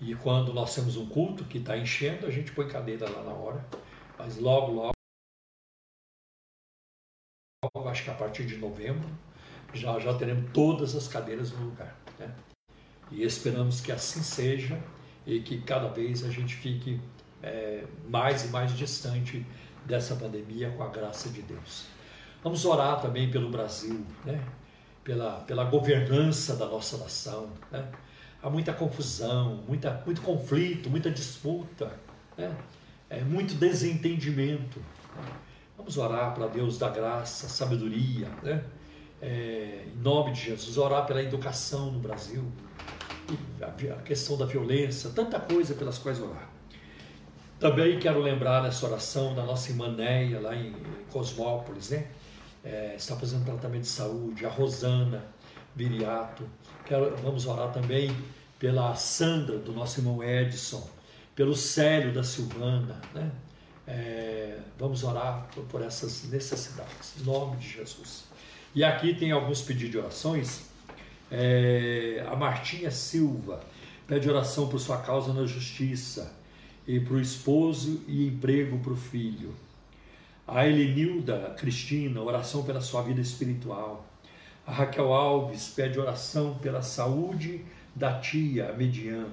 E 0.00 0.14
quando 0.14 0.52
nós 0.52 0.74
temos 0.74 0.96
um 0.96 1.08
culto 1.08 1.44
que 1.44 1.58
está 1.58 1.76
enchendo, 1.76 2.26
a 2.26 2.30
gente 2.30 2.52
põe 2.52 2.68
cadeira 2.68 3.08
lá 3.08 3.22
na 3.22 3.32
hora. 3.32 3.64
Mas 4.18 4.36
logo, 4.36 4.72
logo, 4.72 4.92
acho 7.88 8.04
que 8.04 8.10
a 8.10 8.14
partir 8.14 8.46
de 8.46 8.56
novembro, 8.58 9.08
já, 9.72 9.98
já 9.98 10.12
teremos 10.14 10.50
todas 10.52 10.94
as 10.94 11.08
cadeiras 11.08 11.50
no 11.52 11.64
lugar. 11.66 11.96
Né? 12.18 12.30
E 13.10 13.22
esperamos 13.22 13.80
que 13.80 13.92
assim 13.92 14.22
seja 14.22 14.78
e 15.26 15.40
que 15.40 15.60
cada 15.60 15.88
vez 15.88 16.24
a 16.24 16.30
gente 16.30 16.54
fique 16.54 17.00
é, 17.42 17.84
mais 18.08 18.44
e 18.44 18.48
mais 18.48 18.76
distante 18.76 19.44
dessa 19.84 20.16
pandemia 20.16 20.70
com 20.70 20.82
a 20.82 20.88
graça 20.88 21.28
de 21.28 21.42
Deus. 21.42 21.86
Vamos 22.42 22.64
orar 22.64 23.00
também 23.00 23.30
pelo 23.30 23.50
Brasil, 23.50 24.04
né? 24.24 24.40
pela, 25.02 25.40
pela 25.40 25.64
governança 25.64 26.56
da 26.56 26.66
nossa 26.66 26.96
nação. 26.98 27.50
Né? 27.70 27.88
Há 28.42 28.50
muita 28.50 28.72
confusão, 28.72 29.62
muita, 29.66 30.02
muito 30.04 30.20
conflito, 30.22 30.90
muita 30.90 31.10
disputa, 31.10 31.92
né? 32.36 32.54
é, 33.08 33.20
muito 33.22 33.54
desentendimento. 33.54 34.80
Vamos 35.76 35.96
orar 35.96 36.34
para 36.34 36.46
Deus 36.46 36.78
da 36.78 36.88
graça, 36.88 37.48
sabedoria, 37.48 38.28
né? 38.42 38.64
É, 39.20 39.86
em 39.86 40.02
nome 40.02 40.32
de 40.32 40.42
Jesus, 40.42 40.76
orar 40.76 41.06
pela 41.06 41.22
educação 41.22 41.90
no 41.90 41.98
Brasil, 41.98 42.44
a 43.60 44.02
questão 44.02 44.36
da 44.36 44.44
violência, 44.44 45.10
tanta 45.10 45.40
coisa 45.40 45.74
pelas 45.74 45.98
quais 45.98 46.20
orar. 46.20 46.50
Também 47.58 47.98
quero 47.98 48.20
lembrar 48.20 48.62
nessa 48.62 48.86
oração 48.86 49.34
da 49.34 49.42
nossa 49.42 49.70
irmã 49.70 49.90
Neia, 49.90 50.38
lá 50.40 50.54
em 50.54 50.74
Cosmópolis, 51.10 51.90
né? 51.90 52.06
É, 52.62 52.94
está 52.96 53.16
fazendo 53.16 53.44
tratamento 53.44 53.82
de 53.82 53.88
saúde, 53.88 54.44
a 54.44 54.48
Rosana 54.50 55.24
Viriato. 55.74 56.46
Quero, 56.84 57.16
vamos 57.16 57.46
orar 57.46 57.72
também 57.72 58.14
pela 58.58 58.94
Sandra, 58.94 59.58
do 59.58 59.72
nosso 59.72 60.00
irmão 60.00 60.22
Edson, 60.22 60.86
pelo 61.34 61.54
Célio 61.54 62.12
da 62.12 62.22
Silvana, 62.22 63.00
né? 63.14 63.30
É, 63.86 64.58
vamos 64.78 65.02
orar 65.04 65.48
por, 65.70 65.80
essas 65.80 66.24
necessidades, 66.24 67.14
em 67.20 67.24
nome 67.24 67.56
de 67.56 67.68
Jesus. 67.68 68.25
E 68.76 68.84
aqui 68.84 69.14
tem 69.14 69.32
alguns 69.32 69.62
pedidos 69.62 69.90
de 69.90 69.96
orações. 69.96 70.68
É, 71.30 72.22
a 72.30 72.36
Martinha 72.36 72.90
Silva 72.90 73.58
pede 74.06 74.28
oração 74.28 74.68
por 74.68 74.78
sua 74.78 74.98
causa 74.98 75.32
na 75.32 75.46
justiça 75.46 76.36
e 76.86 77.00
para 77.00 77.14
o 77.14 77.20
esposo 77.20 78.04
e 78.06 78.26
emprego 78.26 78.78
para 78.80 78.92
o 78.92 78.96
filho. 78.96 79.54
A 80.46 80.66
Elenilda 80.66 81.54
Cristina, 81.56 82.20
oração 82.20 82.64
pela 82.64 82.82
sua 82.82 83.00
vida 83.00 83.18
espiritual. 83.18 84.04
A 84.66 84.72
Raquel 84.72 85.10
Alves 85.10 85.68
pede 85.68 85.98
oração 85.98 86.58
pela 86.58 86.82
saúde 86.82 87.64
da 87.94 88.20
tia 88.20 88.74
Median. 88.74 89.28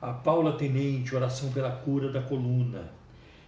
A 0.00 0.12
Paula 0.12 0.56
Tenente, 0.56 1.12
oração 1.12 1.50
pela 1.50 1.72
cura 1.72 2.12
da 2.12 2.22
coluna 2.22 2.92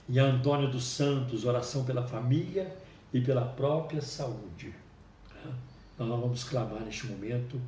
e 0.08 0.18
a 0.18 0.24
Antônio 0.24 0.68
dos 0.68 0.82
Santos, 0.82 1.44
oração 1.44 1.84
pela 1.84 2.02
família 2.02 2.76
e 3.14 3.20
pela 3.20 3.42
própria 3.42 4.02
saúde. 4.02 4.74
Nós 5.98 6.08
vamos 6.08 6.44
clamar 6.44 6.82
neste 6.82 7.06
momento 7.06 7.60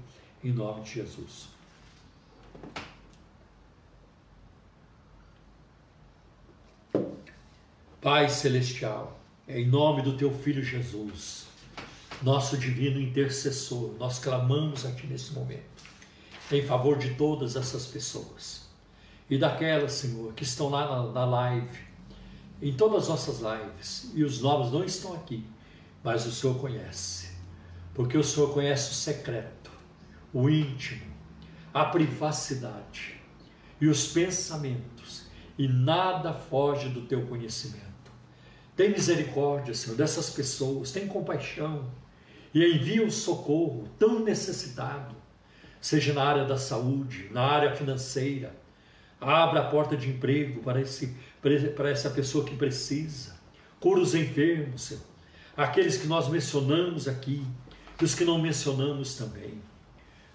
em 0.45 0.53
nome 0.53 0.83
de 0.83 0.95
Jesus. 0.95 1.49
Pai 8.01 8.29
Celestial, 8.29 9.19
é 9.47 9.61
em 9.61 9.67
nome 9.67 10.03
do 10.03 10.17
Teu 10.17 10.33
Filho 10.33 10.63
Jesus, 10.63 11.47
nosso 12.23 12.57
divino 12.57 13.01
intercessor, 13.01 13.95
nós 13.99 14.19
clamamos 14.19 14.87
a 14.87 14.93
Ti 14.93 15.07
nesse 15.07 15.33
momento, 15.33 15.83
em 16.51 16.63
favor 16.63 16.97
de 16.97 17.15
todas 17.15 17.57
essas 17.57 17.87
pessoas 17.87 18.69
e 19.31 19.37
daquelas, 19.37 19.93
Senhor, 19.93 20.33
que 20.33 20.43
estão 20.43 20.69
lá 20.69 20.89
na, 20.89 21.13
na 21.13 21.25
live, 21.25 21.79
em 22.63 22.73
todas 22.73 23.03
as 23.03 23.09
nossas 23.09 23.41
lives, 23.41 24.11
e 24.15 24.25
os 24.25 24.41
nomes 24.41 24.73
não 24.73 24.85
estão 24.85 25.15
aqui, 25.15 25.45
mas 26.03 26.27
o 26.27 26.33
Senhor 26.33 26.59
conhece, 26.59 27.28
porque 27.99 28.17
o 28.17 28.23
Senhor 28.23 28.55
conhece 28.55 28.93
o 28.93 28.95
secreto, 28.95 29.73
o 30.33 30.49
íntimo, 30.49 31.03
a 31.75 31.85
privacidade 31.85 33.21
e 33.81 33.89
os 33.89 34.13
pensamentos, 34.13 35.27
e 35.59 35.67
nada 35.67 36.33
foge 36.33 36.91
do 36.91 37.01
teu 37.07 37.27
conhecimento. 37.27 38.13
Tem 38.77 38.91
misericórdia, 38.91 39.75
Senhor, 39.75 39.97
dessas 39.97 40.31
pessoas, 40.31 40.93
tem 40.93 41.09
compaixão 41.09 41.91
e 42.55 42.65
envia 42.65 43.05
o 43.05 43.11
socorro 43.11 43.89
tão 43.99 44.21
necessitado, 44.21 45.17
seja 45.81 46.13
na 46.13 46.23
área 46.23 46.45
da 46.45 46.57
saúde, 46.57 47.29
na 47.33 47.43
área 47.43 47.75
financeira. 47.75 48.55
Abra 49.21 49.63
a 49.63 49.71
porta 49.71 49.97
de 49.97 50.09
emprego 50.09 50.63
para 50.63 50.81
esse 50.81 51.17
para 51.75 51.91
essa 51.91 52.11
pessoa 52.11 52.45
que 52.45 52.55
precisa. 52.55 53.37
Cura 53.81 53.99
os 53.99 54.15
enfermos, 54.15 54.83
Senhor. 54.83 55.03
Aqueles 55.57 55.97
que 55.97 56.07
nós 56.07 56.29
mencionamos 56.29 57.09
aqui, 57.09 57.45
e 58.01 58.05
os 58.05 58.15
que 58.15 58.25
não 58.25 58.41
mencionamos 58.41 59.17
também. 59.17 59.61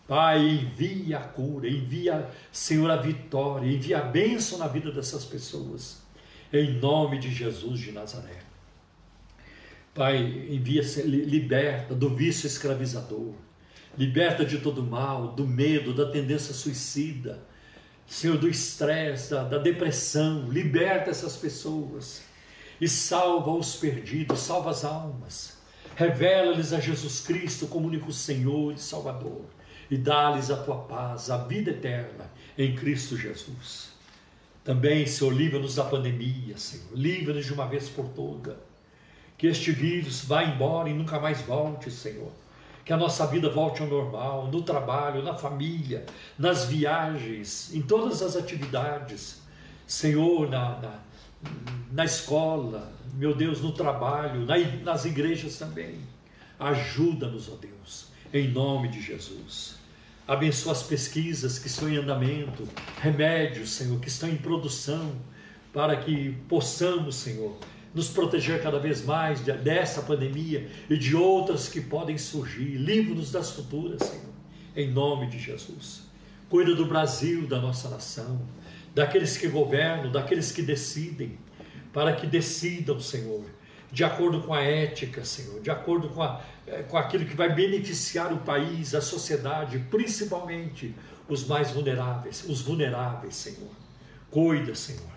Pai, 0.07 0.41
envia 0.41 1.18
a 1.18 1.22
cura, 1.22 1.68
envia, 1.68 2.30
Senhor, 2.51 2.91
a 2.91 2.97
vitória, 2.97 3.72
envia 3.72 3.99
a 3.99 4.01
bênção 4.01 4.57
na 4.57 4.68
vida 4.68 4.91
dessas 4.91 5.24
pessoas, 5.24 6.01
em 6.51 6.74
nome 6.74 7.18
de 7.20 7.34
Jesus 7.34 7.80
de 7.80 7.91
Nazaré. 7.91 8.41
Pai, 9.95 10.18
envia, 10.49 10.82
liberta 11.05 11.95
do 11.95 12.09
vício 12.09 12.47
escravizador, 12.47 13.34
liberta 13.97 14.43
de 14.43 14.57
todo 14.57 14.84
mal, 14.84 15.30
do 15.30 15.47
medo, 15.47 15.93
da 15.93 16.11
tendência 16.11 16.53
suicida, 16.53 17.41
Senhor, 18.05 18.38
do 18.38 18.49
estresse, 18.49 19.32
da, 19.32 19.43
da 19.43 19.57
depressão, 19.57 20.49
liberta 20.49 21.09
essas 21.09 21.38
pessoas 21.38 22.24
e 22.82 22.88
salva 22.88 23.51
os 23.51 23.76
perdidos, 23.76 24.39
salva 24.39 24.72
as 24.72 24.84
almas. 24.84 25.62
Revela-lhes 25.95 26.73
a 26.73 26.79
Jesus 26.79 27.21
Cristo 27.21 27.67
como 27.67 27.87
único 27.87 28.11
Senhor 28.11 28.73
e 28.73 28.79
Salvador 28.79 29.45
e 29.89 29.97
dá-lhes 29.97 30.49
a 30.49 30.57
tua 30.57 30.77
paz, 30.77 31.29
a 31.29 31.37
vida 31.37 31.71
eterna 31.71 32.31
em 32.57 32.75
Cristo 32.75 33.17
Jesus. 33.17 33.91
Também, 34.63 35.05
Senhor, 35.05 35.31
livra-nos 35.31 35.75
da 35.75 35.83
pandemia, 35.83 36.57
Senhor, 36.57 36.87
livra-nos 36.93 37.45
de 37.45 37.53
uma 37.53 37.67
vez 37.67 37.89
por 37.89 38.07
toda. 38.09 38.57
Que 39.37 39.47
este 39.47 39.71
vírus 39.71 40.23
vá 40.23 40.43
embora 40.43 40.89
e 40.89 40.93
nunca 40.93 41.19
mais 41.19 41.41
volte, 41.41 41.91
Senhor 41.91 42.31
que 42.85 42.91
a 42.91 42.97
nossa 42.97 43.25
vida 43.27 43.49
volte 43.49 43.81
ao 43.81 43.87
normal, 43.87 44.47
no 44.47 44.61
trabalho, 44.61 45.23
na 45.23 45.33
família, 45.33 46.05
nas 46.37 46.65
viagens, 46.65 47.73
em 47.73 47.81
todas 47.81 48.21
as 48.21 48.35
atividades. 48.35 49.41
Senhor, 49.87 50.49
na, 50.49 50.79
na, 50.79 50.99
na 51.91 52.05
escola, 52.05 52.91
meu 53.15 53.35
Deus, 53.35 53.61
no 53.61 53.71
trabalho, 53.71 54.45
na, 54.45 54.57
nas 54.83 55.05
igrejas 55.05 55.57
também. 55.57 55.99
Ajuda-nos, 56.59 57.49
ó 57.49 57.55
Deus, 57.55 58.07
em 58.33 58.47
nome 58.47 58.87
de 58.87 59.01
Jesus. 59.01 59.75
Abençoa 60.27 60.71
as 60.71 60.83
pesquisas 60.83 61.59
que 61.59 61.67
estão 61.67 61.89
em 61.89 61.97
andamento, 61.97 62.67
remédios, 63.01 63.71
Senhor, 63.71 63.99
que 63.99 64.07
estão 64.07 64.29
em 64.29 64.37
produção, 64.37 65.13
para 65.73 65.97
que 65.97 66.31
possamos, 66.47 67.15
Senhor, 67.15 67.57
nos 67.93 68.07
proteger 68.07 68.61
cada 68.63 68.79
vez 68.79 69.03
mais 69.03 69.41
dessa 69.41 70.01
pandemia 70.01 70.69
e 70.89 70.97
de 70.97 71.15
outras 71.15 71.67
que 71.67 71.81
podem 71.81 72.17
surgir. 72.17 72.77
Livre-nos 72.77 73.31
das 73.31 73.51
futuras, 73.51 74.01
Senhor, 74.01 74.33
em 74.75 74.89
nome 74.91 75.27
de 75.27 75.37
Jesus. 75.37 76.03
Cuida 76.49 76.73
do 76.73 76.85
Brasil, 76.85 77.47
da 77.47 77.59
nossa 77.59 77.89
nação, 77.89 78.41
daqueles 78.93 79.37
que 79.37 79.47
governam, 79.47 80.11
daqueles 80.11 80.51
que 80.51 80.61
decidem, 80.61 81.37
para 81.91 82.15
que 82.15 82.27
decidam, 82.27 82.99
Senhor, 82.99 83.45
de 83.91 84.03
acordo 84.03 84.41
com 84.41 84.53
a 84.53 84.61
ética, 84.61 85.23
Senhor, 85.23 85.61
de 85.61 85.69
acordo 85.69 86.09
com, 86.09 86.21
a, 86.23 86.41
eh, 86.65 86.83
com 86.83 86.97
aquilo 86.97 87.25
que 87.25 87.35
vai 87.35 87.53
beneficiar 87.53 88.33
o 88.33 88.37
país, 88.37 88.95
a 88.95 89.01
sociedade, 89.01 89.79
principalmente 89.91 90.95
os 91.27 91.45
mais 91.45 91.71
vulneráveis, 91.71 92.43
os 92.47 92.61
vulneráveis, 92.61 93.35
Senhor. 93.35 93.69
Cuida, 94.31 94.73
Senhor 94.73 95.13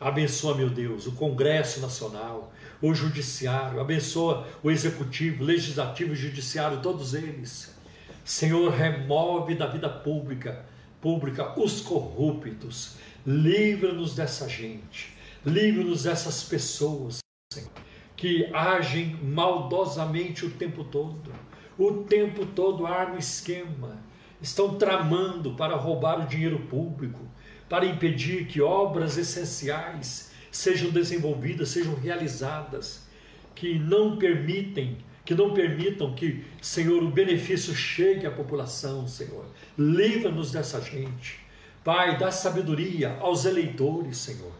Abençoa, 0.00 0.54
meu 0.54 0.68
Deus, 0.68 1.06
o 1.06 1.12
Congresso 1.12 1.80
Nacional, 1.80 2.52
o 2.82 2.92
Judiciário, 2.92 3.80
abençoa 3.80 4.46
o 4.62 4.70
Executivo, 4.70 5.42
Legislativo 5.42 6.12
e 6.12 6.16
Judiciário, 6.16 6.82
todos 6.82 7.14
eles. 7.14 7.74
Senhor, 8.22 8.70
remove 8.70 9.54
da 9.54 9.66
vida 9.66 9.88
pública, 9.88 10.64
pública 11.00 11.58
os 11.58 11.80
corruptos. 11.80 12.96
Livra-nos 13.26 14.14
dessa 14.14 14.48
gente, 14.48 15.14
livra-nos 15.46 16.02
dessas 16.02 16.42
pessoas, 16.44 17.20
Senhor, 17.52 17.70
que 18.14 18.46
agem 18.52 19.16
maldosamente 19.22 20.44
o 20.44 20.50
tempo 20.50 20.84
todo. 20.84 21.32
O 21.78 22.04
tempo 22.04 22.44
todo 22.46 22.86
arma 22.86 23.18
esquema, 23.18 23.98
estão 24.40 24.76
tramando 24.76 25.54
para 25.54 25.74
roubar 25.74 26.20
o 26.20 26.28
dinheiro 26.28 26.60
público, 26.60 27.20
para 27.68 27.86
impedir 27.86 28.46
que 28.46 28.60
obras 28.60 29.16
essenciais 29.16 30.30
sejam 30.50 30.90
desenvolvidas, 30.90 31.70
sejam 31.70 31.94
realizadas, 31.94 33.06
que 33.54 33.78
não 33.78 34.18
permitem, 34.18 34.98
que 35.24 35.34
não 35.34 35.54
permitam 35.54 36.14
que, 36.14 36.44
Senhor, 36.60 37.02
o 37.02 37.10
benefício 37.10 37.74
chegue 37.74 38.26
à 38.26 38.30
população, 38.30 39.08
Senhor. 39.08 39.46
Livra-nos 39.78 40.52
dessa 40.52 40.80
gente. 40.80 41.43
Pai, 41.84 42.16
dá 42.16 42.32
sabedoria 42.32 43.18
aos 43.20 43.44
eleitores, 43.44 44.16
Senhor. 44.16 44.52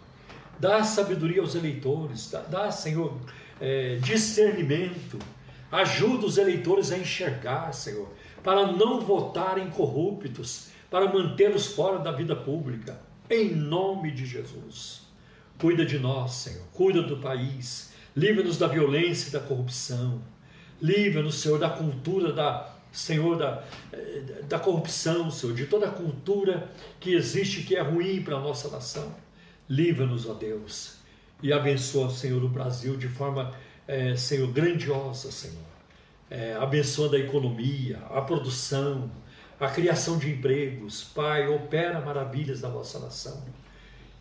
Dá 0.60 0.84
sabedoria 0.84 1.40
aos 1.40 1.54
eleitores. 1.54 2.30
Dá, 2.30 2.40
dá 2.40 2.70
Senhor, 2.70 3.18
é, 3.58 3.96
discernimento. 3.96 5.18
Ajuda 5.72 6.26
os 6.26 6.36
eleitores 6.36 6.92
a 6.92 6.98
enxergar, 6.98 7.72
Senhor, 7.72 8.08
para 8.42 8.70
não 8.72 9.00
votarem 9.00 9.70
corruptos, 9.70 10.68
para 10.90 11.10
mantê-los 11.10 11.68
fora 11.68 11.98
da 11.98 12.12
vida 12.12 12.36
pública. 12.36 13.00
Em 13.28 13.54
nome 13.54 14.10
de 14.10 14.26
Jesus. 14.26 15.02
Cuida 15.58 15.84
de 15.84 15.98
nós, 15.98 16.32
Senhor. 16.32 16.62
Cuida 16.74 17.02
do 17.02 17.16
país. 17.16 17.92
Livra-nos 18.14 18.58
da 18.58 18.68
violência 18.68 19.28
e 19.28 19.32
da 19.32 19.40
corrupção. 19.40 20.20
Livra-nos, 20.80 21.36
Senhor, 21.36 21.58
da 21.58 21.70
cultura 21.70 22.32
da 22.32 22.73
Senhor, 22.94 23.36
da, 23.36 23.64
eh, 23.92 24.22
da 24.48 24.56
corrupção, 24.58 25.28
Senhor, 25.28 25.52
de 25.52 25.66
toda 25.66 25.88
a 25.88 25.90
cultura 25.90 26.70
que 27.00 27.12
existe 27.12 27.62
que 27.62 27.74
é 27.74 27.82
ruim 27.82 28.22
para 28.22 28.36
a 28.36 28.40
nossa 28.40 28.68
nação. 28.68 29.12
Livra-nos, 29.68 30.26
ó 30.26 30.34
Deus, 30.34 30.98
e 31.42 31.52
abençoa, 31.52 32.08
Senhor, 32.10 32.42
o 32.42 32.48
Brasil 32.48 32.96
de 32.96 33.08
forma, 33.08 33.52
é, 33.88 34.14
Senhor, 34.14 34.46
grandiosa, 34.52 35.32
Senhor. 35.32 35.74
É, 36.30 36.54
abençoando 36.54 37.16
a 37.16 37.18
economia, 37.18 37.98
a 38.10 38.20
produção, 38.20 39.10
a 39.58 39.68
criação 39.68 40.16
de 40.16 40.30
empregos. 40.30 41.02
Pai, 41.02 41.48
opera 41.48 42.00
maravilhas 42.00 42.62
na 42.62 42.68
nossa 42.68 43.00
nação. 43.00 43.42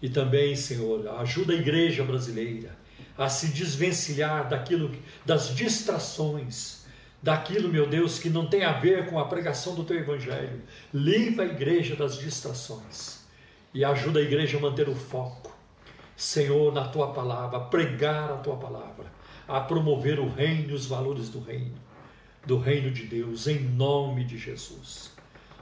E 0.01 0.09
também, 0.09 0.55
Senhor, 0.55 1.07
ajuda 1.19 1.53
a 1.53 1.55
igreja 1.55 2.03
brasileira 2.03 2.76
a 3.17 3.30
se 3.30 3.49
desvencilhar 3.49 4.49
daquilo, 4.49 4.91
das 5.26 5.55
distrações, 5.55 6.72
daquilo, 7.24 7.69
meu 7.69 7.88
Deus, 7.88 8.19
que 8.19 8.30
não 8.30 8.45
tem 8.45 8.65
a 8.65 8.74
ver 8.74 9.05
com 9.05 9.17
a 9.17 9.26
pregação 9.26 9.74
do 9.74 9.86
teu 9.86 9.97
evangelho. 9.97 10.61
Livra 10.93 11.45
a 11.45 11.47
igreja 11.47 11.95
das 11.95 12.17
distrações 12.17 13.24
e 13.74 13.86
ajuda 13.86 14.19
a 14.19 14.24
igreja 14.24 14.57
a 14.57 14.61
manter 14.61 14.89
o 14.89 14.95
foco, 14.95 15.55
Senhor, 16.17 16.74
na 16.74 16.89
tua 16.89 17.13
palavra, 17.13 17.57
a 17.57 17.61
pregar 17.61 18.30
a 18.30 18.38
tua 18.38 18.57
palavra, 18.57 19.05
a 19.47 19.61
promover 19.61 20.19
o 20.19 20.28
reino 20.28 20.71
e 20.71 20.74
os 20.74 20.86
valores 20.86 21.30
do 21.30 21.39
reino, 21.39 21.76
do 22.45 22.57
reino 22.57 22.91
de 22.91 23.03
Deus, 23.05 23.47
em 23.47 23.59
nome 23.59 24.26
de 24.26 24.38
Jesus. 24.38 25.13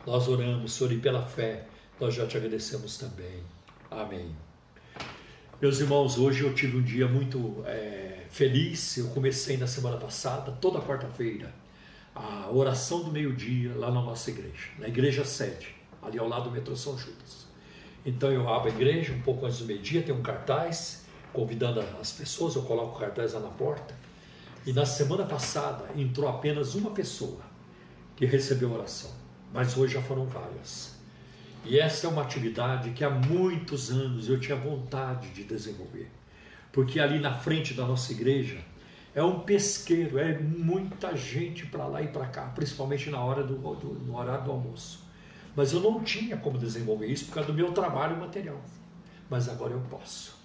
Nós 0.05 0.27
oramos, 0.27 0.73
Senhor, 0.73 0.91
e 0.91 0.97
pela 0.97 1.21
fé 1.21 1.67
nós 1.99 2.15
já 2.15 2.25
te 2.25 2.35
agradecemos 2.35 2.97
também. 2.97 3.43
Amém. 3.89 4.35
Meus 5.61 5.79
irmãos, 5.79 6.17
hoje 6.17 6.43
eu 6.43 6.55
tive 6.55 6.77
um 6.77 6.81
dia 6.81 7.07
muito 7.07 7.63
é, 7.67 8.20
feliz. 8.31 8.97
Eu 8.97 9.09
comecei 9.09 9.57
na 9.57 9.67
semana 9.67 9.97
passada, 9.97 10.51
toda 10.53 10.79
quarta-feira, 10.81 11.53
a 12.15 12.49
oração 12.51 13.03
do 13.03 13.11
meio-dia 13.11 13.73
lá 13.75 13.91
na 13.91 14.01
nossa 14.01 14.31
igreja, 14.31 14.69
na 14.79 14.87
igreja 14.87 15.23
sede, 15.23 15.75
ali 16.01 16.17
ao 16.17 16.27
lado 16.27 16.45
do 16.45 16.51
metrô 16.51 16.75
São 16.75 16.97
Judas. 16.97 17.45
Então 18.05 18.31
eu 18.31 18.49
abro 18.49 18.71
a 18.71 18.73
igreja 18.73 19.13
um 19.13 19.21
pouco 19.21 19.45
antes 19.45 19.59
do 19.59 19.65
meio-dia, 19.65 20.01
tem 20.01 20.15
um 20.15 20.23
cartaz 20.23 21.05
convidando 21.31 21.79
as 22.01 22.11
pessoas, 22.11 22.55
eu 22.55 22.63
coloco 22.63 22.97
o 22.97 22.99
cartaz 22.99 23.33
lá 23.33 23.39
na 23.39 23.49
porta. 23.49 23.95
E 24.65 24.73
na 24.73 24.85
semana 24.85 25.25
passada 25.25 25.89
entrou 25.95 26.27
apenas 26.27 26.75
uma 26.75 26.91
pessoa 26.91 27.39
que 28.15 28.25
recebeu 28.25 28.71
oração, 28.71 29.11
mas 29.53 29.77
hoje 29.77 29.93
já 29.93 30.01
foram 30.01 30.25
várias. 30.25 30.95
E 31.63 31.79
essa 31.79 32.07
é 32.07 32.09
uma 32.09 32.23
atividade 32.23 32.91
que 32.91 33.03
há 33.03 33.09
muitos 33.09 33.91
anos 33.91 34.27
eu 34.27 34.39
tinha 34.39 34.57
vontade 34.57 35.29
de 35.29 35.43
desenvolver. 35.43 36.09
Porque 36.71 36.99
ali 36.99 37.19
na 37.19 37.33
frente 37.33 37.73
da 37.73 37.85
nossa 37.85 38.11
igreja 38.11 38.59
é 39.13 39.21
um 39.21 39.39
pesqueiro, 39.39 40.17
é 40.17 40.37
muita 40.39 41.15
gente 41.15 41.65
para 41.65 41.85
lá 41.85 42.01
e 42.01 42.07
para 42.07 42.27
cá, 42.27 42.43
principalmente 42.55 43.09
na 43.09 43.21
hora 43.21 43.43
do, 43.43 43.55
do, 43.55 43.93
no 44.05 44.17
horário 44.17 44.45
do 44.45 44.51
almoço. 44.51 45.03
Mas 45.55 45.73
eu 45.73 45.81
não 45.81 46.01
tinha 46.01 46.37
como 46.37 46.57
desenvolver 46.57 47.07
isso 47.07 47.25
por 47.25 47.35
causa 47.35 47.51
do 47.51 47.53
meu 47.53 47.73
trabalho 47.73 48.17
material. 48.17 48.61
Mas 49.29 49.49
agora 49.49 49.73
eu 49.73 49.81
posso. 49.89 50.39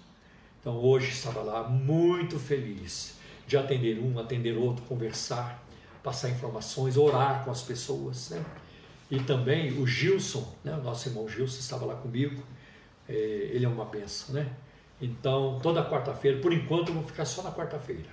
Então 0.59 0.75
hoje 0.75 1.09
estava 1.11 1.41
lá 1.41 1.67
muito 1.67 2.37
feliz 2.37 3.15
de 3.47 3.55
atender 3.55 3.99
um, 3.99 4.19
atender 4.19 4.57
outro, 4.57 4.83
conversar, 4.83 5.63
passar 6.03 6.29
informações, 6.29 6.97
orar 6.97 7.45
com 7.45 7.51
as 7.51 7.61
pessoas, 7.61 8.29
né? 8.29 8.43
E 9.09 9.21
também 9.21 9.81
o 9.81 9.87
Gilson, 9.87 10.53
né, 10.65 10.73
o 10.73 10.83
nosso 10.83 11.07
irmão 11.07 11.27
Gilson 11.29 11.59
estava 11.59 11.85
lá 11.85 11.95
comigo, 11.95 12.43
é, 13.07 13.13
ele 13.13 13.63
é 13.63 13.69
uma 13.69 13.85
benção, 13.85 14.35
né? 14.35 14.51
Então, 14.99 15.59
toda 15.61 15.87
quarta-feira, 15.87 16.39
por 16.39 16.51
enquanto 16.51 16.89
eu 16.89 16.95
vou 16.95 17.03
ficar 17.03 17.25
só 17.25 17.43
na 17.43 17.51
quarta-feira. 17.51 18.09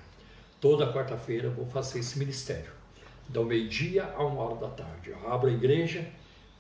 Toda 0.61 0.93
quarta-feira 0.93 1.49
eu 1.49 1.53
vou 1.53 1.67
fazer 1.67 2.01
esse 2.01 2.19
ministério. 2.19 2.73
Do 3.29 3.45
meio-dia 3.45 4.13
a 4.17 4.25
uma 4.25 4.43
hora 4.43 4.57
da 4.57 4.69
tarde. 4.69 5.11
Eu 5.11 5.33
abro 5.33 5.49
a 5.49 5.53
igreja 5.53 6.07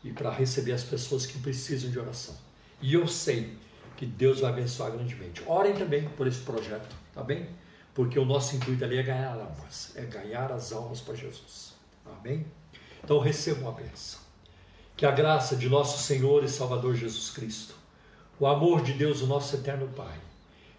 e 0.02 0.12
para 0.12 0.30
receber 0.30 0.72
as 0.72 0.84
pessoas 0.84 1.26
que 1.26 1.38
precisam 1.38 1.90
de 1.90 1.98
oração. 1.98 2.34
E 2.80 2.94
eu 2.94 3.06
sei 3.06 3.56
que 3.96 4.04
Deus 4.06 4.40
vai 4.40 4.50
abençoar 4.50 4.92
grandemente. 4.92 5.42
Orem 5.46 5.74
também 5.74 6.08
por 6.10 6.26
esse 6.26 6.40
projeto, 6.40 6.94
tá 7.14 7.22
bem? 7.22 7.48
Porque 7.94 8.18
o 8.18 8.24
nosso 8.24 8.56
intuito 8.56 8.84
ali 8.84 8.98
é 8.98 9.02
ganhar 9.02 9.32
almas, 9.32 9.92
é 9.94 10.02
ganhar 10.02 10.50
as 10.52 10.72
almas 10.72 11.00
para 11.00 11.14
Jesus. 11.14 11.74
Amém? 12.04 12.44
Então 13.02 13.18
recebam 13.18 13.68
a 13.68 13.72
bênção. 13.72 14.20
Que 14.96 15.06
a 15.06 15.10
graça 15.10 15.56
de 15.56 15.68
nosso 15.68 16.02
Senhor 16.02 16.42
e 16.44 16.48
Salvador 16.48 16.94
Jesus 16.94 17.30
Cristo, 17.30 17.74
o 18.38 18.46
amor 18.46 18.82
de 18.82 18.92
Deus, 18.92 19.22
o 19.22 19.26
nosso 19.26 19.54
eterno 19.56 19.88
Pai, 19.88 20.18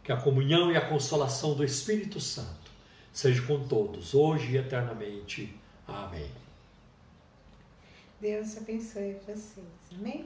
que 0.04 0.12
a 0.12 0.18
comunhão 0.18 0.72
e 0.72 0.78
a 0.78 0.88
consolação 0.88 1.56
do 1.56 1.64
Espírito 1.64 2.20
Santo 2.20 2.72
seja 3.14 3.42
com 3.44 3.66
todos, 3.66 4.14
hoje 4.14 4.52
e 4.52 4.58
eternamente. 4.58 5.56
Amém. 5.88 6.30
Deus 8.20 8.58
abençoe 8.58 9.16
vocês. 9.26 9.66
Amém? 9.98 10.26